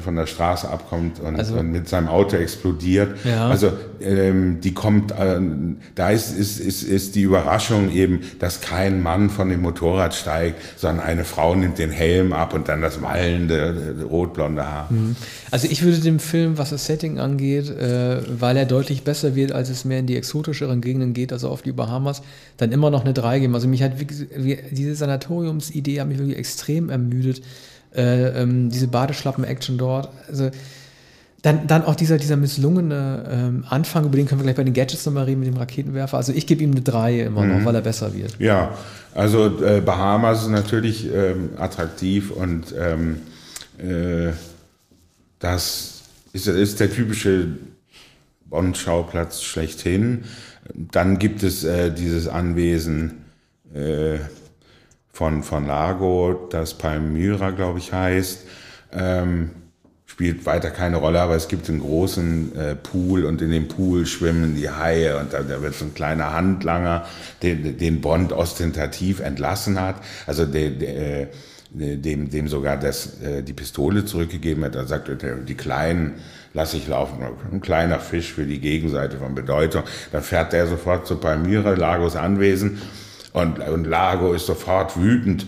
von 0.01 0.17
der 0.17 0.25
Straße 0.25 0.69
abkommt 0.69 1.21
und, 1.21 1.37
also, 1.37 1.55
und, 1.55 1.71
mit 1.71 1.87
seinem 1.87 2.09
Auto 2.09 2.35
explodiert. 2.35 3.17
Ja. 3.23 3.47
Also 3.49 3.71
ähm, 4.01 4.59
die 4.59 4.73
kommt, 4.73 5.11
äh, 5.11 5.39
da 5.95 6.09
ist, 6.09 6.37
ist, 6.37 6.59
ist, 6.59 6.83
ist 6.83 7.15
die 7.15 7.21
Überraschung 7.21 7.89
eben, 7.91 8.19
dass 8.39 8.59
kein 8.59 9.01
Mann 9.01 9.29
von 9.29 9.49
dem 9.49 9.61
Motorrad 9.61 10.13
steigt, 10.13 10.61
sondern 10.77 11.05
eine 11.05 11.23
Frau 11.23 11.55
nimmt 11.55 11.77
den 11.77 11.91
Helm 11.91 12.33
ab 12.33 12.53
und 12.53 12.67
dann 12.67 12.81
das 12.81 13.01
wallende 13.01 13.95
rotblonde 14.09 14.65
Haar. 14.65 14.87
Mhm. 14.91 15.15
Also 15.51 15.69
ich 15.69 15.81
würde 15.83 15.99
dem 15.99 16.19
Film, 16.19 16.57
was 16.57 16.71
das 16.71 16.85
Setting 16.85 17.19
angeht, 17.19 17.69
äh, 17.69 18.21
weil 18.39 18.57
er 18.57 18.65
deutlich 18.65 19.03
besser 19.03 19.35
wird, 19.35 19.53
als 19.53 19.69
es 19.69 19.85
mehr 19.85 19.99
in 19.99 20.07
die 20.07 20.17
exotischeren 20.17 20.81
Gegenden 20.81 21.13
geht, 21.13 21.31
also 21.31 21.47
auf 21.47 21.61
die 21.61 21.71
Bahamas, 21.71 22.23
dann 22.57 22.73
immer 22.73 22.89
noch 22.89 23.05
eine 23.05 23.13
3 23.13 23.39
geben. 23.39 23.55
Also 23.55 23.69
mich 23.69 23.83
hat 23.83 24.01
wie, 24.01 24.07
wie, 24.35 24.57
diese 24.71 24.95
Sanatoriumsidee 24.95 26.01
hat 26.01 26.09
mich 26.09 26.17
wirklich 26.17 26.37
extrem 26.37 26.89
ermüdet 26.89 27.41
äh, 27.95 28.41
ähm, 28.41 28.69
diese 28.69 28.87
Badeschlappen-Action 28.87 29.77
dort. 29.77 30.09
Also, 30.27 30.51
dann, 31.43 31.67
dann 31.67 31.85
auch 31.85 31.95
dieser, 31.95 32.17
dieser 32.17 32.35
misslungene 32.35 33.23
ähm, 33.29 33.65
Anfang, 33.69 34.05
über 34.05 34.17
den 34.17 34.25
können 34.25 34.41
wir 34.41 34.43
gleich 34.43 34.55
bei 34.55 34.63
den 34.63 34.73
Gadgets 34.73 35.05
nochmal 35.05 35.25
reden 35.25 35.39
mit 35.39 35.47
dem 35.47 35.57
Raketenwerfer. 35.57 36.17
Also 36.17 36.33
ich 36.33 36.47
gebe 36.47 36.63
ihm 36.63 36.71
eine 36.71 36.81
3 36.81 37.21
immer 37.21 37.45
noch, 37.45 37.59
mhm. 37.59 37.65
weil 37.65 37.75
er 37.75 37.81
besser 37.81 38.13
wird. 38.13 38.39
Ja, 38.39 38.75
also 39.13 39.63
äh, 39.63 39.81
Bahamas 39.81 40.43
ist 40.43 40.49
natürlich 40.49 41.07
ähm, 41.13 41.51
attraktiv 41.57 42.31
und 42.31 42.73
ähm, 42.77 43.21
äh, 43.77 44.33
das 45.39 46.01
ist, 46.33 46.47
ist, 46.47 46.79
der 46.79 46.91
typische 46.91 47.47
Bond-Schauplatz 48.47 49.43
schlechthin. 49.43 50.23
Dann 50.73 51.19
gibt 51.19 51.43
es 51.43 51.63
äh, 51.63 51.91
dieses 51.91 52.27
Anwesen 52.27 53.25
äh, 53.73 54.17
von, 55.17 55.41
von 55.41 55.65
Lago, 55.65 56.47
das 56.51 56.75
Palmyra, 56.75 57.49
glaube 57.49 57.79
ich, 57.79 57.91
heißt. 57.91 58.43
Ähm, 58.93 59.49
spielt 60.05 60.45
weiter 60.45 60.69
keine 60.69 60.97
Rolle, 60.97 61.19
aber 61.21 61.35
es 61.35 61.47
gibt 61.47 61.67
einen 61.69 61.79
großen 61.79 62.55
äh, 62.55 62.75
Pool 62.75 63.25
und 63.25 63.41
in 63.41 63.49
dem 63.49 63.67
Pool 63.67 64.05
schwimmen 64.05 64.55
die 64.55 64.69
Haie 64.69 65.17
und 65.19 65.33
da, 65.33 65.41
da 65.41 65.63
wird 65.63 65.73
so 65.73 65.85
ein 65.85 65.95
kleiner 65.95 66.33
Handlanger, 66.33 67.07
den, 67.41 67.79
den 67.79 67.99
Bond 67.99 68.31
ostentativ 68.31 69.19
entlassen 69.19 69.81
hat, 69.81 69.95
also 70.27 70.45
de, 70.45 70.69
de, 70.69 71.23
äh, 71.23 71.27
dem, 71.71 72.29
dem 72.29 72.47
sogar 72.47 72.77
das, 72.77 73.19
äh, 73.19 73.41
die 73.41 73.53
Pistole 73.53 74.05
zurückgegeben 74.05 74.63
hat. 74.65 74.75
Da 74.75 74.85
sagt 74.85 75.09
er, 75.09 75.35
die 75.37 75.55
Kleinen 75.55 76.13
lasse 76.53 76.77
ich 76.77 76.87
laufen. 76.87 77.17
Ein 77.51 77.61
kleiner 77.61 77.99
Fisch 77.99 78.31
für 78.31 78.45
die 78.45 78.59
Gegenseite 78.59 79.17
von 79.17 79.33
Bedeutung. 79.33 79.81
Dann 80.11 80.21
fährt 80.21 80.53
der 80.53 80.67
sofort 80.67 81.07
zu 81.07 81.15
Palmyra, 81.17 81.71
Lagos 81.71 82.15
Anwesen 82.15 82.79
und, 83.37 83.59
und 83.59 83.85
Lago 83.85 84.33
ist 84.33 84.47
sofort 84.47 84.97
wütend. 84.97 85.45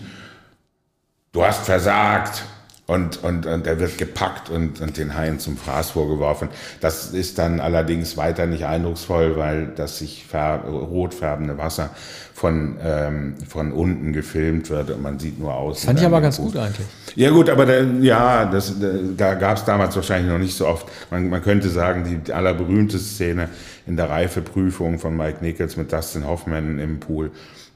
Du 1.32 1.44
hast 1.44 1.66
versagt. 1.66 2.44
Und, 2.86 3.22
und, 3.22 3.46
und 3.46 3.68
er 3.68 3.78
wird 3.78 3.98
gepackt 3.98 4.50
und, 4.50 4.80
und 4.80 4.96
den 4.96 5.14
Haien 5.14 5.38
zum 5.38 5.56
Fraß 5.56 5.90
vorgeworfen. 5.90 6.48
Das 6.80 7.12
ist 7.12 7.38
dann 7.38 7.60
allerdings 7.60 8.16
weiter 8.16 8.46
nicht 8.46 8.64
eindrucksvoll, 8.64 9.36
weil 9.36 9.68
das 9.68 9.98
sich 9.98 10.26
rot 10.34 11.14
färbende 11.14 11.56
Wasser 11.56 11.90
von, 12.34 12.78
ähm, 12.82 13.34
von 13.48 13.70
unten 13.70 14.12
gefilmt 14.12 14.70
wird 14.70 14.90
und 14.90 15.02
man 15.02 15.20
sieht 15.20 15.38
nur 15.38 15.54
aus. 15.54 15.84
Fand 15.84 16.00
ich 16.00 16.06
aber 16.06 16.20
ganz 16.20 16.38
gut 16.38 16.56
eigentlich. 16.56 16.86
Ja 17.14 17.30
gut, 17.30 17.48
aber 17.48 17.64
da, 17.64 17.80
ja, 17.80 18.46
das, 18.46 18.74
da 19.16 19.34
gab 19.34 19.58
es 19.58 19.64
damals 19.64 19.94
wahrscheinlich 19.94 20.32
noch 20.32 20.40
nicht 20.40 20.56
so 20.56 20.66
oft. 20.66 20.88
Man, 21.12 21.28
man 21.28 21.42
könnte 21.42 21.68
sagen, 21.68 22.20
die 22.26 22.32
allerberühmteste 22.32 23.06
Szene 23.06 23.50
in 23.86 23.96
der 23.96 24.10
Reifeprüfung 24.10 24.98
von 24.98 25.16
Mike 25.16 25.44
Nichols 25.44 25.76
mit 25.76 25.92
Dustin 25.92 26.26
Hoffman 26.26 26.80
im 26.80 26.98
Pool 26.98 27.30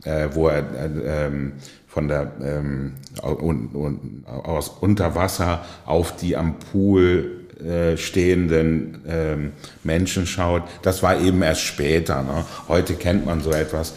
äh, 0.05 0.29
wo 0.33 0.49
er 0.49 0.59
äh, 0.59 1.27
ähm, 1.27 1.53
von 1.87 2.09
der 2.09 2.33
ähm, 2.43 2.95
un, 3.23 3.71
un, 3.73 4.25
aus 4.27 4.69
unter 4.69 5.15
Wasser 5.15 5.65
auf 5.87 6.17
die 6.17 6.37
am 6.37 6.59
Pool 6.59 7.45
äh, 7.65 7.97
stehenden 7.97 9.03
ähm, 9.07 9.53
Menschen 9.85 10.27
schaut. 10.27 10.65
Das 10.83 11.03
war 11.03 11.21
eben 11.21 11.43
erst 11.43 11.63
später. 11.63 12.23
Ne? 12.23 12.45
Heute 12.69 12.95
kennt 12.95 13.27
man 13.27 13.41
so 13.41 13.53
etwas. 13.53 13.95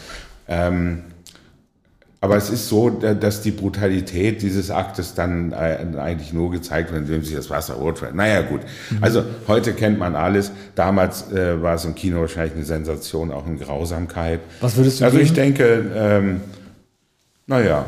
Ähm, 0.48 1.04
aber 2.28 2.38
es 2.38 2.50
ist 2.50 2.68
so, 2.68 2.90
dass 2.90 3.42
die 3.42 3.52
Brutalität 3.52 4.42
dieses 4.42 4.70
Aktes 4.72 5.14
dann 5.14 5.52
äh, 5.54 5.78
eigentlich 5.98 6.34
nur 6.34 6.52
gezeigt 6.52 6.92
wird, 6.92 7.04
indem 7.04 7.24
sich 7.24 7.36
das 7.36 7.50
Wasser 7.50 7.76
rot 7.76 8.02
wird. 8.02 8.16
Naja, 8.16 8.42
gut. 8.42 8.62
Mhm. 8.90 8.98
Also 9.02 9.24
heute 9.48 9.74
kennt 9.74 9.98
man 10.00 10.16
alles. 10.16 10.52
Damals 10.76 11.32
äh, 11.32 11.62
war 11.62 11.76
es 11.76 11.86
im 11.86 11.96
Kino 11.96 12.20
wahrscheinlich 12.22 12.56
eine 12.56 12.66
Sensation, 12.66 13.32
auch 13.32 13.46
eine 13.46 13.58
Grausamkeit. 13.58 14.40
Was 14.62 14.76
würdest 14.76 15.00
du 15.00 15.06
Also 15.06 15.18
geben? 15.18 15.26
ich 15.28 15.34
denke, 15.34 15.86
ähm, 15.96 16.42
naja, 17.46 17.86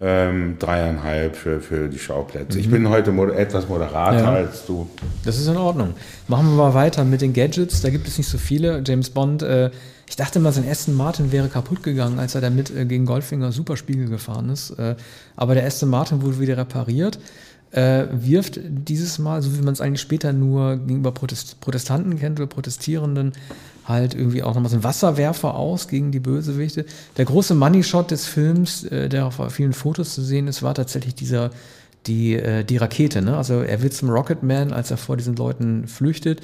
ähm, 0.00 0.56
dreieinhalb 0.58 1.36
für, 1.36 1.60
für 1.60 1.88
die 1.88 1.98
Schauplätze. 1.98 2.58
Mhm. 2.58 2.64
Ich 2.64 2.70
bin 2.70 2.88
heute 2.88 3.12
moder 3.12 3.36
etwas 3.36 3.68
moderater 3.68 4.18
ja. 4.18 4.32
als 4.32 4.66
du. 4.66 4.88
Das 5.24 5.38
ist 5.38 5.46
in 5.46 5.56
Ordnung. 5.56 5.94
Machen 6.28 6.46
wir 6.48 6.56
mal 6.56 6.74
weiter 6.74 7.04
mit 7.04 7.20
den 7.20 7.32
Gadgets. 7.32 7.80
Da 7.80 7.90
gibt 7.90 8.08
es 8.08 8.18
nicht 8.18 8.28
so 8.28 8.38
viele. 8.38 8.82
James 8.84 9.10
Bond 9.10 9.42
äh, 9.42 9.70
ich 10.08 10.16
dachte 10.16 10.38
mal, 10.38 10.52
sein 10.52 10.68
Aston 10.68 10.94
Martin 10.94 11.32
wäre 11.32 11.48
kaputt 11.48 11.82
gegangen, 11.82 12.18
als 12.18 12.34
er 12.34 12.40
damit 12.40 12.70
äh, 12.70 12.84
gegen 12.84 13.06
Goldfinger 13.06 13.52
Superspiegel 13.52 14.08
gefahren 14.08 14.50
ist. 14.50 14.70
Äh, 14.70 14.96
aber 15.36 15.54
der 15.54 15.66
Aston 15.66 15.88
Martin 15.88 16.22
wurde 16.22 16.40
wieder 16.40 16.56
repariert. 16.56 17.18
Äh, 17.70 18.06
wirft 18.12 18.60
dieses 18.62 19.18
Mal, 19.18 19.42
so 19.42 19.56
wie 19.56 19.62
man 19.62 19.72
es 19.72 19.80
eigentlich 19.80 20.00
später 20.00 20.32
nur 20.32 20.76
gegenüber 20.76 21.10
Protest 21.10 21.60
Protestanten 21.60 22.18
kennt 22.18 22.38
oder 22.38 22.46
Protestierenden, 22.46 23.32
halt 23.86 24.14
irgendwie 24.14 24.42
auch 24.42 24.54
nochmal 24.54 24.70
so 24.70 24.76
einen 24.76 24.84
Wasserwerfer 24.84 25.54
aus 25.54 25.88
gegen 25.88 26.10
die 26.10 26.20
Bösewichte. 26.20 26.86
Der 27.16 27.24
große 27.24 27.54
Money-Shot 27.54 28.10
des 28.10 28.26
Films, 28.26 28.84
äh, 28.84 29.08
der 29.08 29.26
auf 29.26 29.40
vielen 29.52 29.72
Fotos 29.72 30.14
zu 30.14 30.22
sehen 30.22 30.48
ist, 30.48 30.62
war 30.62 30.74
tatsächlich 30.74 31.14
dieser, 31.14 31.50
die, 32.06 32.34
äh, 32.34 32.64
die 32.64 32.76
Rakete. 32.76 33.22
Ne? 33.22 33.36
Also 33.36 33.60
er 33.60 33.82
wird 33.82 33.94
zum 33.94 34.10
Rocketman, 34.10 34.72
als 34.72 34.90
er 34.90 34.96
vor 34.96 35.16
diesen 35.16 35.36
Leuten 35.36 35.86
flüchtet 35.86 36.40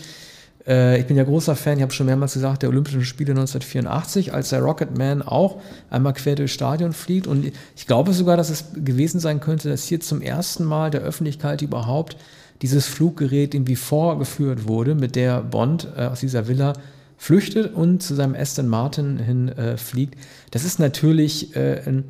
Äh, 0.66 1.00
ich 1.00 1.06
bin 1.06 1.16
ja 1.16 1.24
großer 1.24 1.56
Fan, 1.56 1.78
ich 1.78 1.82
habe 1.82 1.92
schon 1.92 2.04
mehrmals 2.04 2.34
gesagt, 2.34 2.62
der 2.62 2.68
Olympischen 2.68 3.02
Spiele 3.02 3.32
1984, 3.32 4.34
als 4.34 4.50
der 4.50 4.60
Rocketman 4.60 5.22
auch 5.22 5.56
einmal 5.88 6.12
quer 6.12 6.34
durchs 6.34 6.52
Stadion 6.52 6.92
fliegt. 6.92 7.26
Und 7.26 7.50
ich 7.74 7.86
glaube 7.86 8.12
sogar, 8.12 8.36
dass 8.36 8.50
es 8.50 8.66
gewesen 8.74 9.20
sein 9.20 9.40
könnte, 9.40 9.70
dass 9.70 9.84
hier 9.84 10.00
zum 10.00 10.20
ersten 10.20 10.64
Mal 10.64 10.90
der 10.90 11.00
Öffentlichkeit 11.00 11.62
überhaupt 11.62 12.18
dieses 12.60 12.86
Fluggerät 12.86 13.54
irgendwie 13.54 13.76
vorgeführt 13.76 14.68
wurde, 14.68 14.94
mit 14.94 15.16
der 15.16 15.40
Bond 15.40 15.88
äh, 15.96 16.04
aus 16.04 16.20
dieser 16.20 16.46
Villa 16.46 16.74
flüchtet 17.20 17.74
und 17.74 18.02
zu 18.02 18.14
seinem 18.14 18.34
Aston 18.34 18.66
Martin 18.66 19.18
hin 19.18 19.48
äh, 19.50 19.76
fliegt. 19.76 20.14
Das 20.52 20.64
ist 20.64 20.80
natürlich 20.80 21.54
äh, 21.54 21.82
ein, 21.86 22.04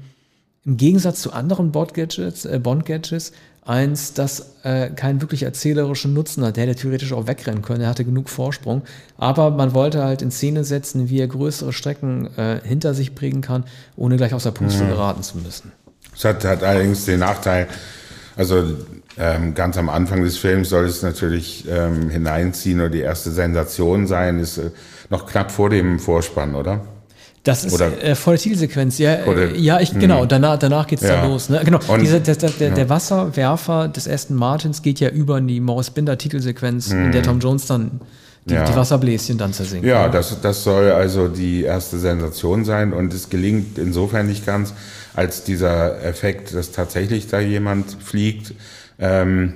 im 0.64 0.76
Gegensatz 0.76 1.20
zu 1.20 1.32
anderen 1.32 1.72
Bond-Gadgets, 1.72 2.44
äh, 2.44 2.60
Bond-Gadgets 2.62 3.32
eins, 3.64 4.14
das 4.14 4.54
äh, 4.62 4.90
keinen 4.90 5.20
wirklich 5.20 5.42
erzählerischen 5.42 6.14
Nutzen 6.14 6.44
hat. 6.44 6.56
Der 6.56 6.64
hätte 6.64 6.82
theoretisch 6.82 7.12
auch 7.12 7.26
wegrennen 7.26 7.60
können, 7.60 7.80
er 7.80 7.88
hatte 7.88 8.04
genug 8.04 8.30
Vorsprung. 8.30 8.82
Aber 9.18 9.50
man 9.50 9.74
wollte 9.74 10.04
halt 10.04 10.22
in 10.22 10.30
Szene 10.30 10.62
setzen, 10.62 11.10
wie 11.10 11.18
er 11.18 11.26
größere 11.26 11.72
Strecken 11.72 12.28
äh, 12.36 12.60
hinter 12.62 12.94
sich 12.94 13.16
bringen 13.16 13.40
kann, 13.40 13.64
ohne 13.96 14.16
gleich 14.16 14.32
aus 14.32 14.44
der 14.44 14.52
Puste 14.52 14.84
mhm. 14.84 14.90
geraten 14.90 15.24
zu 15.24 15.38
müssen. 15.38 15.72
Es 16.14 16.24
hat, 16.24 16.44
hat 16.44 16.62
allerdings 16.62 17.04
den 17.04 17.18
Nachteil, 17.18 17.66
also 18.36 18.62
ähm, 19.18 19.54
ganz 19.54 19.76
am 19.76 19.88
Anfang 19.88 20.22
des 20.22 20.38
Films 20.38 20.68
soll 20.68 20.84
es 20.84 21.02
natürlich 21.02 21.66
ähm, 21.68 22.08
hineinziehen 22.10 22.78
oder 22.78 22.90
die 22.90 23.00
erste 23.00 23.32
Sensation 23.32 24.06
sein, 24.06 24.38
ist 24.38 24.58
äh, 24.58 24.70
noch 25.10 25.26
knapp 25.26 25.50
vor 25.50 25.70
dem 25.70 25.98
Vorspann, 25.98 26.54
oder? 26.54 26.80
Das 27.42 27.64
ist 27.64 27.72
Oder, 27.72 28.02
äh, 28.02 28.14
voll 28.14 28.38
Zielsequenz, 28.38 28.98
ja. 28.98 29.14
Äh, 29.14 29.56
ja, 29.56 29.80
ich, 29.80 29.98
genau, 29.98 30.22
hm. 30.22 30.28
danach, 30.28 30.58
danach 30.58 30.86
geht 30.86 31.00
es 31.00 31.08
ja. 31.08 31.22
dann 31.22 31.30
los. 31.30 31.48
Ne? 31.48 31.62
Genau, 31.64 31.78
Und, 31.88 32.00
Diese, 32.00 32.20
der, 32.20 32.34
der, 32.34 32.50
ja. 32.50 32.74
der, 32.74 32.88
Wasserwerfer 32.90 33.88
des 33.88 34.06
Aston 34.06 34.36
Martins 34.36 34.82
geht 34.82 35.00
ja 35.00 35.08
über 35.08 35.38
in 35.38 35.48
die 35.48 35.58
Morris 35.58 35.90
Binder 35.90 36.18
Titelsequenz, 36.18 36.90
hm. 36.90 37.06
in 37.06 37.12
der 37.12 37.22
Tom 37.22 37.40
Jones 37.40 37.66
dann 37.66 38.00
die, 38.44 38.54
ja. 38.54 38.64
die 38.64 38.74
Wasserbläschen 38.74 39.38
dann 39.38 39.54
zersinkt. 39.54 39.86
Ja, 39.86 40.08
das, 40.08 40.38
das 40.42 40.64
soll 40.64 40.90
also 40.92 41.28
die 41.28 41.62
erste 41.62 41.98
Sensation 41.98 42.64
sein 42.64 42.92
und 42.92 43.12
es 43.14 43.30
gelingt 43.30 43.78
insofern 43.78 44.26
nicht 44.26 44.44
ganz, 44.44 44.74
als 45.14 45.42
dieser 45.42 46.02
Effekt, 46.04 46.54
dass 46.54 46.72
tatsächlich 46.72 47.26
da 47.26 47.40
jemand 47.40 47.96
fliegt, 48.02 48.54
ähm, 48.98 49.54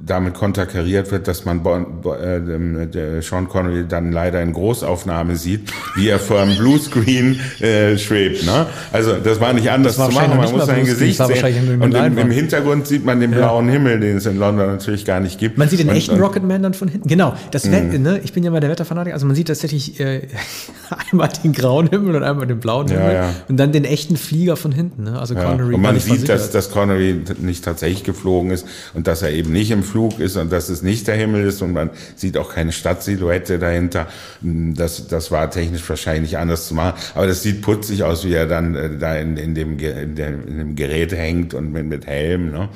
damit 0.00 0.32
konterkariert 0.32 1.10
wird, 1.10 1.28
dass 1.28 1.44
man 1.44 1.62
bon, 1.62 1.84
äh, 2.04 3.20
Sean 3.20 3.46
Connery 3.46 3.84
dann 3.86 4.10
leider 4.10 4.40
in 4.40 4.54
Großaufnahme 4.54 5.36
sieht, 5.36 5.70
wie 5.96 6.08
er 6.08 6.18
vor 6.18 6.40
einem 6.40 6.56
Bluescreen 6.56 7.38
äh, 7.60 7.98
schwebt. 7.98 8.46
Ne? 8.46 8.66
Also 8.90 9.16
das 9.22 9.38
war 9.38 9.52
nicht 9.52 9.70
anders 9.70 9.98
war 9.98 10.08
zu 10.08 10.14
machen. 10.14 10.38
Man 10.38 10.50
muss 10.50 10.64
sein 10.64 10.86
Gesicht 10.86 11.18
sehen. 11.22 11.82
Und 11.82 11.94
im, 11.94 12.16
im, 12.16 12.30
Hintergrund 12.30 12.86
sieht 12.86 13.04
man 13.04 13.20
den 13.20 13.32
blauen 13.32 13.66
ja. 13.66 13.72
Himmel, 13.72 14.00
den 14.00 14.16
es 14.16 14.24
in 14.24 14.38
London 14.38 14.66
natürlich 14.66 15.04
gar 15.04 15.20
nicht 15.20 15.38
gibt. 15.38 15.58
Man 15.58 15.68
sieht 15.68 15.80
den 15.80 15.90
und, 15.90 15.96
echten 15.96 16.18
Rocketman 16.18 16.62
dann 16.62 16.74
von 16.74 16.88
hinten. 16.88 17.06
Genau. 17.06 17.34
Das 17.50 17.70
Wett, 17.70 17.92
mhm. 17.92 18.02
ne? 18.02 18.20
Ich 18.24 18.32
bin 18.32 18.44
ja 18.44 18.50
mal 18.50 18.60
der 18.60 18.70
Wetterfanatiker. 18.70 19.12
Also 19.12 19.26
man 19.26 19.36
sieht 19.36 19.48
tatsächlich 19.48 20.00
äh, 20.00 20.22
einmal 21.10 21.28
den 21.44 21.52
grauen 21.52 21.88
Himmel 21.88 22.16
und 22.16 22.22
einmal 22.22 22.46
den 22.46 22.60
blauen 22.60 22.88
Himmel 22.88 23.04
ja, 23.04 23.12
ja. 23.12 23.34
und 23.48 23.58
dann 23.58 23.72
den 23.72 23.84
echten 23.84 24.16
Flieger 24.16 24.56
von 24.56 24.72
hinten. 24.72 25.04
Ne? 25.04 25.18
Also 25.18 25.34
Connery. 25.34 25.74
Und 25.74 25.82
man 25.82 26.00
sieht, 26.00 26.30
dass, 26.30 26.50
dass 26.50 26.70
Connery 26.70 27.20
nicht 27.40 27.62
tatsächlich 27.62 28.04
geflogen 28.04 28.50
ist 28.52 28.66
und 28.94 29.06
dass 29.06 29.20
er 29.20 29.32
eben 29.32 29.52
nicht 29.52 29.70
im 29.82 29.88
Flug 29.88 30.18
ist 30.20 30.36
und 30.36 30.52
dass 30.52 30.68
es 30.68 30.82
nicht 30.82 31.06
der 31.06 31.16
Himmel 31.16 31.44
ist 31.44 31.60
und 31.62 31.72
man 31.72 31.90
sieht 32.16 32.36
auch 32.38 32.54
keine 32.54 32.72
Stadtsilhouette 32.72 33.58
dahinter. 33.58 34.06
Das, 34.40 35.08
das 35.08 35.30
war 35.30 35.50
technisch 35.50 35.88
wahrscheinlich 35.88 36.38
anders 36.38 36.68
zu 36.68 36.74
machen. 36.74 36.98
Aber 37.14 37.26
das 37.26 37.42
sieht 37.42 37.62
putzig 37.62 38.04
aus, 38.04 38.24
wie 38.24 38.34
er 38.34 38.46
dann 38.46 38.74
äh, 38.74 38.96
da 38.98 39.16
in, 39.16 39.36
in, 39.36 39.54
dem, 39.54 39.78
in, 39.78 40.14
dem, 40.14 40.46
in 40.46 40.58
dem 40.58 40.76
Gerät 40.76 41.12
hängt 41.12 41.54
und 41.54 41.72
mit, 41.72 41.86
mit 41.86 42.06
Helm. 42.06 42.52
Ne? 42.52 42.68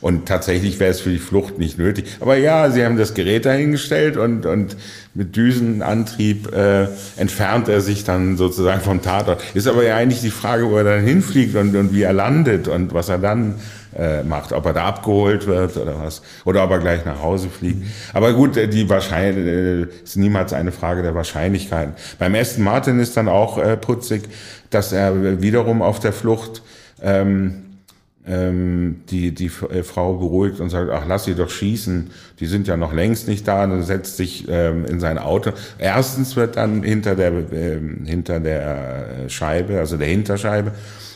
Und 0.00 0.26
tatsächlich 0.26 0.78
wäre 0.78 0.90
es 0.90 1.00
für 1.00 1.10
die 1.10 1.18
Flucht 1.18 1.58
nicht 1.58 1.78
nötig. 1.78 2.04
Aber 2.20 2.36
ja, 2.36 2.70
sie 2.70 2.84
haben 2.84 2.96
das 2.96 3.14
Gerät 3.14 3.46
dahingestellt 3.46 4.16
und, 4.16 4.46
und 4.46 4.76
mit 5.14 5.34
Düsenantrieb 5.34 6.52
äh, 6.54 6.86
entfernt 7.16 7.68
er 7.68 7.80
sich 7.80 8.04
dann 8.04 8.36
sozusagen 8.36 8.80
vom 8.80 9.02
Tatort. 9.02 9.42
Ist 9.54 9.66
aber 9.66 9.82
ja 9.82 9.96
eigentlich 9.96 10.20
die 10.20 10.30
Frage, 10.30 10.70
wo 10.70 10.76
er 10.76 10.84
dann 10.84 11.04
hinfliegt 11.04 11.56
und, 11.56 11.74
und 11.74 11.92
wie 11.92 12.02
er 12.02 12.12
landet 12.12 12.68
und 12.68 12.94
was 12.94 13.08
er 13.08 13.18
dann 13.18 13.56
äh, 13.98 14.22
macht, 14.22 14.52
ob 14.52 14.64
er 14.66 14.72
da 14.72 14.84
abgeholt 14.86 15.46
wird 15.46 15.76
oder 15.76 16.00
was, 16.00 16.22
oder 16.44 16.64
ob 16.64 16.70
er 16.70 16.78
gleich 16.78 17.04
nach 17.04 17.22
Hause 17.22 17.48
fliegt. 17.48 17.84
Aber 18.14 18.32
gut, 18.32 18.56
äh, 18.56 18.68
die 18.68 18.88
Wahrscheinlich 18.88 19.46
äh, 19.46 20.02
ist 20.04 20.16
niemals 20.16 20.52
eine 20.52 20.72
Frage 20.72 21.02
der 21.02 21.14
Wahrscheinlichkeiten. 21.14 21.94
Beim 22.18 22.34
Aston 22.34 22.64
Martin 22.64 23.00
ist 23.00 23.16
dann 23.16 23.28
auch 23.28 23.58
äh, 23.58 23.76
putzig, 23.76 24.22
dass 24.70 24.92
er 24.92 25.42
wiederum 25.42 25.82
auf 25.82 25.98
der 26.00 26.12
Flucht 26.12 26.62
ähm, 27.02 27.64
ähm, 28.26 29.02
die, 29.10 29.34
die 29.34 29.46
äh, 29.46 29.82
Frau 29.82 30.14
beruhigt 30.14 30.60
und 30.60 30.70
sagt, 30.70 30.90
ach, 30.90 31.04
lass 31.06 31.24
sie 31.24 31.34
doch 31.34 31.50
schießen, 31.50 32.10
die 32.40 32.46
sind 32.46 32.68
ja 32.68 32.76
noch 32.76 32.92
längst 32.92 33.28
nicht 33.28 33.46
da, 33.46 33.64
und 33.64 33.70
dann 33.70 33.82
setzt 33.82 34.16
sich 34.16 34.46
ähm, 34.48 34.84
in 34.84 35.00
sein 35.00 35.18
Auto. 35.18 35.52
Erstens 35.78 36.36
wird 36.36 36.56
dann 36.56 36.82
hinter 36.82 37.14
der, 37.14 37.32
äh, 37.32 37.80
hinter 38.04 38.40
der 38.40 39.28
Scheibe, 39.28 39.78
also 39.78 39.96
der 39.96 40.08
Hinterscheibe, 40.08 40.72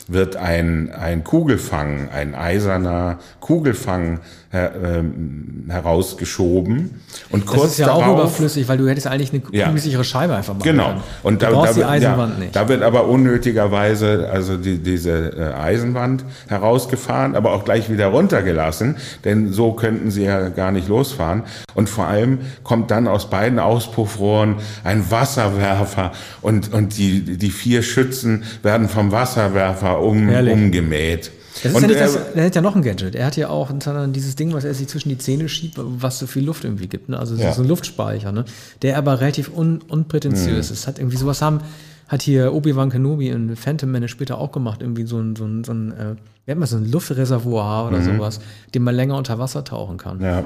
wird 0.09 0.37
ein, 0.37 0.93
ein 0.93 1.25
Kugelfang, 1.25 2.09
ein 2.11 2.35
eiserner 2.35 3.19
Kugelfang 3.41 4.21
her, 4.51 4.73
ähm, 4.85 5.65
herausgeschoben. 5.69 7.03
Und 7.31 7.47
kurz 7.47 7.63
das 7.63 7.71
ist 7.73 7.79
ja 7.79 7.87
darauf, 7.87 8.03
auch 8.03 8.15
überflüssig, 8.15 8.69
weil 8.69 8.79
du 8.79 8.89
hättest 8.89 9.07
eigentlich 9.07 9.33
eine 9.33 9.41
kugelsichere 9.41 10.05
Scheibe 10.05 10.35
einfach 10.37 10.55
machen 10.55 10.65
Genau. 10.65 10.89
Können. 10.89 11.01
Und 11.23 11.43
da, 11.43 11.51
da, 11.51 11.73
die 11.73 11.85
Eisenwand 11.85 12.35
ja, 12.35 12.41
nicht. 12.41 12.57
Da 12.57 12.69
wird 12.69 12.83
aber 12.83 13.07
unnötigerweise 13.09 14.29
also 14.31 14.57
die, 14.57 14.79
diese 14.79 15.33
äh, 15.37 15.55
Eisenwand 15.55 16.25
herausgefahren, 16.49 17.35
aber 17.35 17.53
auch 17.53 17.65
gleich 17.65 17.91
wieder 17.91 18.07
runtergelassen, 18.09 18.97
denn 19.25 19.53
so 19.53 19.73
könnten 19.73 20.11
sie 20.11 20.25
ja 20.25 20.49
gar 20.51 20.71
nicht 20.71 20.89
losfahren. 21.13 21.43
Und 21.75 21.89
vor 21.89 22.07
allem 22.07 22.41
kommt 22.63 22.91
dann 22.91 23.07
aus 23.09 23.31
beiden 23.31 23.59
Auspuffrohren 23.59 24.57
ein 24.85 25.11
Wasserwerfer 25.11 26.13
und, 26.41 26.73
und 26.73 26.97
die, 26.97 27.37
die 27.39 27.51
vier 27.51 27.83
Schützen 27.83 28.45
werden 28.63 28.89
vom 28.89 29.13
Wasserwerfer 29.13 30.01
um, 30.01 30.29
umgemäht. 30.29 31.31
Das 31.63 31.73
ist 31.73 31.77
und 31.77 31.83
ja 31.83 31.89
nicht 31.89 32.01
das, 32.01 32.17
er 32.35 32.47
hat 32.47 32.55
ja 32.55 32.63
noch 32.63 32.75
ein 32.75 32.83
Gadget. 32.83 33.15
Er 33.15 33.27
hat 33.27 33.37
ja 33.37 33.49
auch 33.49 33.71
dieses 34.09 34.37
Ding, 34.37 34.55
was 34.55 34.65
er 34.65 34.73
sich 34.73 34.89
zwischen 34.89 35.11
die 35.11 35.19
Zähne 35.19 35.49
schiebt, 35.51 35.75
was 35.77 36.19
so 36.19 36.27
viel 36.27 36.45
Luft 36.45 36.65
irgendwie 36.65 36.89
gibt. 36.89 37.11
Ne? 37.11 37.19
Also 37.19 37.37
ja. 37.37 37.53
so 37.53 37.63
ein 37.63 37.69
Luftspeicher, 37.69 38.33
ne? 38.33 38.47
der 38.81 38.97
aber 38.97 39.21
relativ 39.21 39.51
un, 39.55 39.81
unprätentiös 39.87 40.71
mhm. 40.71 40.75
ist. 40.75 40.87
Hat 40.87 40.99
irgendwie 40.99 41.19
sowas 41.19 41.43
haben, 41.43 41.61
hat 42.09 42.23
hier 42.23 42.55
Obi-Wan 42.55 42.91
Kenobi 42.91 43.29
in 43.29 43.55
Phantom 43.55 43.91
Menace 43.91 44.11
später 44.11 44.39
auch 44.39 44.51
gemacht, 44.51 44.81
irgendwie 44.81 45.05
so 45.05 45.19
ein, 45.19 45.37
so 45.37 45.45
ein, 45.45 45.63
so 45.63 45.73
ein 45.73 45.93
äh, 45.93 46.17
wie 46.45 46.51
hat 46.51 46.59
man 46.59 46.67
so 46.67 46.77
ein 46.77 46.91
Luftreservoir 46.91 47.89
oder 47.89 47.99
mhm. 47.99 48.17
sowas, 48.17 48.41
dem 48.75 48.83
man 48.83 48.95
länger 48.95 49.17
unter 49.17 49.39
Wasser 49.39 49.63
tauchen 49.63 49.97
kann. 49.97 50.21
Ja. 50.21 50.45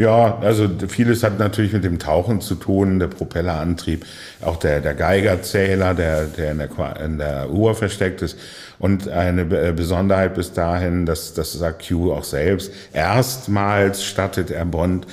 Ja, 0.00 0.38
also 0.38 0.66
vieles 0.88 1.22
hat 1.22 1.38
natürlich 1.38 1.74
mit 1.74 1.84
dem 1.84 1.98
Tauchen 1.98 2.40
zu 2.40 2.54
tun, 2.54 3.00
der 3.00 3.08
Propellerantrieb, 3.08 4.06
auch 4.40 4.56
der, 4.56 4.80
der 4.80 4.94
Geigerzähler, 4.94 5.92
der, 5.92 6.24
der 6.24 6.52
in 6.52 6.58
der, 6.58 7.00
in 7.04 7.18
der 7.18 7.50
Uhr 7.50 7.74
versteckt 7.74 8.22
ist. 8.22 8.38
Und 8.78 9.10
eine 9.10 9.44
Besonderheit 9.44 10.36
bis 10.36 10.54
dahin, 10.54 11.04
dass 11.04 11.34
das 11.34 11.52
sagt 11.52 11.86
Q 11.86 12.14
auch 12.14 12.24
selbst, 12.24 12.72
erstmals 12.94 14.02
stattet 14.02 14.50
er 14.50 14.64
Bond 14.64 15.06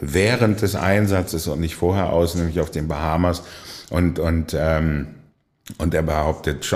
während 0.00 0.62
des 0.62 0.74
Einsatzes 0.74 1.46
und 1.46 1.60
nicht 1.60 1.76
vorher 1.76 2.10
aus, 2.10 2.34
nämlich 2.34 2.60
auf 2.60 2.70
den 2.70 2.88
Bahamas. 2.88 3.42
Und, 3.90 4.18
und 4.18 4.56
ähm, 4.58 5.08
und 5.78 5.94
er 5.94 6.02
behauptet, 6.02 6.68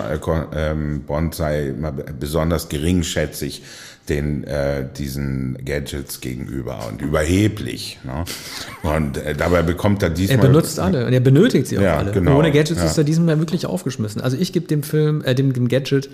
ähm, 0.54 1.02
Bond 1.02 1.34
sei 1.34 1.68
immer 1.68 1.90
besonders 1.90 2.68
geringschätzig 2.68 3.62
den 4.08 4.44
äh, 4.44 4.86
diesen 4.96 5.56
Gadgets 5.64 6.20
gegenüber 6.20 6.86
und 6.88 7.00
überheblich. 7.00 7.98
Ne? 8.04 8.24
Und 8.82 9.16
äh, 9.16 9.34
dabei 9.34 9.62
bekommt 9.62 10.02
er 10.02 10.10
diesmal. 10.10 10.38
Er 10.38 10.42
benutzt 10.42 10.78
alle 10.78 11.06
und 11.06 11.12
er 11.12 11.20
benötigt 11.20 11.68
sie 11.68 11.78
auch 11.78 11.82
ja, 11.82 11.96
alle. 11.98 12.12
Genau, 12.12 12.38
Ohne 12.38 12.52
Gadgets 12.52 12.80
ja. 12.80 12.86
ist 12.86 12.98
er 12.98 13.04
diesmal 13.04 13.38
wirklich 13.38 13.66
aufgeschmissen. 13.66 14.20
Also 14.20 14.36
ich 14.36 14.52
gebe 14.52 14.66
dem 14.66 14.82
Film, 14.82 15.22
äh, 15.24 15.34
dem, 15.34 15.52
dem 15.52 15.68
Gadget, 15.68 16.10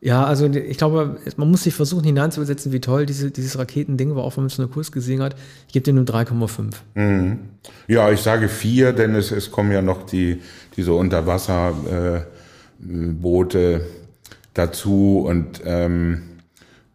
ja, 0.00 0.24
also 0.24 0.46
ich 0.46 0.78
glaube, 0.78 1.16
man 1.36 1.50
muss 1.50 1.64
sich 1.64 1.74
versuchen 1.74 2.04
hineinzusetzen, 2.04 2.72
wie 2.72 2.80
toll 2.80 3.04
diese, 3.04 3.32
dieses 3.32 3.58
Raketending 3.58 4.14
war, 4.14 4.22
auch 4.22 4.36
wenn 4.36 4.44
man 4.44 4.50
es 4.50 4.58
nur 4.58 4.70
kurz 4.70 4.92
gesehen 4.92 5.20
hat. 5.22 5.34
Ich 5.66 5.72
gebe 5.72 5.82
dem 5.82 5.96
nur 5.96 6.04
3,5. 6.04 6.72
Mhm. 6.94 7.38
Ja, 7.88 8.08
ich 8.12 8.20
sage 8.20 8.48
4, 8.48 8.92
denn 8.92 9.16
es, 9.16 9.32
es 9.32 9.50
kommen 9.50 9.72
ja 9.72 9.82
noch 9.82 10.06
die, 10.06 10.40
diese 10.76 10.92
Unterwasserboote 10.92 12.28
äh, 13.58 13.80
dazu 14.54 15.24
und 15.26 15.62
ähm, 15.64 16.27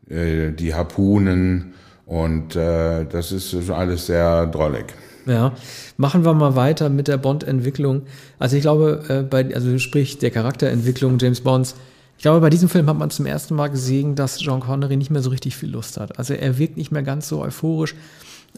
äh, 0.09 0.51
die 0.51 0.73
Harpunen 0.73 1.73
und 2.05 2.55
äh, 2.55 3.05
das 3.05 3.31
ist 3.31 3.69
alles 3.69 4.07
sehr 4.07 4.47
drollig. 4.47 4.93
Ja, 5.25 5.53
machen 5.97 6.25
wir 6.25 6.33
mal 6.33 6.55
weiter 6.55 6.89
mit 6.89 7.07
der 7.07 7.17
Bond-Entwicklung. 7.17 8.01
Also 8.39 8.57
ich 8.57 8.61
glaube, 8.61 9.03
äh, 9.07 9.21
bei, 9.21 9.55
also 9.55 9.77
sprich 9.79 10.17
der 10.17 10.31
Charakterentwicklung 10.31 11.17
James 11.19 11.41
Bonds, 11.41 11.75
ich 12.17 12.23
glaube, 12.23 12.41
bei 12.41 12.49
diesem 12.49 12.69
Film 12.69 12.87
hat 12.87 12.97
man 12.97 13.09
zum 13.09 13.25
ersten 13.25 13.55
Mal 13.55 13.67
gesehen, 13.67 14.15
dass 14.15 14.41
John 14.41 14.59
Connery 14.59 14.97
nicht 14.97 15.11
mehr 15.11 15.21
so 15.21 15.29
richtig 15.29 15.55
viel 15.55 15.69
Lust 15.69 15.99
hat. 15.99 16.17
Also 16.19 16.33
er 16.33 16.57
wirkt 16.57 16.77
nicht 16.77 16.91
mehr 16.91 17.03
ganz 17.03 17.27
so 17.27 17.41
euphorisch 17.41 17.95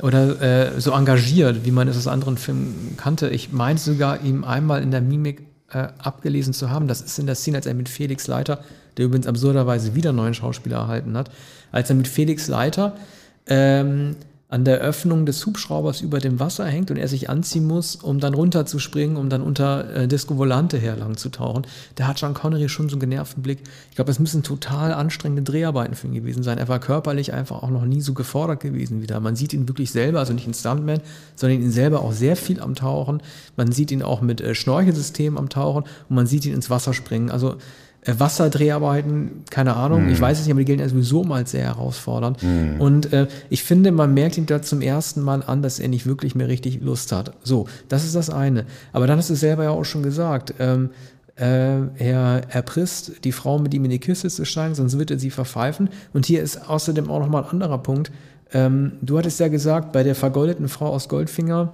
oder 0.01 0.41
äh, 0.41 0.79
so 0.79 0.91
engagiert, 0.91 1.65
wie 1.65 1.71
man 1.71 1.87
es 1.87 1.97
aus 1.97 2.07
anderen 2.07 2.37
Filmen 2.37 2.95
kannte. 2.97 3.29
Ich 3.29 3.51
meine 3.51 3.79
sogar, 3.79 4.21
ihm 4.23 4.43
einmal 4.43 4.83
in 4.83 4.91
der 4.91 5.01
Mimik 5.01 5.47
äh, 5.71 5.87
abgelesen 5.97 6.53
zu 6.53 6.69
haben. 6.69 6.87
Das 6.87 7.01
ist 7.01 7.17
in 7.17 7.25
der 7.25 7.35
Szene, 7.35 7.57
als 7.57 7.65
er 7.65 7.73
mit 7.73 7.89
Felix 7.89 8.27
Leiter, 8.27 8.59
der 8.97 9.05
übrigens 9.05 9.27
absurderweise 9.27 9.95
wieder 9.95 10.11
neuen 10.13 10.33
Schauspieler 10.33 10.77
erhalten 10.77 11.17
hat, 11.17 11.31
als 11.71 11.89
er 11.89 11.95
mit 11.95 12.07
Felix 12.07 12.47
Leiter 12.47 12.95
ähm, 13.47 14.15
an 14.47 14.63
der 14.63 14.77
Öffnung 14.77 15.25
des 15.25 15.43
Hubschraubers 15.45 16.01
über 16.01 16.19
dem 16.19 16.39
Wasser 16.39 16.65
hängt 16.65 16.91
und 16.91 16.97
er 16.97 17.07
sich 17.07 17.29
anziehen 17.29 17.65
muss, 17.65 17.95
um 17.95 18.19
dann 18.19 18.35
runterzuspringen, 18.35 19.17
um 19.17 19.27
dann 19.27 19.41
unter 19.41 19.93
äh, 19.93 20.07
Disco 20.07 20.37
Volante 20.37 20.77
herlang 20.77 21.17
zu 21.17 21.29
tauchen. 21.29 21.65
Da 21.95 22.05
hat 22.07 22.19
Sean 22.19 22.35
Connery 22.35 22.69
schon 22.69 22.87
so 22.87 22.93
einen 22.93 23.01
genervten 23.01 23.41
Blick. 23.41 23.59
Ich 23.89 23.95
glaube, 23.95 24.11
es 24.11 24.19
müssen 24.19 24.43
total 24.43 24.93
anstrengende 24.93 25.41
Dreharbeiten 25.41 25.95
für 25.95 26.07
ihn 26.07 26.13
gewesen 26.13 26.43
sein. 26.43 26.59
Er 26.59 26.67
war 26.67 26.79
körperlich 26.79 27.33
einfach 27.33 27.63
auch 27.63 27.71
noch 27.71 27.85
nie 27.85 28.01
so 28.01 28.13
gefordert 28.13 28.59
gewesen 28.59 29.01
wieder. 29.01 29.19
Man 29.19 29.35
sieht 29.35 29.51
ihn 29.51 29.67
wirklich 29.67 29.91
selber, 29.91 30.19
also 30.19 30.31
nicht 30.31 30.47
in 30.47 30.53
Stuntman, 30.53 31.01
sondern 31.35 31.61
ihn 31.61 31.71
selber 31.71 32.01
auch 32.01 32.13
sehr 32.13 32.35
viel 32.35 32.61
am 32.61 32.75
Tauchen. 32.75 33.23
Man 33.57 33.71
sieht 33.71 33.89
ihn 33.89 34.03
auch 34.03 34.21
mit 34.21 34.41
äh, 34.41 34.53
Schnorchelsystemen 34.53 35.39
am 35.39 35.49
Tauchen 35.49 35.83
und 36.07 36.15
man 36.15 36.27
sieht 36.27 36.45
ihn 36.45 36.53
ins 36.53 36.69
Wasser 36.69 36.93
springen. 36.93 37.31
Also 37.31 37.57
Wasserdreharbeiten, 38.07 39.43
keine 39.49 39.75
Ahnung, 39.75 40.05
mm. 40.05 40.09
ich 40.09 40.21
weiß 40.21 40.39
es 40.39 40.45
nicht, 40.45 40.51
aber 40.51 40.59
die 40.59 40.65
gelten 40.65 40.87
sowieso 40.87 41.23
mal 41.23 41.37
als 41.37 41.51
sehr 41.51 41.63
herausfordernd. 41.63 42.41
Mm. 42.43 42.79
Und 42.81 43.13
äh, 43.13 43.27
ich 43.49 43.63
finde, 43.63 43.91
man 43.91 44.13
merkt 44.13 44.37
ihm 44.37 44.45
da 44.45 44.61
zum 44.61 44.81
ersten 44.81 45.21
Mal 45.21 45.43
an, 45.43 45.61
dass 45.61 45.79
er 45.79 45.87
nicht 45.87 46.05
wirklich 46.05 46.35
mehr 46.35 46.47
richtig 46.47 46.81
Lust 46.81 47.11
hat. 47.11 47.33
So, 47.43 47.67
das 47.89 48.05
ist 48.05 48.15
das 48.15 48.29
eine. 48.29 48.65
Aber 48.93 49.07
dann 49.07 49.17
hast 49.17 49.29
du 49.29 49.35
selber 49.35 49.63
ja 49.63 49.71
auch 49.71 49.85
schon 49.85 50.03
gesagt, 50.03 50.53
ähm, 50.59 50.91
äh, 51.37 51.87
er 51.97 52.43
erpresst 52.49 53.23
die 53.25 53.31
Frau, 53.31 53.59
mit 53.59 53.73
ihm 53.73 53.83
in 53.85 53.91
die 53.91 53.99
Kiste 53.99 54.29
zu 54.29 54.45
steigen, 54.45 54.75
sonst 54.75 54.97
wird 54.97 55.11
er 55.11 55.19
sie 55.19 55.31
verpfeifen. 55.31 55.89
Und 56.13 56.25
hier 56.25 56.41
ist 56.41 56.69
außerdem 56.69 57.09
auch 57.09 57.19
nochmal 57.19 57.43
ein 57.43 57.49
anderer 57.49 57.79
Punkt. 57.79 58.11
Ähm, 58.53 58.93
du 59.01 59.17
hattest 59.17 59.39
ja 59.39 59.47
gesagt, 59.47 59.91
bei 59.91 60.03
der 60.03 60.15
vergoldeten 60.15 60.69
Frau 60.69 60.87
aus 60.87 61.09
Goldfinger, 61.09 61.73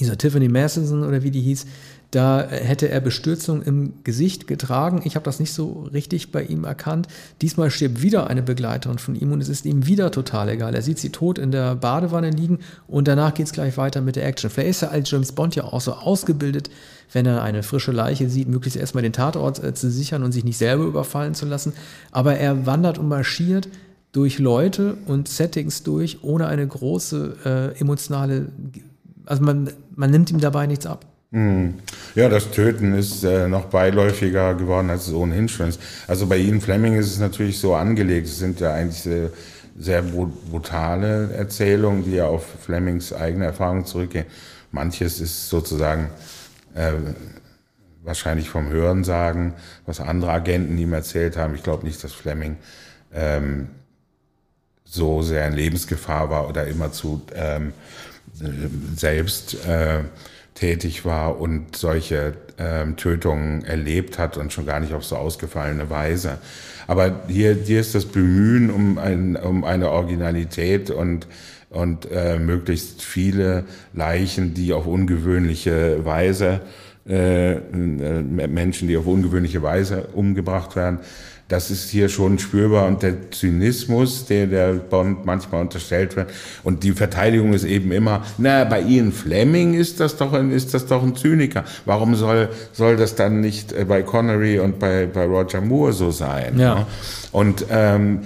dieser 0.00 0.18
Tiffany 0.18 0.48
Masterson 0.48 1.04
oder 1.04 1.22
wie 1.22 1.30
die 1.30 1.40
hieß, 1.40 1.66
da 2.12 2.46
hätte 2.48 2.88
er 2.88 3.00
Bestürzung 3.00 3.62
im 3.62 3.94
Gesicht 4.04 4.46
getragen. 4.46 5.02
Ich 5.04 5.16
habe 5.16 5.24
das 5.24 5.40
nicht 5.40 5.52
so 5.52 5.88
richtig 5.92 6.30
bei 6.30 6.44
ihm 6.44 6.64
erkannt. 6.64 7.08
Diesmal 7.42 7.70
stirbt 7.70 8.00
wieder 8.00 8.28
eine 8.28 8.42
Begleiterin 8.42 8.98
von 8.98 9.16
ihm 9.16 9.32
und 9.32 9.40
es 9.40 9.48
ist 9.48 9.66
ihm 9.66 9.86
wieder 9.86 10.12
total 10.12 10.48
egal. 10.48 10.74
Er 10.74 10.82
sieht 10.82 10.98
sie 10.98 11.10
tot 11.10 11.36
in 11.36 11.50
der 11.50 11.74
Badewanne 11.74 12.30
liegen 12.30 12.60
und 12.86 13.08
danach 13.08 13.34
geht 13.34 13.46
es 13.46 13.52
gleich 13.52 13.76
weiter 13.76 14.00
mit 14.00 14.14
der 14.16 14.24
Action. 14.24 14.50
Vielleicht 14.50 14.70
ist 14.70 14.82
er 14.82 14.92
als 14.92 15.10
James 15.10 15.32
Bond 15.32 15.56
ja 15.56 15.64
auch 15.64 15.80
so 15.80 15.94
ausgebildet, 15.94 16.70
wenn 17.12 17.26
er 17.26 17.42
eine 17.42 17.62
frische 17.62 17.92
Leiche 17.92 18.30
sieht, 18.30 18.48
möglichst 18.48 18.78
erstmal 18.78 19.02
den 19.02 19.12
Tatort 19.12 19.62
äh, 19.62 19.74
zu 19.74 19.90
sichern 19.90 20.22
und 20.22 20.32
sich 20.32 20.44
nicht 20.44 20.58
selber 20.58 20.84
überfallen 20.84 21.34
zu 21.34 21.44
lassen. 21.44 21.72
Aber 22.12 22.36
er 22.36 22.66
wandert 22.66 22.98
und 22.98 23.08
marschiert 23.08 23.68
durch 24.12 24.38
Leute 24.38 24.96
und 25.06 25.28
Settings 25.28 25.82
durch, 25.82 26.18
ohne 26.22 26.46
eine 26.46 26.66
große 26.66 27.74
äh, 27.76 27.80
emotionale, 27.80 28.46
also 29.26 29.42
man, 29.42 29.70
man 29.94 30.10
nimmt 30.10 30.30
ihm 30.30 30.40
dabei 30.40 30.66
nichts 30.66 30.86
ab. 30.86 31.04
Hm. 31.32 31.74
Ja, 32.14 32.28
das 32.28 32.50
Töten 32.50 32.94
ist 32.94 33.24
äh, 33.24 33.48
noch 33.48 33.66
beiläufiger 33.66 34.54
geworden, 34.54 34.90
als 34.90 35.08
es 35.08 35.12
ohnehin 35.12 35.48
schon 35.48 35.68
ist. 35.68 35.80
Also 36.06 36.26
bei 36.26 36.38
Ian 36.38 36.60
Fleming 36.60 36.96
ist 36.96 37.08
es 37.08 37.18
natürlich 37.18 37.58
so 37.58 37.74
angelegt. 37.74 38.28
Es 38.28 38.38
sind 38.38 38.60
ja 38.60 38.72
eigentlich 38.72 39.02
sehr, 39.02 39.30
sehr 39.76 40.02
brutale 40.02 41.32
Erzählungen, 41.32 42.04
die 42.04 42.12
ja 42.12 42.26
auf 42.26 42.46
Flemings 42.64 43.12
eigene 43.12 43.46
Erfahrung 43.46 43.84
zurückgehen. 43.84 44.26
Manches 44.70 45.20
ist 45.20 45.48
sozusagen 45.48 46.10
äh, 46.74 46.92
wahrscheinlich 48.02 48.48
vom 48.48 48.68
Hören 48.68 49.04
sagen, 49.04 49.54
was 49.84 50.00
andere 50.00 50.30
Agenten 50.30 50.78
ihm 50.78 50.92
erzählt 50.92 51.36
haben. 51.36 51.54
Ich 51.54 51.62
glaube 51.62 51.84
nicht, 51.84 52.02
dass 52.04 52.12
Fleming 52.12 52.56
ähm, 53.12 53.68
so 54.84 55.22
sehr 55.22 55.46
in 55.48 55.54
Lebensgefahr 55.54 56.30
war 56.30 56.48
oder 56.48 56.66
immerzu 56.66 57.20
ähm, 57.34 57.72
selbst 58.96 59.66
äh, 59.66 60.00
tätig 60.54 61.04
war 61.04 61.40
und 61.40 61.76
solche 61.76 62.34
ähm, 62.58 62.96
Tötungen 62.96 63.64
erlebt 63.64 64.18
hat 64.18 64.36
und 64.36 64.52
schon 64.52 64.66
gar 64.66 64.80
nicht 64.80 64.94
auf 64.94 65.04
so 65.04 65.16
ausgefallene 65.16 65.90
Weise. 65.90 66.38
Aber 66.86 67.22
hier, 67.28 67.54
hier 67.54 67.80
ist 67.80 67.94
das 67.94 68.06
Bemühen 68.06 68.70
um, 68.70 68.98
ein, 68.98 69.36
um 69.36 69.64
eine 69.64 69.90
Originalität 69.90 70.90
und, 70.90 71.26
und 71.70 72.10
äh, 72.10 72.38
möglichst 72.38 73.02
viele 73.02 73.64
Leichen, 73.92 74.54
die 74.54 74.72
auf 74.72 74.86
ungewöhnliche 74.86 76.04
Weise, 76.04 76.60
äh, 77.08 77.52
äh 77.52 77.58
Menschen, 77.62 78.88
die 78.88 78.96
auf 78.96 79.06
ungewöhnliche 79.06 79.62
Weise 79.62 80.08
umgebracht 80.14 80.76
werden, 80.76 81.00
das 81.48 81.70
ist 81.70 81.90
hier 81.90 82.08
schon 82.08 82.38
spürbar 82.38 82.86
und 82.86 83.02
der 83.02 83.30
Zynismus, 83.30 84.26
der 84.26 84.46
der 84.46 84.72
Bond 84.74 85.24
manchmal 85.24 85.60
unterstellt 85.60 86.16
wird 86.16 86.30
und 86.64 86.82
die 86.82 86.92
Verteidigung 86.92 87.52
ist 87.52 87.64
eben 87.64 87.92
immer, 87.92 88.24
na, 88.38 88.64
bei 88.64 88.82
Ian 88.82 89.12
Fleming 89.12 89.74
ist 89.74 90.00
das 90.00 90.16
doch 90.16 90.32
ein, 90.32 90.50
ist 90.50 90.74
das 90.74 90.86
doch 90.86 91.02
ein 91.02 91.14
Zyniker. 91.14 91.64
Warum 91.84 92.14
soll, 92.16 92.48
soll 92.72 92.96
das 92.96 93.14
dann 93.14 93.40
nicht 93.40 93.72
äh, 93.72 93.84
bei 93.84 94.02
Connery 94.02 94.58
und 94.58 94.78
bei, 94.78 95.06
bei 95.06 95.24
Roger 95.24 95.60
Moore 95.60 95.92
so 95.92 96.10
sein? 96.10 96.58
Ja. 96.58 96.74
Ne? 96.74 96.86
Und 97.30 97.66
ähm, 97.70 98.20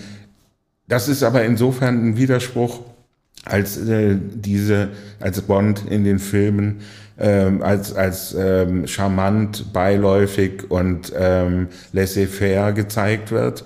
das 0.88 1.08
ist 1.08 1.22
aber 1.22 1.44
insofern 1.44 2.04
ein 2.04 2.16
Widerspruch, 2.16 2.80
als 3.44 3.76
äh, 3.76 4.16
diese, 4.18 4.88
als 5.18 5.40
Bond 5.40 5.84
in 5.88 6.04
den 6.04 6.18
Filmen 6.18 6.80
ähm, 7.20 7.62
als, 7.62 7.94
als 7.94 8.34
ähm, 8.34 8.86
charmant, 8.86 9.72
beiläufig 9.72 10.70
und 10.70 11.12
ähm, 11.16 11.68
laissez-faire 11.92 12.72
gezeigt 12.72 13.30
wird. 13.30 13.64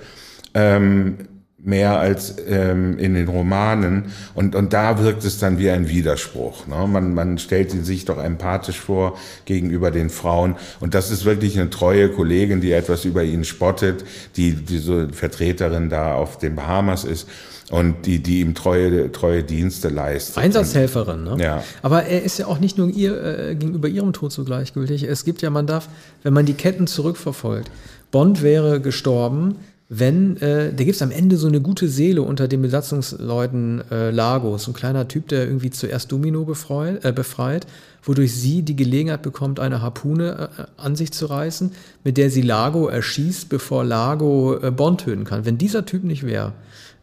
Ähm, 0.54 1.18
mehr 1.66 1.98
als 1.98 2.36
ähm, 2.46 2.98
in 2.98 3.14
den 3.14 3.26
Romanen. 3.26 4.12
Und, 4.34 4.54
und 4.54 4.74
da 4.74 5.02
wirkt 5.02 5.24
es 5.24 5.38
dann 5.38 5.58
wie 5.58 5.70
ein 5.70 5.88
Widerspruch. 5.88 6.66
Ne? 6.66 6.86
Man, 6.86 7.14
man 7.14 7.38
stellt 7.38 7.72
ihn 7.72 7.84
sich 7.84 8.04
doch 8.04 8.22
empathisch 8.22 8.78
vor 8.78 9.16
gegenüber 9.46 9.90
den 9.90 10.10
Frauen. 10.10 10.56
Und 10.80 10.92
das 10.92 11.10
ist 11.10 11.24
wirklich 11.24 11.58
eine 11.58 11.70
treue 11.70 12.10
Kollegin, 12.10 12.60
die 12.60 12.72
etwas 12.72 13.06
über 13.06 13.24
ihn 13.24 13.44
spottet, 13.44 14.04
die, 14.36 14.52
die 14.52 14.76
so 14.76 15.08
Vertreterin 15.08 15.88
da 15.88 16.14
auf 16.14 16.36
den 16.38 16.54
Bahamas 16.54 17.04
ist 17.04 17.28
und 17.70 18.06
die, 18.06 18.22
die 18.22 18.40
ihm 18.40 18.54
treue, 18.54 19.10
treue 19.12 19.42
Dienste 19.42 19.88
leistet. 19.88 20.38
Einsatzhelferin, 20.38 21.24
ne? 21.24 21.36
Ja. 21.40 21.64
Aber 21.82 22.04
er 22.04 22.22
ist 22.22 22.38
ja 22.38 22.46
auch 22.46 22.58
nicht 22.58 22.78
nur 22.78 22.88
ihr, 22.88 23.22
äh, 23.22 23.54
gegenüber 23.54 23.88
ihrem 23.88 24.12
Tod 24.12 24.32
so 24.32 24.44
gleichgültig. 24.44 25.04
Es 25.04 25.24
gibt 25.24 25.42
ja, 25.42 25.50
man 25.50 25.66
darf, 25.66 25.88
wenn 26.22 26.32
man 26.32 26.46
die 26.46 26.54
Ketten 26.54 26.86
zurückverfolgt, 26.86 27.70
Bond 28.10 28.42
wäre 28.42 28.80
gestorben, 28.80 29.56
wenn, 29.88 30.38
äh, 30.38 30.72
da 30.72 30.84
gibt 30.84 30.96
es 30.96 31.02
am 31.02 31.10
Ende 31.10 31.36
so 31.36 31.46
eine 31.46 31.60
gute 31.60 31.88
Seele 31.88 32.22
unter 32.22 32.48
den 32.48 32.62
Besatzungsleuten 32.62 33.82
äh, 33.90 34.10
Lagos, 34.10 34.66
ein 34.66 34.72
kleiner 34.72 35.08
Typ, 35.08 35.28
der 35.28 35.46
irgendwie 35.46 35.70
zuerst 35.70 36.10
Domino 36.10 36.44
befreit, 36.44 37.04
äh, 37.04 37.12
befreit 37.12 37.66
wodurch 38.04 38.34
sie 38.34 38.62
die 38.62 38.76
Gelegenheit 38.76 39.22
bekommt, 39.22 39.60
eine 39.60 39.82
Harpune 39.82 40.48
äh, 40.56 40.62
an 40.76 40.96
sich 40.96 41.12
zu 41.12 41.26
reißen, 41.26 41.72
mit 42.04 42.16
der 42.16 42.30
sie 42.30 42.42
Lago 42.42 42.86
erschießt, 42.88 43.48
bevor 43.48 43.84
Lago 43.84 44.58
äh, 44.60 44.70
Bond 44.70 45.02
töten 45.02 45.24
kann. 45.24 45.44
Wenn 45.44 45.58
dieser 45.58 45.86
Typ 45.86 46.04
nicht 46.04 46.24
wäre, 46.24 46.52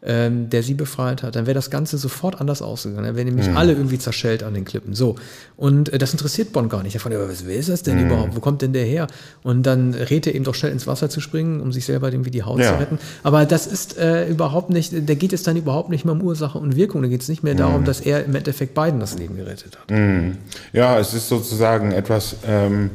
ähm, 0.04 0.50
der 0.50 0.62
sie 0.62 0.74
befreit 0.74 1.22
hat, 1.22 1.36
dann 1.36 1.46
wäre 1.46 1.54
das 1.54 1.70
Ganze 1.70 1.96
sofort 1.96 2.40
anders 2.40 2.60
ausgegangen. 2.60 3.06
Dann 3.06 3.16
wären 3.16 3.28
nämlich 3.28 3.48
mhm. 3.48 3.56
alle 3.56 3.72
irgendwie 3.72 3.98
zerschellt 3.98 4.42
an 4.42 4.52
den 4.52 4.64
Klippen. 4.64 4.94
So. 4.94 5.14
Und 5.56 5.92
äh, 5.92 5.98
das 5.98 6.12
interessiert 6.12 6.52
Bond 6.52 6.70
gar 6.70 6.82
nicht. 6.82 6.94
Er 6.94 7.00
fragt, 7.00 7.14
was 7.16 7.46
wer 7.46 7.56
ist 7.56 7.68
das 7.68 7.84
denn 7.84 7.98
mhm. 7.98 8.06
überhaupt? 8.06 8.34
Wo 8.34 8.40
kommt 8.40 8.62
denn 8.62 8.72
der 8.72 8.84
her? 8.84 9.06
Und 9.44 9.62
dann 9.62 9.94
rät 9.94 10.26
er 10.26 10.34
ihm 10.34 10.42
doch 10.42 10.56
schnell 10.56 10.72
ins 10.72 10.88
Wasser 10.88 11.08
zu 11.08 11.20
springen, 11.20 11.60
um 11.60 11.72
sich 11.72 11.84
selber 11.84 12.12
irgendwie 12.12 12.32
die 12.32 12.42
Haut 12.42 12.58
ja. 12.58 12.72
zu 12.72 12.80
retten. 12.80 12.98
Aber 13.22 13.46
das 13.46 13.68
ist 13.68 13.96
äh, 13.96 14.26
überhaupt 14.28 14.70
nicht, 14.70 14.92
da 15.08 15.14
geht 15.14 15.32
es 15.32 15.44
dann 15.44 15.56
überhaupt 15.56 15.90
nicht 15.90 16.04
mehr 16.04 16.12
um 16.12 16.22
Ursache 16.22 16.58
und 16.58 16.74
Wirkung. 16.74 17.02
Da 17.02 17.08
geht 17.08 17.22
es 17.22 17.28
nicht 17.28 17.44
mehr 17.44 17.54
darum, 17.54 17.82
mhm. 17.82 17.84
dass 17.84 18.00
er 18.00 18.24
im 18.24 18.34
Endeffekt 18.34 18.74
beiden 18.74 18.98
das 18.98 19.16
Leben 19.16 19.36
gerettet 19.36 19.78
hat. 19.78 19.90
Mhm. 19.90 20.38
Ja, 20.72 20.98
es 20.98 21.14
ist 21.14 21.28
sozusagen 21.28 21.92
etwas, 21.92 22.36
ähm, 22.44 22.90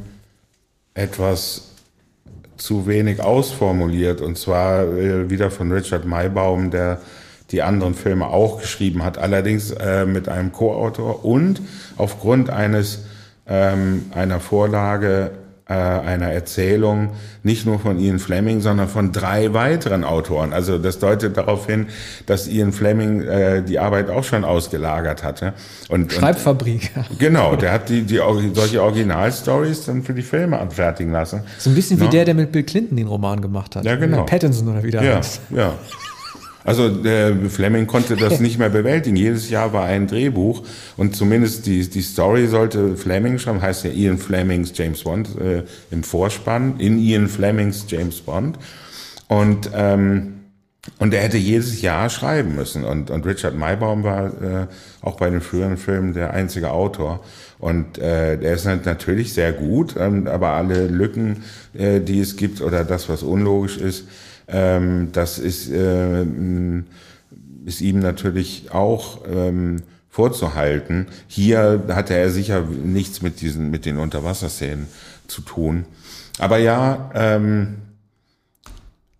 etwas 0.94 1.68
zu 2.58 2.88
wenig 2.88 3.22
ausformuliert. 3.22 4.22
Und 4.22 4.38
zwar 4.38 4.84
äh, 4.84 5.30
wieder 5.30 5.52
von 5.52 5.72
Richard 5.72 6.06
Maybaum, 6.06 6.72
der 6.72 7.00
die 7.52 7.62
anderen 7.62 7.94
Filme 7.94 8.28
auch 8.28 8.60
geschrieben 8.60 9.04
hat, 9.04 9.18
allerdings 9.18 9.72
äh, 9.72 10.06
mit 10.06 10.28
einem 10.28 10.52
Co-Autor 10.52 11.24
und 11.24 11.62
aufgrund 11.96 12.50
eines 12.50 13.06
ähm, 13.48 14.08
einer 14.14 14.40
Vorlage 14.40 15.32
äh, 15.70 15.74
einer 15.74 16.32
Erzählung 16.32 17.12
nicht 17.44 17.66
nur 17.66 17.80
von 17.80 18.00
Ian 18.00 18.20
Fleming, 18.20 18.62
sondern 18.62 18.88
von 18.88 19.12
drei 19.12 19.54
weiteren 19.54 20.04
Autoren. 20.04 20.54
Also 20.54 20.78
das 20.78 21.00
deutet 21.00 21.36
darauf 21.38 21.66
hin, 21.66 21.88
dass 22.26 22.48
Ian 22.48 22.72
Fleming 22.72 23.22
äh, 23.22 23.64
die 23.64 23.80
Arbeit 23.80 24.10
auch 24.10 24.24
schon 24.24 24.46
ausgelagert 24.46 25.24
hatte. 25.24 25.54
Und, 25.90 26.14
Schreibfabrik. 26.14 26.92
Und, 27.10 27.20
genau, 27.20 27.56
der 27.56 27.74
hat 27.74 27.90
die, 27.90 28.04
die 28.04 28.20
solche 28.54 28.82
Originalstories 28.82 29.86
dann 29.86 30.04
für 30.04 30.14
die 30.14 30.22
Filme 30.22 30.60
anfertigen 30.60 31.12
lassen. 31.12 31.42
So 31.58 31.70
ein 31.70 31.76
bisschen 31.76 32.00
no? 32.00 32.06
wie 32.06 32.10
der, 32.10 32.26
der 32.26 32.34
mit 32.34 32.52
Bill 32.52 32.64
Clinton 32.64 32.96
den 32.98 33.08
Roman 33.08 33.42
gemacht 33.42 33.76
hat. 33.76 33.86
Ja, 33.86 33.96
genau. 33.96 34.24
Pattinson 34.24 34.70
oder 34.70 34.84
wie 34.84 34.92
der 34.92 35.04
ja, 35.04 35.16
heißt. 35.18 35.42
Ja. 35.50 35.74
Also 36.68 36.90
der 36.90 37.34
Fleming 37.50 37.88
konnte 37.88 38.18
das 38.18 38.40
nicht 38.42 38.60
mehr 38.60 38.70
bewältigen. 38.70 39.16
Jedes 39.16 39.50
Jahr 39.50 39.72
war 39.72 39.86
ein 39.86 40.06
Drehbuch 40.06 40.64
und 40.98 41.16
zumindest 41.16 41.66
die, 41.66 41.90
die 41.90 42.02
Story 42.02 42.48
sollte 42.48 42.98
Fleming 42.98 43.40
schreiben, 43.40 43.62
heißt 43.62 43.86
ja 43.86 43.92
Ian 43.92 44.18
Flemings 44.18 44.74
James 44.76 45.02
Bond 45.02 45.30
äh, 45.40 45.64
im 45.92 46.04
Vorspann, 46.04 46.78
in 46.80 47.00
Ian 47.00 47.30
Flemings 47.30 47.86
James 47.88 48.20
Bond. 48.20 48.60
Und, 49.30 49.72
ähm, 49.74 50.42
und 51.00 51.14
er 51.14 51.22
hätte 51.22 51.38
jedes 51.38 51.82
Jahr 51.82 52.10
schreiben 52.10 52.56
müssen. 52.56 52.84
Und, 52.84 53.12
und 53.12 53.26
Richard 53.26 53.56
Maybaum 53.56 54.04
war 54.04 54.26
äh, 54.26 54.68
auch 55.02 55.16
bei 55.16 55.30
den 55.30 55.40
früheren 55.40 55.78
Filmen 55.78 56.14
der 56.14 56.34
einzige 56.34 56.72
Autor. 56.72 57.24
Und 57.60 57.98
äh, 57.98 58.38
der 58.38 58.54
ist 58.56 58.66
natürlich 58.66 59.34
sehr 59.34 59.54
gut, 59.54 59.96
ähm, 59.98 60.28
aber 60.28 60.50
alle 60.50 60.88
Lücken, 60.88 61.44
äh, 61.74 62.02
die 62.02 62.20
es 62.20 62.36
gibt 62.36 62.60
oder 62.60 62.84
das, 62.84 63.08
was 63.08 63.24
unlogisch 63.24 63.78
ist, 63.78 64.04
ähm, 64.48 65.10
das 65.12 65.40
ist, 65.40 65.70
äh, 65.70 66.24
ist 67.66 67.82
ihm 67.82 68.00
natürlich 68.00 68.72
auch 68.72 69.20
ähm, 69.28 69.84
vorzuhalten. 70.10 71.08
Hier 71.28 71.84
hatte 71.90 72.16
er 72.16 72.30
sicher 72.30 72.62
nichts 72.62 73.22
mit 73.22 73.42
diesen, 73.42 73.70
mit 73.70 73.86
den 73.86 73.98
Unterwasserszenen 73.98 74.88
zu 75.28 75.42
tun. 75.42 75.86
Aber 76.40 76.58
ja, 76.58 77.12
ähm, 77.14 77.76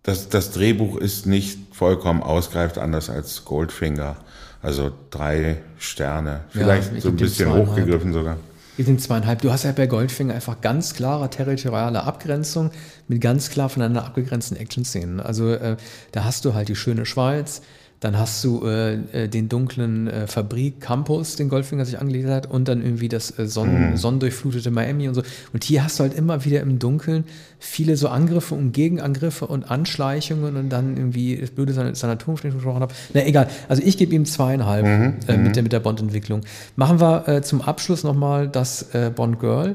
das, 0.02 0.28
das 0.28 0.52
Drehbuch 0.52 0.96
ist 0.96 1.26
nicht 1.26 1.58
vollkommen 1.72 2.22
ausgereift, 2.22 2.78
anders 2.78 3.10
als 3.10 3.44
Goldfinger. 3.44 4.16
Also 4.62 4.90
drei 5.10 5.58
Sterne. 5.78 6.40
Vielleicht 6.48 6.94
ich 6.94 7.02
so 7.02 7.10
ein 7.10 7.16
bisschen 7.16 7.52
hochgegriffen 7.52 8.12
sogar. 8.12 8.38
Wir 8.78 8.84
sind 8.84 9.02
zweieinhalb. 9.02 9.42
Du 9.42 9.50
hast 9.50 9.64
ja 9.64 9.72
bei 9.72 9.88
Goldfinger 9.88 10.34
einfach 10.34 10.60
ganz 10.60 10.94
klare 10.94 11.28
territoriale 11.28 12.04
Abgrenzung 12.04 12.70
mit 13.08 13.20
ganz 13.20 13.50
klar 13.50 13.68
voneinander 13.68 14.04
abgegrenzten 14.04 14.56
Action-Szenen. 14.56 15.18
Also 15.18 15.52
äh, 15.52 15.76
da 16.12 16.22
hast 16.22 16.44
du 16.44 16.54
halt 16.54 16.68
die 16.68 16.76
schöne 16.76 17.04
Schweiz, 17.04 17.60
dann 18.00 18.16
hast 18.16 18.44
du 18.44 18.64
äh, 18.64 18.94
äh, 19.24 19.28
den 19.28 19.48
dunklen 19.48 20.06
äh, 20.06 20.26
Fabrik-Campus, 20.26 21.36
den 21.36 21.48
Goldfinger 21.48 21.84
sich 21.84 21.98
angelegt 21.98 22.28
hat, 22.28 22.48
und 22.48 22.68
dann 22.68 22.80
irgendwie 22.80 23.08
das 23.08 23.36
äh, 23.38 23.46
Sonnen 23.46 23.96
sonnendurchflutete 23.96 24.70
Miami 24.70 25.08
und 25.08 25.14
so. 25.14 25.22
Und 25.52 25.64
hier 25.64 25.82
hast 25.82 25.98
du 25.98 26.04
halt 26.04 26.14
immer 26.14 26.44
wieder 26.44 26.60
im 26.60 26.78
Dunkeln 26.78 27.24
viele 27.58 27.96
so 27.96 28.08
Angriffe 28.08 28.54
und 28.54 28.70
Gegenangriffe 28.72 29.46
und 29.46 29.68
Anschleichungen 29.68 30.56
und 30.56 30.68
dann 30.68 30.96
irgendwie 30.96 31.38
das 31.38 31.50
blöde 31.50 31.72
San- 31.72 31.94
Sanatorium, 31.94 32.40
dem 32.40 32.48
ich 32.50 32.54
gesprochen 32.54 32.82
habe. 32.82 32.94
Na 33.14 33.26
egal, 33.26 33.48
also 33.68 33.82
ich 33.84 33.96
gebe 33.98 34.14
ihm 34.14 34.24
zweieinhalb 34.24 34.84
äh, 35.28 35.36
mit 35.36 35.56
der, 35.56 35.62
mit 35.64 35.72
der 35.72 35.80
Bond-Entwicklung. 35.80 36.42
Machen 36.76 37.00
wir 37.00 37.26
äh, 37.26 37.42
zum 37.42 37.62
Abschluss 37.62 38.04
nochmal 38.04 38.48
das 38.48 38.94
äh, 38.94 39.10
Bond-Girl. 39.14 39.74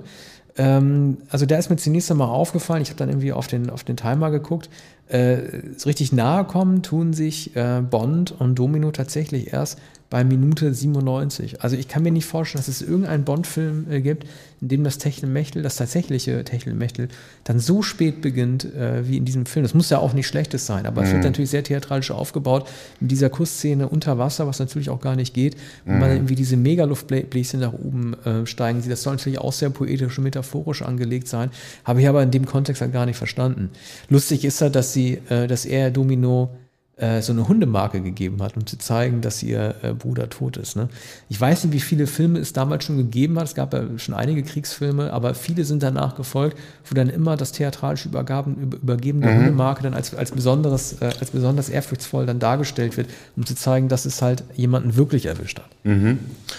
Ähm, 0.55 1.17
also 1.29 1.45
der 1.45 1.59
ist 1.59 1.69
mir 1.69 1.77
zunächst 1.77 2.09
einmal 2.11 2.29
aufgefallen, 2.29 2.83
ich 2.83 2.89
habe 2.89 2.99
dann 2.99 3.09
irgendwie 3.09 3.33
auf 3.33 3.47
den, 3.47 3.69
auf 3.69 3.83
den 3.83 3.97
Timer 3.97 4.31
geguckt, 4.31 4.69
äh, 5.09 5.37
so 5.77 5.89
richtig 5.89 6.11
nahe 6.13 6.45
kommen 6.45 6.81
tun 6.81 7.13
sich 7.13 7.55
äh, 7.55 7.81
Bond 7.81 8.31
und 8.31 8.55
Domino 8.55 8.91
tatsächlich 8.91 9.53
erst 9.53 9.79
bei 10.13 10.23
Minute 10.23 10.71
97. 10.71 11.63
Also 11.63 11.75
ich 11.75 11.87
kann 11.87 12.03
mir 12.03 12.11
nicht 12.11 12.27
vorstellen, 12.27 12.59
dass 12.59 12.67
es 12.67 12.83
irgendeinen 12.83 13.23
Bond-Film 13.23 13.87
äh, 13.89 13.99
gibt, 13.99 14.27
in 14.61 14.67
dem 14.67 14.83
das 14.83 14.99
Techtelmechtel, 14.99 15.63
das 15.63 15.75
tatsächliche 15.75 16.43
Techtelmechtel, 16.43 17.07
dann 17.45 17.59
so 17.59 17.81
spät 17.81 18.21
beginnt 18.21 18.63
äh, 18.75 19.07
wie 19.07 19.17
in 19.17 19.25
diesem 19.25 19.47
Film. 19.47 19.63
Das 19.63 19.73
muss 19.73 19.89
ja 19.89 19.97
auch 19.97 20.13
nicht 20.13 20.27
Schlechtes 20.27 20.67
sein, 20.67 20.85
aber 20.85 21.01
es 21.01 21.11
wird 21.11 21.23
natürlich 21.23 21.49
sehr 21.49 21.63
theatralisch 21.63 22.11
aufgebaut 22.11 22.69
mit 22.99 23.09
dieser 23.09 23.31
Kussszene 23.31 23.89
unter 23.89 24.19
Wasser, 24.19 24.45
was 24.45 24.59
natürlich 24.59 24.91
auch 24.91 25.01
gar 25.01 25.15
nicht 25.15 25.33
geht, 25.33 25.57
wo 25.83 25.93
man 25.93 26.11
irgendwie 26.11 26.35
diese 26.35 26.57
Megaluftbläschen 26.57 27.59
nach 27.59 27.73
oben 27.73 28.13
äh, 28.23 28.45
steigen 28.45 28.83
sieht. 28.83 28.91
Das 28.91 29.01
soll 29.01 29.15
natürlich 29.15 29.39
auch 29.39 29.51
sehr 29.51 29.71
poetisch 29.71 30.17
und 30.19 30.25
metaphorisch 30.25 30.83
angelegt 30.83 31.27
sein, 31.27 31.49
habe 31.85 32.01
ich 32.01 32.07
aber 32.07 32.21
in 32.21 32.29
dem 32.29 32.45
Kontext 32.45 32.83
halt 32.83 32.93
gar 32.93 33.07
nicht 33.07 33.17
verstanden. 33.17 33.71
Lustig 34.09 34.45
ist 34.45 34.61
ja, 34.61 34.69
dass 34.69 34.92
sie, 34.93 35.19
äh, 35.29 35.47
dass 35.47 35.65
er 35.65 35.91
Domino 35.91 36.49
äh, 36.95 37.23
so 37.23 37.33
eine 37.33 37.47
Hundemarke 37.47 38.01
gegeben 38.01 38.41
hat, 38.43 38.55
um 38.55 38.67
zu 38.67 38.77
zeigen, 38.77 39.21
dass 39.21 39.41
ihr 39.41 39.75
äh, 39.81 39.93
Bruder 39.93 40.29
tot 40.29 40.57
ist. 40.57 40.75
Ne? 40.75 40.89
Ich 41.27 41.41
weiß 41.41 41.63
nicht, 41.63 41.73
wie 41.73 41.79
viele 41.79 42.05
Filme 42.05 42.37
es 42.37 42.53
damals 42.53 42.83
schon 42.85 42.97
gegeben 42.97 43.39
hat. 43.39 43.45
Es 43.45 43.55
gab 43.55 43.73
ja 43.73 43.83
schon 43.97 44.13
einige 44.13 44.43
Kriegsfilme, 44.43 45.11
aber 45.11 45.33
viele 45.33 45.65
sind 45.65 45.81
danach 45.81 46.15
gefolgt, 46.15 46.55
wo 46.87 46.93
dann 46.93 47.09
immer 47.09 47.35
das 47.35 47.51
theatralische 47.51 48.09
Übergaben, 48.09 48.55
über, 48.57 48.77
Übergeben 48.77 49.21
der 49.21 49.35
Hundemarke 49.35 49.81
dann 49.81 49.95
als, 49.95 50.13
als, 50.13 50.31
besonderes, 50.31 51.01
äh, 51.01 51.05
als 51.19 51.31
besonders 51.31 51.69
ehrfurchtsvoll 51.69 52.27
dann 52.27 52.37
dargestellt 52.37 52.95
wird, 52.95 53.09
um 53.35 53.43
zu 53.43 53.55
zeigen, 53.55 53.87
dass 53.89 54.05
es 54.05 54.21
halt 54.21 54.43
jemanden 54.55 54.95
wirklich 54.95 55.25
erwischt 55.25 55.59
hat. 55.59 55.69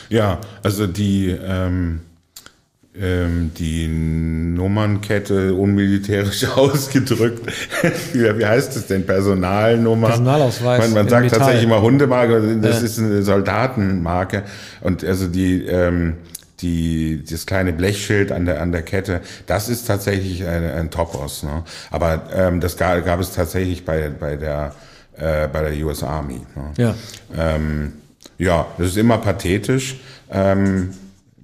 Ja, 0.08 0.40
also 0.64 0.88
die, 0.88 1.28
ähm, 1.28 2.00
die 2.96 3.88
Nummernkette 3.88 5.52
unmilitärisch 5.54 6.46
ausgedrückt. 6.56 7.40
wie, 8.12 8.46
heißt 8.46 8.76
es 8.76 8.86
denn? 8.86 9.04
Personalnummer? 9.04 10.06
Personalausweis 10.08 10.78
Man, 10.84 10.92
man 10.94 11.08
sagt 11.08 11.24
Metall. 11.24 11.38
tatsächlich 11.40 11.64
immer 11.64 11.82
Hundemarke, 11.82 12.56
das 12.62 12.78
Ja. 12.80 12.84
ist 12.86 12.98
eine 13.00 13.22
Soldatenmarke. 13.24 14.44
Und 14.80 15.02
also 15.02 15.26
die, 15.26 15.64
ähm, 15.64 16.14
die, 16.60 17.24
das 17.28 17.46
kleine 17.46 17.72
Blechschild 17.72 18.30
an 18.30 18.44
der, 18.46 18.62
an 18.62 18.70
der 18.70 18.82
Kette, 18.82 19.22
das 19.46 19.68
ist 19.68 19.86
tatsächlich 19.86 20.46
ein, 20.46 20.62
ein 20.64 20.90
Topos. 20.92 21.42
Ne? 21.42 21.64
Aber 21.90 22.22
ähm, 22.32 22.60
das 22.60 22.76
gab, 22.76 23.04
gab 23.04 23.18
es 23.18 23.32
tatsächlich 23.32 23.84
bei, 23.84 24.08
bei, 24.08 24.36
der, 24.36 24.72
äh, 25.16 25.48
bei 25.48 25.68
der 25.68 25.84
US 25.84 26.04
Army. 26.04 26.42
Ne? 26.54 26.64
Ja. 26.78 26.94
Ähm, 27.36 27.94
ja, 28.38 28.66
das 28.78 28.86
ist 28.90 28.96
immer 28.98 29.18
pathetisch. 29.18 29.96
Ähm, 30.30 30.90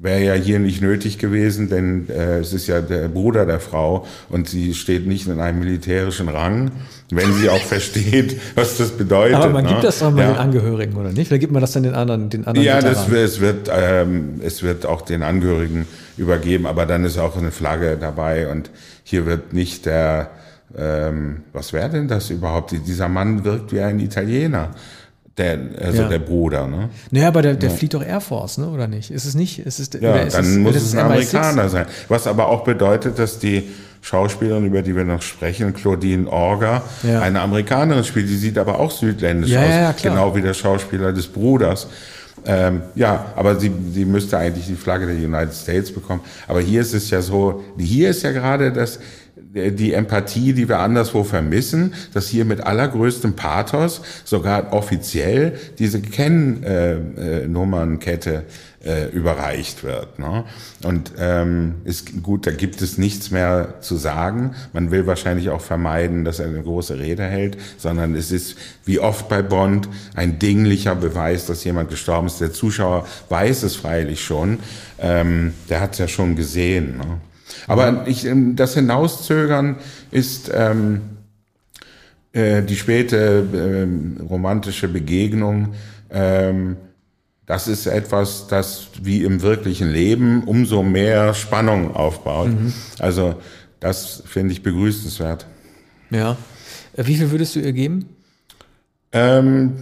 Wäre 0.02 0.24
ja 0.24 0.32
hier 0.32 0.58
nicht 0.60 0.80
nötig 0.80 1.18
gewesen, 1.18 1.68
denn 1.68 2.08
äh, 2.08 2.38
es 2.38 2.54
ist 2.54 2.66
ja 2.66 2.80
der 2.80 3.08
Bruder 3.08 3.44
der 3.44 3.60
Frau 3.60 4.06
und 4.30 4.48
sie 4.48 4.72
steht 4.72 5.06
nicht 5.06 5.26
in 5.26 5.38
einem 5.40 5.58
militärischen 5.58 6.30
Rang, 6.30 6.70
wenn 7.10 7.34
sie 7.34 7.50
auch 7.50 7.60
versteht, 7.62 8.40
was 8.54 8.78
das 8.78 8.92
bedeutet. 8.92 9.36
Aber 9.36 9.50
man 9.50 9.64
ne? 9.64 9.72
gibt 9.72 9.84
das 9.84 9.98
doch 9.98 10.10
mal 10.10 10.22
ja. 10.22 10.32
den 10.32 10.38
Angehörigen, 10.38 10.96
oder 10.96 11.12
nicht? 11.12 11.28
Vielleicht 11.28 11.42
gibt 11.42 11.52
man 11.52 11.60
das 11.60 11.72
dann 11.72 11.82
den 11.82 11.92
anderen, 11.92 12.30
den 12.30 12.46
anderen 12.46 12.66
Ja, 12.66 12.80
das, 12.80 13.10
es, 13.10 13.40
wird, 13.40 13.70
ähm, 13.70 14.40
es 14.42 14.62
wird 14.62 14.86
auch 14.86 15.02
den 15.02 15.22
Angehörigen 15.22 15.84
übergeben, 16.16 16.64
aber 16.64 16.86
dann 16.86 17.04
ist 17.04 17.18
auch 17.18 17.36
eine 17.36 17.50
Flagge 17.50 17.98
dabei 18.00 18.48
und 18.48 18.70
hier 19.04 19.26
wird 19.26 19.52
nicht 19.52 19.84
der, 19.84 20.30
ähm, 20.78 21.42
was 21.52 21.74
wäre 21.74 21.90
denn 21.90 22.08
das 22.08 22.30
überhaupt? 22.30 22.72
Dieser 22.86 23.10
Mann 23.10 23.44
wirkt 23.44 23.70
wie 23.70 23.80
ein 23.80 24.00
Italiener, 24.00 24.70
der, 25.38 25.58
also 25.80 26.02
Ja. 26.02 26.08
der 26.08 26.18
Bruder, 26.18 26.66
ne? 26.66 26.90
Naja, 27.10 27.28
aber 27.28 27.42
der, 27.42 27.54
der 27.54 27.70
flieht 27.70 27.94
doch 27.94 28.04
Air 28.04 28.20
Force, 28.20 28.58
ne? 28.58 28.68
oder 28.68 28.86
nicht? 28.88 29.10
Ist 29.10 29.24
es 29.24 29.34
nicht? 29.34 29.58
Ist 29.60 29.78
es, 29.78 29.90
Ja, 30.00 30.16
ist 30.16 30.34
dann 30.36 30.44
es, 30.44 30.56
muss 30.58 30.76
es 30.76 30.94
ein 30.94 31.00
MI6? 31.00 31.04
Amerikaner 31.06 31.68
sein. 31.68 31.86
Was 32.08 32.26
aber 32.26 32.48
auch 32.48 32.64
bedeutet, 32.64 33.18
dass 33.18 33.38
die 33.38 33.68
Schauspielerin, 34.02 34.64
über 34.64 34.82
die 34.82 34.96
wir 34.96 35.04
noch 35.04 35.22
sprechen, 35.22 35.72
Claudine 35.74 36.28
Orger, 36.30 36.82
Ja. 37.02 37.20
eine 37.20 37.40
Amerikanerin 37.40 38.02
spielt. 38.04 38.28
Die 38.28 38.36
sieht 38.36 38.56
aber 38.58 38.78
auch 38.80 38.90
südländisch 38.90 39.50
Ja, 39.50 39.60
aus, 39.62 39.68
ja, 39.68 39.80
ja, 39.82 39.92
klar. 39.92 40.14
genau 40.14 40.34
wie 40.36 40.42
der 40.42 40.54
Schauspieler 40.54 41.12
des 41.12 41.26
Bruders. 41.26 41.86
Ähm, 42.46 42.80
ja, 42.94 43.26
aber 43.36 43.60
sie, 43.60 43.70
sie 43.92 44.06
müsste 44.06 44.38
eigentlich 44.38 44.66
die 44.66 44.74
Flagge 44.74 45.06
der 45.06 45.14
United 45.16 45.52
States 45.54 45.92
bekommen. 45.92 46.22
Aber 46.48 46.60
hier 46.60 46.80
ist 46.80 46.94
es 46.94 47.10
ja 47.10 47.20
so, 47.20 47.62
hier 47.76 48.08
ist 48.10 48.22
ja 48.22 48.32
gerade 48.32 48.72
das, 48.72 48.98
die 49.52 49.94
Empathie, 49.94 50.52
die 50.52 50.68
wir 50.68 50.78
anderswo 50.78 51.24
vermissen, 51.24 51.94
dass 52.14 52.28
hier 52.28 52.44
mit 52.44 52.60
allergrößtem 52.60 53.34
Pathos 53.34 54.00
sogar 54.24 54.72
offiziell 54.72 55.58
diese 55.78 56.00
Kenn-Nummernkette 56.00 58.44
äh, 58.84 59.08
überreicht 59.08 59.82
wird. 59.82 60.20
Ne? 60.20 60.44
Und 60.84 61.12
ähm, 61.18 61.74
ist 61.84 62.22
gut, 62.22 62.46
da 62.46 62.52
gibt 62.52 62.80
es 62.80 62.96
nichts 62.96 63.32
mehr 63.32 63.74
zu 63.80 63.96
sagen. 63.96 64.54
Man 64.72 64.90
will 64.90 65.06
wahrscheinlich 65.06 65.50
auch 65.50 65.60
vermeiden, 65.60 66.24
dass 66.24 66.38
er 66.38 66.46
eine 66.46 66.62
große 66.62 66.98
Rede 66.98 67.24
hält, 67.24 67.58
sondern 67.76 68.14
es 68.14 68.30
ist 68.30 68.56
wie 68.84 69.00
oft 69.00 69.28
bei 69.28 69.42
Bond 69.42 69.88
ein 70.14 70.38
dinglicher 70.38 70.94
Beweis, 70.94 71.46
dass 71.46 71.64
jemand 71.64 71.90
gestorben 71.90 72.28
ist. 72.28 72.40
Der 72.40 72.52
Zuschauer 72.52 73.06
weiß 73.28 73.64
es 73.64 73.76
freilich 73.76 74.24
schon, 74.24 74.60
ähm, 74.98 75.54
der 75.68 75.80
hat 75.80 75.94
es 75.94 75.98
ja 75.98 76.06
schon 76.08 76.36
gesehen. 76.36 76.98
Ne? 76.98 77.20
Aber 77.66 78.06
ich, 78.06 78.26
ähm, 78.26 78.56
das 78.56 78.74
Hinauszögern 78.74 79.76
ist 80.10 80.50
ähm, 80.54 81.00
äh, 82.32 82.62
die 82.62 82.76
späte 82.76 83.46
ähm, 83.52 84.18
romantische 84.28 84.88
Begegnung. 84.88 85.74
Ähm, 86.10 86.76
das 87.46 87.66
ist 87.66 87.86
etwas, 87.86 88.46
das 88.46 88.88
wie 89.02 89.24
im 89.24 89.42
wirklichen 89.42 89.90
Leben 89.90 90.44
umso 90.44 90.84
mehr 90.84 91.34
Spannung 91.34 91.96
aufbaut. 91.96 92.50
Also 93.00 93.34
das 93.80 94.22
finde 94.26 94.52
ich 94.52 94.62
begrüßenswert. 94.62 95.46
Ja. 96.10 96.36
Äh, 96.92 97.06
Wie 97.06 97.16
viel 97.16 97.30
würdest 97.30 97.56
du 97.56 97.60
ihr 97.60 97.72
geben? 97.72 98.06
Ähm, 99.12 99.72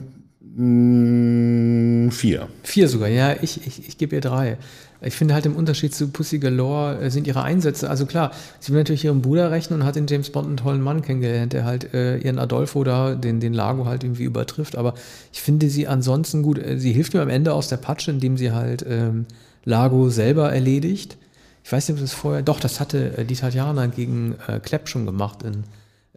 mh, 0.59 2.11
vier. 2.11 2.49
Vier 2.63 2.89
sogar, 2.89 3.09
ja, 3.09 3.35
ich, 3.41 3.67
ich, 3.67 3.89
ich 3.89 3.99
gebe 3.99 4.17
ihr 4.17 4.21
drei. 4.21 4.59
Ich 5.01 5.15
finde 5.15 5.35
halt 5.35 5.47
im 5.47 5.55
Unterschied 5.55 5.95
zu 5.95 6.09
Pussy 6.09 6.41
Galore 6.41 6.99
äh, 7.01 7.11
sind 7.11 7.29
ihre 7.29 7.43
Einsätze, 7.43 7.89
also 7.89 8.05
klar, 8.05 8.33
sie 8.59 8.73
will 8.73 8.81
natürlich 8.81 9.05
ihren 9.05 9.23
Bruder 9.23 9.53
rechnen 9.53 9.81
und 9.81 9.87
hat 9.87 9.97
in 9.97 10.09
James 10.09 10.31
Bond 10.31 10.49
einen 10.49 10.57
tollen 10.57 10.83
Mann 10.83 11.03
kennengelernt, 11.03 11.53
der 11.53 11.65
halt 11.65 11.95
äh, 11.95 12.19
ihren 12.19 12.41
Adolfo 12.41 12.83
da, 12.83 13.15
den, 13.15 13.39
den 13.39 13.55
Lago 13.55 13.87
halt 13.87 14.03
irgendwie 14.03 14.25
übertrifft, 14.25 14.77
aber 14.77 14.95
ich 15.33 15.41
finde 15.41 15.71
sie 15.71 15.87
ansonsten 15.87 16.43
gut, 16.43 16.59
äh, 16.59 16.79
sie 16.79 16.93
hilft 16.93 17.15
mir 17.15 17.23
am 17.23 17.29
Ende 17.29 17.53
aus 17.55 17.69
der 17.69 17.77
Patsche, 17.77 18.11
indem 18.11 18.37
sie 18.37 18.51
halt 18.51 18.85
ähm, 18.89 19.27
Lago 19.65 20.11
selber 20.11 20.53
erledigt. 20.53 21.17
Ich 21.63 21.71
weiß 21.71 21.89
nicht, 21.89 21.99
ob 21.99 22.03
das 22.03 22.15
vorher, 22.15 22.43
doch, 22.43 22.59
das 22.59 22.81
hatte 22.81 23.19
äh, 23.19 23.25
die 23.25 23.37
Tatjana 23.37 23.87
gegen 23.87 24.35
äh, 24.49 24.59
Klepp 24.59 24.89
schon 24.89 25.07
gemacht 25.07 25.45
in 25.45 25.63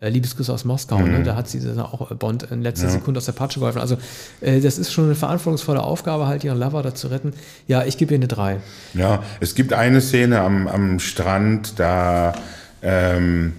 äh, 0.01 0.09
Liebesgrüße 0.09 0.51
aus 0.51 0.65
Moskau, 0.65 0.99
ne? 0.99 1.21
da 1.21 1.35
hat 1.35 1.47
sie 1.47 1.63
dann 1.63 1.79
auch 1.79 2.09
äh, 2.09 2.15
Bond 2.15 2.43
in 2.51 2.63
letzter 2.63 2.89
Sekunde 2.89 3.19
aus 3.19 3.25
der 3.25 3.33
Patsche 3.33 3.59
geholfen. 3.59 3.79
Also 3.79 3.97
äh, 4.41 4.59
das 4.59 4.79
ist 4.79 4.91
schon 4.91 5.05
eine 5.05 5.15
verantwortungsvolle 5.15 5.81
Aufgabe, 5.81 6.25
halt 6.25 6.43
ihren 6.43 6.59
Lover 6.59 6.81
da 6.81 6.95
zu 6.95 7.07
retten. 7.07 7.33
Ja, 7.67 7.83
ich 7.83 7.97
gebe 7.97 8.13
ihr 8.13 8.17
eine 8.17 8.27
3. 8.27 8.57
Ja, 8.95 9.23
es 9.39 9.53
gibt 9.53 9.73
eine 9.73 10.01
Szene 10.01 10.41
am, 10.41 10.67
am 10.67 10.99
Strand, 10.99 11.79
da, 11.79 12.33
ähm, 12.81 13.53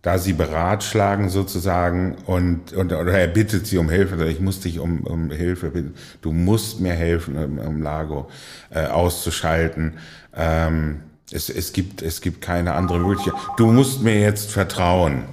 da 0.00 0.16
sie 0.16 0.32
beratschlagen 0.32 1.28
sozusagen 1.28 2.16
und, 2.24 2.72
und 2.72 2.90
oder 2.90 3.12
er 3.12 3.28
bittet 3.28 3.66
sie 3.66 3.76
um 3.76 3.90
Hilfe. 3.90 4.26
Ich 4.28 4.40
muss 4.40 4.60
dich 4.60 4.78
um, 4.78 5.02
um 5.02 5.30
Hilfe 5.30 5.68
bitten. 5.68 5.94
Du 6.22 6.32
musst 6.32 6.80
mir 6.80 6.94
helfen, 6.94 7.36
um, 7.36 7.58
um 7.58 7.82
Lago 7.82 8.30
äh, 8.70 8.86
auszuschalten. 8.86 9.98
Ähm, 10.34 11.00
es, 11.30 11.50
es, 11.50 11.74
gibt, 11.74 12.00
es 12.00 12.22
gibt 12.22 12.40
keine 12.40 12.72
andere 12.72 12.98
Möglichkeit. 13.00 13.34
Du 13.58 13.70
musst 13.70 14.02
mir 14.02 14.18
jetzt 14.18 14.50
vertrauen. 14.50 15.24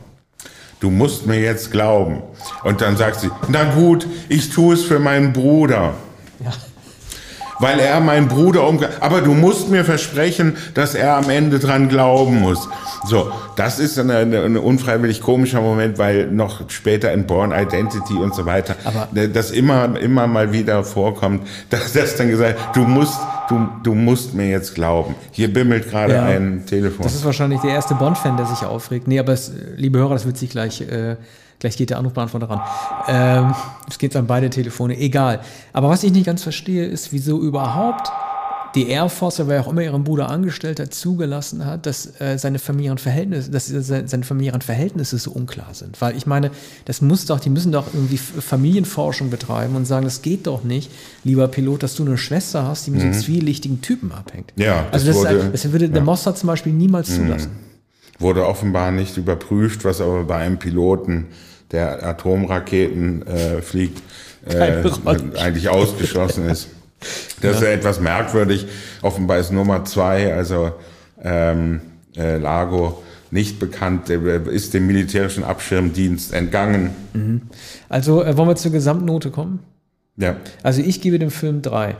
Du 0.79 0.89
musst 0.89 1.25
mir 1.25 1.39
jetzt 1.39 1.71
glauben. 1.71 2.21
Und 2.63 2.81
dann 2.81 2.95
sagt 2.95 3.19
sie, 3.19 3.29
na 3.49 3.63
gut, 3.73 4.07
ich 4.29 4.49
tue 4.49 4.75
es 4.75 4.83
für 4.83 4.99
meinen 4.99 5.33
Bruder. 5.33 5.93
Ja. 6.43 6.51
weil 7.59 7.79
er 7.81 7.99
meinen 7.99 8.29
Bruder 8.29 8.65
umgebracht 8.65 9.01
Aber 9.01 9.19
du 9.19 9.33
musst 9.33 9.67
mir 9.67 9.83
versprechen, 9.83 10.55
dass 10.75 10.95
er 10.95 11.17
am 11.17 11.29
Ende 11.29 11.59
dran 11.59 11.89
glauben 11.89 12.39
muss. 12.39 12.69
So, 13.05 13.29
das 13.59 13.77
ist 13.79 13.99
ein, 13.99 14.09
ein 14.09 14.57
unfreiwillig 14.57 15.21
komischer 15.21 15.59
Moment, 15.61 15.97
weil 15.97 16.27
noch 16.31 16.69
später 16.69 17.11
in 17.11 17.25
Born 17.27 17.51
Identity 17.51 18.13
und 18.13 18.33
so 18.33 18.45
weiter, 18.45 18.75
Aber- 18.85 19.09
das 19.27 19.51
immer, 19.51 19.99
immer 19.99 20.27
mal 20.27 20.53
wieder 20.53 20.83
vorkommt, 20.83 21.45
dass 21.69 21.91
das 21.93 22.15
dann 22.15 22.29
gesagt, 22.29 22.57
du 22.75 22.81
musst, 22.81 23.19
du, 23.49 23.67
du 23.83 23.93
musst 23.95 24.33
mir 24.33 24.49
jetzt 24.49 24.75
glauben. 24.75 25.15
Hier 25.31 25.51
bimmelt 25.51 25.89
gerade 25.89 26.13
Ja. 26.13 26.23
ein 26.25 26.63
Telefon. 26.65 27.03
Das 27.03 27.13
ist 27.15 27.25
wahrscheinlich 27.25 27.59
der 27.61 27.71
erste 27.71 27.95
Bond-Fan, 27.95 28.37
der 28.37 28.45
sich 28.45 28.63
aufregt. 28.65 29.07
Nee, 29.07 29.19
aber 29.19 29.33
es, 29.33 29.51
liebe 29.75 29.99
Hörer, 29.99 30.13
das 30.13 30.25
wird 30.25 30.37
sich 30.37 30.49
gleich, 30.49 30.81
äh, 30.81 31.17
gleich 31.59 31.75
geht 31.75 31.89
der 31.89 31.97
Anrufbeantworter 31.97 32.49
ran. 32.49 32.61
Ähm, 33.09 33.53
es 33.89 33.97
geht 33.97 34.15
an 34.15 34.25
beide 34.25 34.49
Telefone, 34.49 34.97
egal. 34.97 35.41
Aber 35.73 35.89
was 35.89 36.03
ich 36.03 36.13
nicht 36.13 36.25
ganz 36.25 36.43
verstehe, 36.43 36.85
ist, 36.85 37.11
wieso 37.11 37.41
überhaupt 37.41 38.09
die 38.75 38.87
Air 38.89 39.09
Force, 39.09 39.41
wer 39.47 39.61
auch 39.61 39.71
immer 39.71 39.81
ihren 39.81 40.03
Bruder 40.03 40.29
angestellt 40.29 40.79
hat, 40.79 40.93
zugelassen 40.93 41.65
hat, 41.65 41.85
dass 41.85 42.19
äh, 42.21 42.37
seine 42.37 42.59
familiären 42.59 42.97
Verhältnisse, 42.97 43.49
dass 43.51 43.65
se- 43.67 44.03
seine 44.07 44.23
familiären 44.23 44.61
Verhältnisse 44.61 45.17
so 45.17 45.31
unklar 45.31 45.73
sind. 45.73 45.99
Weil 46.01 46.15
ich 46.15 46.25
meine, 46.27 46.51
das 46.85 47.01
muss 47.01 47.25
doch, 47.25 47.39
die 47.39 47.49
müssen 47.49 47.71
doch 47.71 47.87
irgendwie 47.93 48.17
Familienforschung 48.17 49.29
betreiben 49.29 49.75
und 49.75 49.85
sagen, 49.85 50.05
das 50.05 50.21
geht 50.21 50.45
doch 50.47 50.63
nicht, 50.63 50.91
lieber 51.23 51.47
Pilot, 51.47 51.83
dass 51.83 51.95
du 51.95 52.05
eine 52.05 52.17
Schwester 52.17 52.63
hast, 52.67 52.85
die 52.87 52.91
mit 52.91 53.01
so 53.01 53.07
einem 53.07 53.15
zwielichtigen 53.15 53.81
Typen 53.81 54.11
abhängt. 54.11 54.51
Mhm. 54.55 54.63
Ja, 54.63 54.85
also 54.91 55.07
das 55.07 55.15
das, 55.15 55.15
wurde- 55.33 55.49
das 55.51 55.71
würde 55.71 55.89
der 55.89 56.01
Mossad 56.03 56.37
zum 56.37 56.47
Beispiel 56.47 56.73
niemals 56.73 57.15
zulassen. 57.15 57.51
Wurde 58.19 58.45
offenbar 58.45 58.91
nicht 58.91 59.15
überprüft, 59.17 59.85
was 59.85 60.01
aber 60.01 60.25
bei 60.25 60.35
einem 60.35 60.59
Piloten, 60.59 61.27
der 61.71 62.03
Atomraketen 62.05 63.25
äh, 63.25 63.61
fliegt, 63.61 64.01
äh, 64.45 64.83
eigentlich 65.37 65.69
ausgeschlossen 65.69 66.49
ist. 66.49 66.67
Das 67.41 67.55
ist 67.57 67.61
ja 67.61 67.69
etwas 67.69 67.99
merkwürdig. 67.99 68.67
Offenbar 69.01 69.37
ist 69.39 69.51
Nummer 69.51 69.85
zwei, 69.85 70.33
also 70.33 70.71
ähm, 71.23 71.81
äh, 72.17 72.37
Lago, 72.37 73.01
nicht 73.31 73.59
bekannt, 73.59 74.09
der 74.09 74.45
ist 74.47 74.73
dem 74.73 74.87
militärischen 74.87 75.43
Abschirmdienst 75.43 76.33
entgangen. 76.33 77.47
Also 77.87 78.23
äh, 78.23 78.35
wollen 78.37 78.49
wir 78.49 78.55
zur 78.55 78.71
Gesamtnote 78.71 79.29
kommen? 79.31 79.59
Ja, 80.17 80.35
Also 80.63 80.81
ich 80.81 80.99
gebe 81.01 81.19
dem 81.19 81.31
Film 81.31 81.61
drei. 81.61 81.95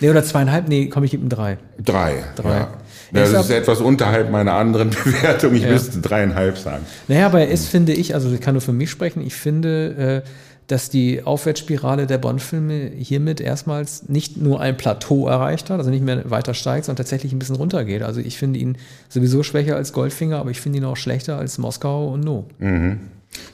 Nee, 0.00 0.10
oder 0.10 0.22
zweieinhalb, 0.22 0.68
nee, 0.68 0.88
komm, 0.88 1.04
ich 1.04 1.10
gebe 1.12 1.22
ihm 1.24 1.28
drei. 1.30 1.58
drei. 1.82 2.22
Drei. 2.36 2.48
Ja. 2.58 2.68
Ja, 3.12 3.22
Ist 3.22 3.32
das 3.32 3.44
ist 3.46 3.50
ab- 3.52 3.56
etwas 3.58 3.80
unterhalb 3.80 4.30
meiner 4.30 4.52
anderen 4.54 4.90
Bewertung. 5.04 5.54
Ich 5.54 5.62
Ja. 5.62 5.70
müsste 5.70 6.00
dreieinhalb 6.00 6.58
sagen. 6.58 6.84
Naja, 7.08 7.26
aber 7.26 7.48
es 7.48 7.68
finde 7.68 7.92
ich, 7.92 8.14
also 8.14 8.30
ich 8.32 8.40
kann 8.40 8.54
nur 8.54 8.60
für 8.60 8.72
mich 8.72 8.90
sprechen, 8.90 9.24
ich 9.24 9.34
finde, 9.34 10.22
äh, 10.24 10.28
dass 10.66 10.88
die 10.90 11.22
Aufwärtsspirale 11.24 12.06
der 12.06 12.18
Bond-Filme 12.18 12.90
hiermit 12.96 13.40
erstmals 13.40 14.08
nicht 14.08 14.36
nur 14.36 14.60
ein 14.60 14.76
Plateau 14.76 15.28
erreicht 15.28 15.68
hat, 15.70 15.78
also 15.78 15.90
nicht 15.90 16.04
mehr 16.04 16.30
weiter 16.30 16.54
steigt, 16.54 16.86
sondern 16.86 17.04
tatsächlich 17.04 17.32
ein 17.32 17.38
bisschen 17.38 17.56
runtergeht. 17.56 18.02
Also 18.02 18.20
ich 18.20 18.38
finde 18.38 18.58
ihn 18.58 18.78
sowieso 19.08 19.42
schwächer 19.42 19.76
als 19.76 19.92
Goldfinger, 19.92 20.38
aber 20.38 20.50
ich 20.50 20.60
finde 20.60 20.78
ihn 20.78 20.84
auch 20.84 20.96
schlechter 20.96 21.36
als 21.38 21.58
Moskau 21.58 22.08
und 22.08 22.20
No. 22.24 22.46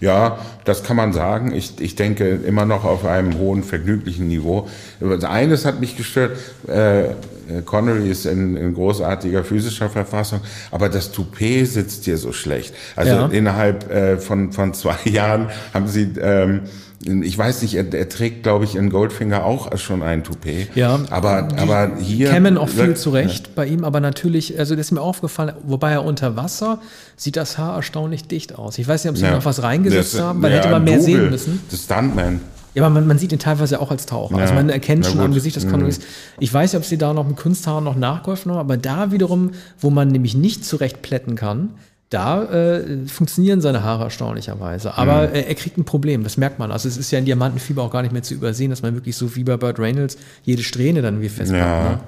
Ja, 0.00 0.38
das 0.64 0.82
kann 0.84 0.96
man 0.96 1.12
sagen. 1.12 1.52
Ich, 1.54 1.80
ich 1.80 1.96
denke 1.96 2.28
immer 2.28 2.66
noch 2.66 2.84
auf 2.84 3.04
einem 3.06 3.38
hohen, 3.38 3.62
vergnüglichen 3.62 4.28
Niveau. 4.28 4.68
Eines 5.22 5.64
hat 5.64 5.80
mich 5.80 5.96
gestört. 5.96 6.36
Äh, 6.66 7.14
Connery 7.64 8.10
ist 8.10 8.26
in, 8.26 8.56
in 8.56 8.74
großartiger 8.74 9.42
physischer 9.42 9.88
Verfassung, 9.88 10.40
aber 10.70 10.88
das 10.88 11.10
Toupet 11.12 11.64
sitzt 11.66 12.04
hier 12.04 12.16
so 12.16 12.32
schlecht. 12.32 12.74
Also 12.94 13.12
Ja. 13.12 13.26
innerhalb 13.26 13.90
äh, 13.90 14.18
von, 14.18 14.52
von 14.52 14.72
zwei 14.74 14.96
Jahren 15.10 15.48
haben 15.74 15.88
sie, 15.88 16.12
ähm, 16.20 16.60
ich 17.02 17.36
weiß 17.38 17.62
nicht, 17.62 17.74
er, 17.74 17.92
er 17.94 18.08
trägt, 18.10 18.42
glaube 18.42 18.64
ich, 18.66 18.76
in 18.76 18.90
Goldfinger 18.90 19.44
auch 19.44 19.74
schon 19.78 20.02
ein 20.02 20.22
Toupet. 20.22 20.68
Ja, 20.74 21.00
aber, 21.10 21.48
aber 21.56 21.92
hier. 21.98 22.30
kämen 22.30 22.58
auch 22.58 22.68
viel 22.68 22.94
zurecht 22.94 23.54
bei 23.54 23.66
ihm, 23.66 23.84
aber 23.84 24.00
natürlich, 24.00 24.58
also 24.58 24.76
das 24.76 24.86
ist 24.86 24.92
mir 24.92 25.00
aufgefallen, 25.00 25.54
wobei 25.62 25.92
er 25.92 26.04
unter 26.04 26.36
Wasser 26.36 26.80
sieht 27.16 27.36
das 27.36 27.56
Haar 27.56 27.76
erstaunlich 27.76 28.28
dicht 28.28 28.58
aus. 28.58 28.76
Ich 28.78 28.86
weiß 28.86 29.04
nicht, 29.04 29.10
ob 29.12 29.16
sie 29.16 29.24
Ja. 29.24 29.30
noch 29.32 29.44
was 29.46 29.62
reingesetzt 29.62 30.14
Das- 30.14 30.20
haben, 30.20 30.42
weil 30.42 30.50
ja, 30.52 30.58
hätte 30.58 30.68
man 30.70 30.84
mehr 30.84 30.98
Double, 30.98 31.04
sehen 31.06 31.30
müssen. 31.30 31.60
Das 31.70 31.84
Stuntman. 31.84 32.40
Ja, 32.74 32.84
aber 32.84 32.92
man, 32.94 33.06
man 33.06 33.18
sieht 33.18 33.32
ihn 33.32 33.38
teilweise 33.38 33.80
auch 33.80 33.90
als 33.90 34.06
Taucher. 34.06 34.36
Also 34.36 34.52
Ja, 34.54 34.60
man 34.60 34.68
erkennt 34.68 35.04
schon 35.06 35.18
am. 35.20 35.30
Mhm. 35.30 35.34
Gesicht 35.34 35.56
des 35.56 35.68
Connerys. 35.68 36.00
Ich 36.38 36.52
weiß 36.54 36.72
nicht, 36.72 36.78
ob 36.80 36.84
sie 36.86 36.98
da 36.98 37.12
noch 37.14 37.26
mit 37.26 37.36
Kunsthaaren 37.36 37.82
noch 37.82 37.96
nachgeholfen 37.96 38.52
haben, 38.52 38.58
aber 38.60 38.76
da 38.76 39.10
wiederum, 39.10 39.52
wo 39.80 39.90
man 39.90 40.08
nämlich 40.08 40.36
nicht 40.36 40.64
zurecht 40.64 41.02
plätten 41.02 41.34
kann, 41.34 41.70
da 42.10 42.44
äh, 42.44 43.06
funktionieren 43.06 43.60
seine 43.60 43.82
Haare 43.84 44.04
erstaunlicherweise. 44.04 44.96
Aber 44.98 45.28
Mhm. 45.28 45.34
äh, 45.34 45.42
er 45.42 45.54
kriegt 45.54 45.78
ein 45.78 45.84
Problem, 45.84 46.24
das 46.24 46.36
merkt 46.36 46.58
man. 46.58 46.70
Also 46.72 46.88
es 46.88 46.96
ist 46.96 47.10
ja 47.12 47.18
in 47.18 47.24
Diamantenfieber 47.24 47.82
auch 47.82 47.90
gar 47.90 48.02
nicht 48.02 48.12
mehr 48.12 48.22
zu 48.22 48.34
übersehen, 48.34 48.70
dass 48.70 48.82
man 48.82 48.94
wirklich 48.94 49.16
so 49.16 49.34
wie 49.36 49.44
bei 49.44 49.56
Burt 49.56 49.78
Reynolds 49.78 50.18
jede 50.42 50.62
Strähne 50.62 51.02
dann 51.02 51.20
wie 51.22 51.28
festpackt. 51.28 51.62
Ja. 51.64 51.90
Ne? 51.90 52.00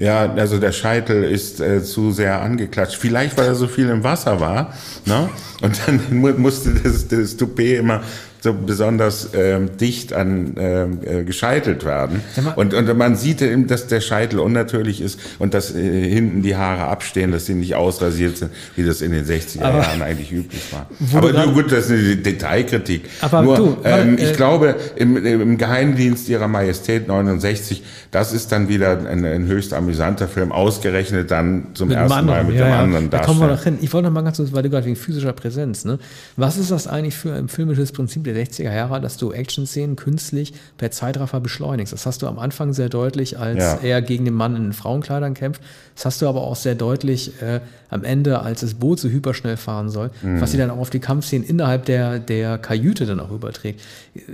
Ja, 0.00 0.32
also 0.34 0.58
der 0.58 0.70
Scheitel 0.70 1.24
ist 1.24 1.60
äh, 1.60 1.82
zu 1.82 2.12
sehr 2.12 2.40
angeklatscht. 2.40 2.96
Vielleicht, 2.96 3.36
weil 3.36 3.46
er 3.46 3.56
so 3.56 3.66
viel 3.66 3.88
im 3.88 4.04
Wasser 4.04 4.38
war. 4.38 4.72
Ne? 5.06 5.28
Und 5.60 5.80
dann 5.86 6.00
mu 6.10 6.28
musste 6.38 6.70
das, 6.72 7.08
das 7.08 7.36
Toupet 7.36 7.80
immer 7.80 8.02
so 8.48 8.54
besonders 8.66 9.30
ähm, 9.34 9.76
dicht 9.78 10.12
an 10.12 10.54
ähm, 10.58 10.98
äh, 11.04 11.24
gescheitelt 11.24 11.84
werden. 11.84 12.22
Mal- 12.42 12.54
Und, 12.54 12.74
und 12.74 12.96
man 12.96 13.16
sieht 13.16 13.42
eben, 13.42 13.66
dass 13.66 13.86
der 13.86 14.00
Scheitel 14.00 14.38
unnatürlich 14.38 15.00
ist 15.00 15.20
und 15.38 15.54
dass 15.54 15.74
äh, 15.74 16.08
hinten 16.08 16.42
die 16.42 16.56
Haare 16.56 16.84
abstehen, 16.84 17.30
dass 17.32 17.46
sie 17.46 17.54
nicht 17.54 17.74
ausrasiert 17.74 18.38
sind, 18.38 18.50
wie 18.76 18.84
das 18.84 19.00
in 19.02 19.12
den 19.12 19.24
60er 19.24 19.62
Aber- 19.62 19.78
Jahren 19.82 20.02
eigentlich 20.02 20.32
üblich 20.32 20.62
war. 20.72 20.86
Aber 21.14 21.32
du, 21.32 21.52
gut, 21.52 21.70
das 21.72 21.90
ist 21.90 21.92
eine 21.92 22.16
Detailkritik. 22.16 23.02
Aber 23.20 23.42
Nur, 23.42 23.56
du, 23.56 23.76
ähm, 23.84 24.16
äh, 24.18 24.24
ich 24.30 24.36
glaube, 24.36 24.76
im, 24.96 25.16
im 25.24 25.58
Geheimdienst 25.58 26.28
ihrer 26.28 26.48
Majestät 26.48 27.08
69, 27.08 27.82
das 28.10 28.32
ist 28.32 28.52
dann 28.52 28.68
wieder 28.68 28.98
ein, 29.06 29.24
ein 29.24 29.46
höchst 29.46 29.74
amüsanter 29.74 30.28
Film, 30.28 30.52
ausgerechnet 30.52 31.30
dann 31.30 31.68
zum 31.74 31.90
ersten 31.90 32.08
Mal 32.08 32.18
anderen, 32.20 32.46
mit 32.46 32.56
ja, 32.56 32.64
dem 32.64 32.70
ja. 32.70 32.80
anderen 32.82 33.10
Da 33.10 33.18
kommen 33.20 33.40
wir 33.40 33.48
noch 33.48 33.62
hin. 33.62 33.78
Ich 33.82 33.92
wollte 33.92 34.06
noch 34.08 34.14
mal 34.14 34.22
ganz 34.22 34.38
kurz, 34.38 34.52
weil 34.52 34.62
du 34.62 34.70
gerade 34.70 34.86
wegen 34.86 34.96
physischer 34.96 35.32
Präsenz, 35.32 35.84
ne? 35.84 35.98
Was 36.36 36.56
ist 36.56 36.70
das 36.70 36.86
eigentlich 36.86 37.14
für 37.16 37.32
ein 37.34 37.48
filmisches 37.48 37.92
Prinzip 37.92 38.24
der 38.24 38.34
60er 38.38 38.72
Jahre, 38.74 39.00
dass 39.00 39.16
du 39.16 39.32
Action-Szenen 39.32 39.96
künstlich 39.96 40.54
per 40.76 40.90
Zeitraffer 40.90 41.40
beschleunigst? 41.40 41.92
Das 41.92 42.06
hast 42.06 42.22
du 42.22 42.26
am 42.26 42.38
Anfang 42.38 42.72
sehr 42.72 42.88
deutlich, 42.88 43.38
als 43.38 43.58
Ja. 43.58 43.78
er 43.82 44.02
gegen 44.02 44.24
den 44.24 44.34
Mann 44.34 44.56
in 44.56 44.72
Frauenkleidern 44.72 45.34
kämpft. 45.34 45.60
Das 45.94 46.04
hast 46.06 46.22
du 46.22 46.28
aber 46.28 46.42
auch 46.42 46.56
sehr 46.56 46.74
deutlich 46.76 47.42
äh, 47.42 47.60
am 47.90 48.04
Ende, 48.04 48.40
als 48.42 48.60
das 48.60 48.74
Boot 48.74 49.00
so 49.00 49.08
hyperschnell 49.08 49.56
fahren 49.56 49.88
soll, 49.88 50.10
Mhm. 50.22 50.40
was 50.40 50.52
sie 50.52 50.58
dann 50.58 50.70
auch 50.70 50.76
auf 50.78 50.90
die 50.90 51.00
Kampfszenen 51.00 51.46
innerhalb 51.48 51.86
der, 51.86 52.18
der 52.18 52.58
Kajüte 52.58 53.06
dann 53.06 53.18
auch 53.18 53.30
überträgt. 53.30 53.80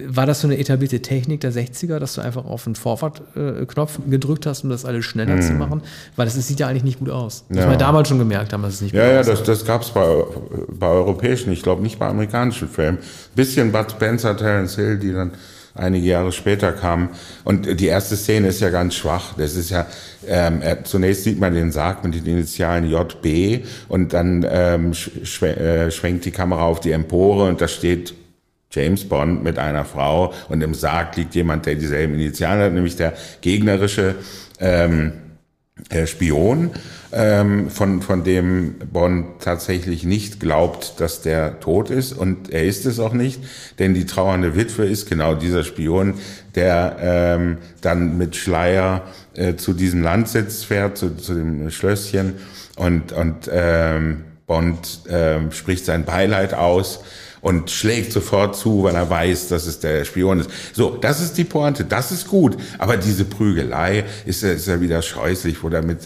War 0.07 0.27
das 0.27 0.41
so 0.41 0.49
eine 0.49 0.59
etablierte 0.59 1.01
Technik 1.01 1.41
der 1.41 1.53
60er, 1.53 1.99
dass 1.99 2.15
du 2.15 2.21
einfach 2.21 2.45
auf 2.45 2.65
den 2.65 2.75
Vorfahrtknopf 2.75 3.99
gedrückt 4.09 4.47
hast, 4.47 4.65
um 4.65 4.71
das 4.71 4.85
alles 4.85 5.05
schneller 5.05 5.41
zu 5.41 5.53
machen? 5.53 5.83
Weil 6.17 6.27
das, 6.27 6.35
sieht 6.35 6.61
ja 6.61 6.67
eigentlich 6.69 6.85
nicht 6.85 6.99
gut 6.99 7.11
aus. 7.11 7.45
Was 7.49 7.57
Mhm. 7.57 7.63
Ja. 7.63 7.71
wir 7.71 7.77
damals 7.79 8.09
schon 8.09 8.19
gemerkt 8.19 8.53
haben, 8.53 8.63
dass 8.63 8.75
es 8.75 8.81
nicht 8.83 8.93
gut 8.93 9.01
Ja, 9.01 9.11
ja, 9.13 9.21
aussah. 9.21 9.31
das, 9.33 9.43
das 9.45 9.65
gab's 9.65 9.91
bei, 9.91 10.05
bei 10.69 10.89
europäischen, 10.89 11.53
ich 11.53 11.63
glaube 11.63 11.83
nicht 11.83 11.99
bei 11.99 12.07
amerikanischen 12.09 12.69
Filmen. 12.69 12.99
Bisschen 13.35 13.73
Bud 13.85 13.93
Spencer, 13.93 14.37
Terence 14.37 14.77
Hill, 14.77 14.99
die 14.99 15.13
dann 15.13 15.33
einige 15.75 16.07
Jahre 16.07 16.33
später 16.33 16.73
kamen. 16.73 17.11
Und 17.45 17.81
die 17.81 17.87
erste 17.87 18.17
Szene 18.17 18.49
ist 18.49 18.61
ja 18.61 18.71
ganz 18.71 18.95
schwach. 18.95 19.35
Das 19.37 19.57
ist 19.57 19.71
ja, 19.71 19.87
ähm, 20.27 20.63
zunächst 20.85 21.25
sieht 21.25 21.39
man 21.39 21.55
den 21.55 21.73
Sarg 21.73 22.05
mit 22.05 22.15
den 22.15 22.25
Initialen 22.25 22.89
JB 22.89 23.67
und 23.89 24.13
dann 24.13 24.47
ähm, 24.49 24.95
sch 24.95 25.11
schwe 25.25 25.57
äh, 25.57 25.91
schwenkt 25.91 26.25
die 26.25 26.31
Kamera 26.31 26.63
auf 26.63 26.81
die 26.81 26.93
Empore 26.93 27.49
und 27.49 27.61
da 27.61 27.69
steht 27.69 28.15
James 28.71 29.09
Bond 29.09 29.43
mit 29.43 29.59
einer 29.59 29.85
Frau 29.85 30.33
und 30.49 30.63
im 30.63 30.75
Sarg 30.75 31.17
liegt 31.17 31.35
jemand, 31.35 31.67
der 31.67 31.75
dieselben 31.75 32.15
Initialen 32.15 32.63
hat, 32.63 32.73
nämlich 32.73 32.97
der 32.97 33.13
gegnerische 33.41 34.17
ähm, 34.61 35.13
äh, 35.91 36.07
Spion, 36.07 36.71
ähm, 37.13 37.69
von, 37.69 38.01
von 38.01 38.23
dem 38.23 38.77
Bond 38.93 39.41
tatsächlich 39.41 40.05
nicht 40.05 40.39
glaubt, 40.39 41.01
dass 41.01 41.21
der 41.21 41.61
tot 41.61 41.91
ist. 41.91 42.13
Und 42.13 42.51
er 42.51 42.65
ist 42.65 42.87
es 42.87 43.01
auch 43.01 43.13
nicht, 43.13 43.41
denn 43.79 43.93
die 43.93 44.07
trauernde 44.07 44.57
Witwe 44.57 44.85
ist 44.85 45.09
genau 45.09 45.35
dieser 45.35 45.65
Spion, 45.65 46.15
der 46.55 46.97
ähm, 47.01 47.59
dann 47.81 48.17
mit 48.17 48.37
Schleier 48.37 49.03
äh, 49.35 49.57
zu 49.57 49.73
diesem 49.73 50.03
Landsitz 50.03 50.63
fährt, 50.63 50.97
zu, 50.97 51.17
zu 51.17 51.35
dem 51.35 51.71
Schlösschen. 51.71 52.35
Und, 52.77 53.13
und 53.13 53.51
ähm, 53.53 54.25
Bond 54.47 55.01
ähm, 55.09 55.51
spricht 55.53 55.85
sein 55.87 56.05
Beileid 56.05 56.55
aus 56.55 57.01
und 57.45 57.71
schlägt 57.71 58.11
sofort 58.11 58.57
zu, 58.57 58.83
weil 58.85 58.95
er 58.95 59.11
weiß, 59.11 59.49
dass 59.49 59.67
es 59.67 59.79
der 59.79 60.07
Spion 60.07 60.41
ist. 60.41 60.51
So, 60.73 60.97
das 60.99 61.21
ist 61.21 61.37
die 61.37 61.45
Pointe, 61.45 61.85
das 61.85 62.11
ist 62.11 62.27
gut. 62.27 62.57
Aber 62.79 62.97
diese 62.97 63.27
Prügelei 63.27 64.05
ist, 64.25 64.43
ja- 64.43 64.53
ist 64.53 64.67
ja 64.67 64.81
wieder 64.81 65.03
scheußlich, 65.03 65.63
wo 65.63 65.69
da 65.69 65.83
mit, 65.83 66.01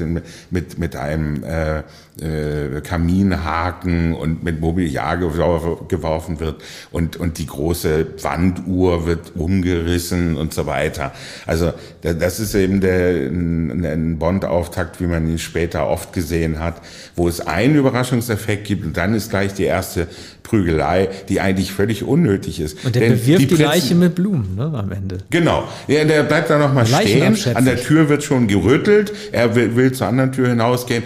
mit, 0.50 0.78
mit 0.78 0.96
einem 0.96 1.44
äh, 1.44 1.84
äh, 2.20 2.80
Kaminhaken 2.80 4.14
und 4.14 4.42
mit 4.42 4.60
Mobiliar 4.60 5.16
geworfen, 5.16 5.88
geworfen 5.88 6.40
wird 6.40 6.62
und, 6.90 7.16
und 7.16 7.38
die 7.38 7.46
große 7.46 8.06
Wanduhr 8.22 9.06
wird 9.06 9.32
umgerissen 9.36 10.36
und 10.36 10.52
so 10.54 10.66
weiter. 10.66 11.12
Also 11.46 11.72
da- 12.02 12.12
das 12.14 12.40
ist 12.40 12.54
eben 12.54 12.80
der, 12.80 13.28
ein, 13.28 13.84
ein 13.84 14.18
Bond-Auftakt, 14.18 15.00
wie 15.00 15.06
man 15.06 15.28
ihn 15.28 15.38
später 15.38 15.88
oft 15.88 16.12
gesehen 16.12 16.58
hat, 16.58 16.80
wo 17.16 17.28
es 17.28 17.40
einen 17.46 17.76
Überraschungseffekt 17.76 18.64
gibt 18.66 18.84
und 18.84 18.96
dann 18.96 19.14
ist 19.14 19.30
gleich 19.30 19.54
die 19.54 19.64
erste 19.64 20.08
Prügelei. 20.42 21.08
die 21.28 21.40
eigentlich 21.42 21.72
völlig 21.72 22.04
unnötig 22.04 22.58
ist. 22.58 22.82
Und 22.84 22.94
der 22.94 23.02
Denn 23.02 23.12
bewirft 23.12 23.42
die, 23.42 23.46
Prinzen- 23.48 23.64
Leiche 23.64 23.94
mit 23.94 24.14
Blumen, 24.14 24.54
ne, 24.56 24.72
am 24.74 24.90
Ende. 24.92 25.18
Genau. 25.28 25.68
Ja, 25.88 26.04
der 26.04 26.22
bleibt 26.22 26.48
da 26.48 26.56
nochmal 26.58 26.86
stehen. 26.86 27.36
An 27.54 27.66
der 27.66 27.76
Tür 27.76 28.08
wird 28.08 28.24
schon 28.24 28.46
gerüttelt. 28.48 29.12
Er 29.30 29.54
will, 29.54 29.76
will 29.76 29.92
zur 29.92 30.06
anderen 30.06 30.32
Tür 30.32 30.48
hinausgehen, 30.48 31.02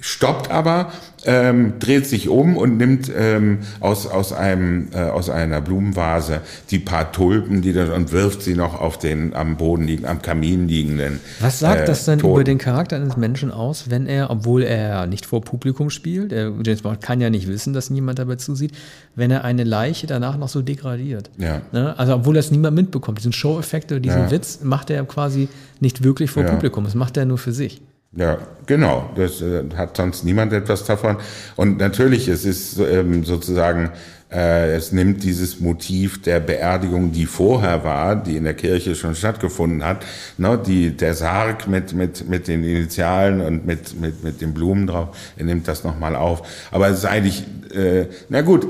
stoppt 0.00 0.50
aber, 0.50 0.92
ähm, 1.24 1.74
dreht 1.80 2.06
sich 2.06 2.28
um 2.28 2.56
und 2.56 2.76
nimmt 2.76 3.10
ähm, 3.14 3.58
aus, 3.80 4.06
aus, 4.06 4.32
einem, 4.32 4.88
äh, 4.92 4.98
aus 4.98 5.28
einer 5.28 5.60
Blumenvase 5.60 6.40
die 6.70 6.78
paar 6.78 7.10
Tulpen 7.10 7.62
die 7.62 7.72
da, 7.72 7.92
und 7.92 8.12
wirft 8.12 8.42
sie 8.42 8.54
noch 8.54 8.80
auf 8.80 8.98
den 8.98 9.34
am 9.34 9.56
Boden 9.56 9.84
liegen, 9.84 10.06
am 10.06 10.22
Kamin 10.22 10.68
liegenden. 10.68 11.20
Was 11.40 11.58
sagt 11.58 11.82
äh, 11.82 11.84
das 11.86 12.04
denn 12.04 12.20
Toten. 12.20 12.34
über 12.34 12.44
den 12.44 12.58
Charakter 12.58 12.96
eines 12.96 13.16
Menschen 13.16 13.50
aus, 13.50 13.90
wenn 13.90 14.06
er, 14.06 14.30
obwohl 14.30 14.62
er 14.62 15.06
nicht 15.06 15.26
vor 15.26 15.40
Publikum 15.40 15.90
spielt, 15.90 16.32
er, 16.32 16.52
James 16.64 16.82
Bond 16.82 17.00
kann 17.00 17.20
ja 17.20 17.30
nicht 17.30 17.48
wissen, 17.48 17.72
dass 17.72 17.90
niemand 17.90 18.18
dabei 18.18 18.36
zusieht, 18.36 18.72
wenn 19.14 19.30
er 19.30 19.44
eine 19.44 19.64
Leiche 19.64 20.06
danach 20.06 20.36
noch 20.36 20.48
so 20.48 20.62
degradiert? 20.62 21.30
Ja. 21.38 21.62
Ne? 21.72 21.98
Also 21.98 22.14
obwohl 22.14 22.34
das 22.34 22.50
niemand 22.50 22.76
mitbekommt, 22.76 23.18
diesen 23.18 23.32
Show-Effekte, 23.32 24.00
diesen 24.00 24.22
Ja. 24.22 24.30
Witz 24.30 24.60
macht 24.62 24.90
er 24.90 25.04
quasi 25.04 25.48
nicht 25.80 26.04
wirklich 26.04 26.30
vor 26.30 26.44
Ja. 26.44 26.50
Publikum, 26.50 26.84
das 26.84 26.94
macht 26.94 27.16
er 27.16 27.24
nur 27.24 27.38
für 27.38 27.52
sich. 27.52 27.80
Ja, 28.16 28.38
genau. 28.64 29.10
Das 29.14 29.42
äh, 29.42 29.64
hat 29.76 29.96
sonst 29.96 30.24
niemand 30.24 30.52
etwas 30.52 30.84
davon. 30.84 31.16
Und 31.54 31.78
natürlich, 31.78 32.28
es 32.28 32.44
ist 32.44 32.78
ähm, 32.78 33.24
sozusagen, 33.24 33.90
äh, 34.32 34.74
es 34.74 34.90
nimmt 34.90 35.22
dieses 35.22 35.60
Motiv 35.60 36.22
der 36.22 36.40
Beerdigung, 36.40 37.12
die 37.12 37.26
vorher 37.26 37.84
war, 37.84 38.16
die 38.16 38.36
in 38.36 38.44
der 38.44 38.54
Kirche 38.54 38.94
schon 38.94 39.14
stattgefunden 39.14 39.84
hat, 39.84 40.04
ne, 40.38 40.58
die, 40.58 40.96
der 40.96 41.14
Sarg 41.14 41.68
mit, 41.68 41.92
mit, 41.92 42.28
mit 42.28 42.48
den 42.48 42.64
Initialen 42.64 43.40
und 43.42 43.66
mit, 43.66 44.00
mit, 44.00 44.24
mit 44.24 44.40
den 44.40 44.54
Blumen 44.54 44.86
drauf, 44.86 45.16
er 45.36 45.44
nimmt 45.44 45.68
das 45.68 45.84
nochmal 45.84 46.16
auf. 46.16 46.42
Aber 46.70 46.88
es 46.88 46.98
ist 46.98 47.04
eigentlich, 47.04 47.44
äh, 47.74 48.06
na 48.30 48.40
gut, 48.40 48.66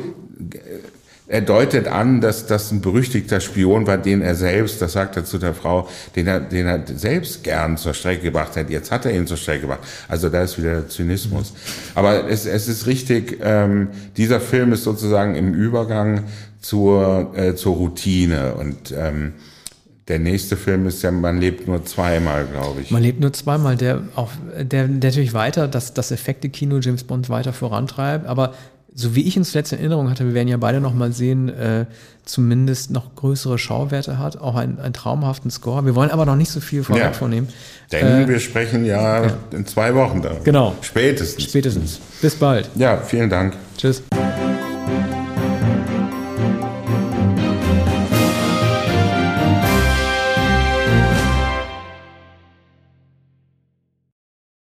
er 1.28 1.40
deutet 1.40 1.88
an, 1.88 2.20
dass 2.20 2.46
das 2.46 2.70
ein 2.70 2.80
berüchtigter 2.80 3.40
Spion 3.40 3.86
war, 3.86 3.98
den 3.98 4.22
er 4.22 4.36
selbst, 4.36 4.80
das 4.80 4.92
sagt 4.92 5.16
er 5.16 5.24
zu 5.24 5.38
der 5.38 5.54
Frau, 5.54 5.88
den 6.14 6.28
er, 6.28 6.38
den 6.38 6.66
er 6.66 6.84
selbst 6.86 7.42
gern 7.42 7.76
zur 7.76 7.94
Strecke 7.94 8.22
gebracht 8.22 8.56
hat. 8.56 8.70
Jetzt 8.70 8.92
hat 8.92 9.06
er 9.06 9.12
ihn 9.12 9.26
zur 9.26 9.36
Strecke 9.36 9.62
gebracht. 9.62 9.80
Also 10.08 10.28
da 10.28 10.42
ist 10.42 10.56
wieder 10.56 10.74
der 10.74 10.88
Zynismus. 10.88 11.52
Aber 11.96 12.28
es, 12.28 12.46
es 12.46 12.68
ist 12.68 12.86
richtig, 12.86 13.40
ähm, 13.42 13.88
dieser 14.16 14.40
Film 14.40 14.72
ist 14.72 14.84
sozusagen 14.84 15.34
im 15.34 15.52
Übergang 15.52 16.24
zur, 16.60 17.32
äh, 17.34 17.56
zur 17.56 17.74
Routine. 17.74 18.54
Und 18.54 18.94
ähm, 18.96 19.32
der 20.06 20.20
nächste 20.20 20.56
Film 20.56 20.86
ist 20.86 21.02
ja, 21.02 21.10
man 21.10 21.40
lebt 21.40 21.66
nur 21.66 21.84
zweimal, 21.84 22.46
glaube 22.46 22.82
ich. 22.82 22.92
Man 22.92 23.02
lebt 23.02 23.18
nur 23.18 23.32
zweimal, 23.32 23.76
der 23.76 24.02
auch, 24.14 24.30
der, 24.56 24.86
der 24.86 24.88
natürlich 24.88 25.34
weiter 25.34 25.66
das, 25.66 25.92
das 25.92 26.12
Effekte-Kino 26.12 26.78
James 26.78 27.02
Bond 27.02 27.28
weiter 27.28 27.52
vorantreibt, 27.52 28.26
aber 28.26 28.54
so 28.98 29.14
wie 29.14 29.22
ich 29.28 29.36
ihn 29.36 29.44
zuletzt 29.44 29.72
in 29.74 29.78
Erinnerung 29.78 30.08
hatte, 30.10 30.24
wir 30.24 30.32
werden 30.34 30.48
ja 30.48 30.56
beide 30.56 30.80
noch 30.80 30.94
mal 30.94 31.12
sehen, 31.12 31.50
äh, 31.50 31.84
zumindest 32.24 32.90
noch 32.90 33.14
größere 33.14 33.58
Schauwerte 33.58 34.18
hat, 34.18 34.38
auch 34.40 34.56
einen, 34.56 34.80
einen 34.80 34.94
traumhaften 34.94 35.50
Score. 35.50 35.84
Wir 35.84 35.94
wollen 35.94 36.10
aber 36.10 36.24
noch 36.24 36.34
nicht 36.34 36.50
so 36.50 36.60
viel 36.60 36.82
vorweg 36.82 37.02
Ja. 37.02 37.12
vornehmen. 37.12 37.48
Denn 37.92 38.24
Äh, 38.24 38.28
wir 38.28 38.40
sprechen 38.40 38.84
ja, 38.86 39.26
in 39.52 39.66
zwei 39.66 39.94
Wochen 39.94 40.22
da. 40.22 40.32
Genau. 40.42 40.74
Spätestens. 40.80 41.44
Spätestens. 41.44 42.00
Bis 42.22 42.34
bald. 42.36 42.70
Ja, 42.74 42.96
vielen 42.96 43.28
Dank. 43.30 43.54
Tschüss. 43.76 44.02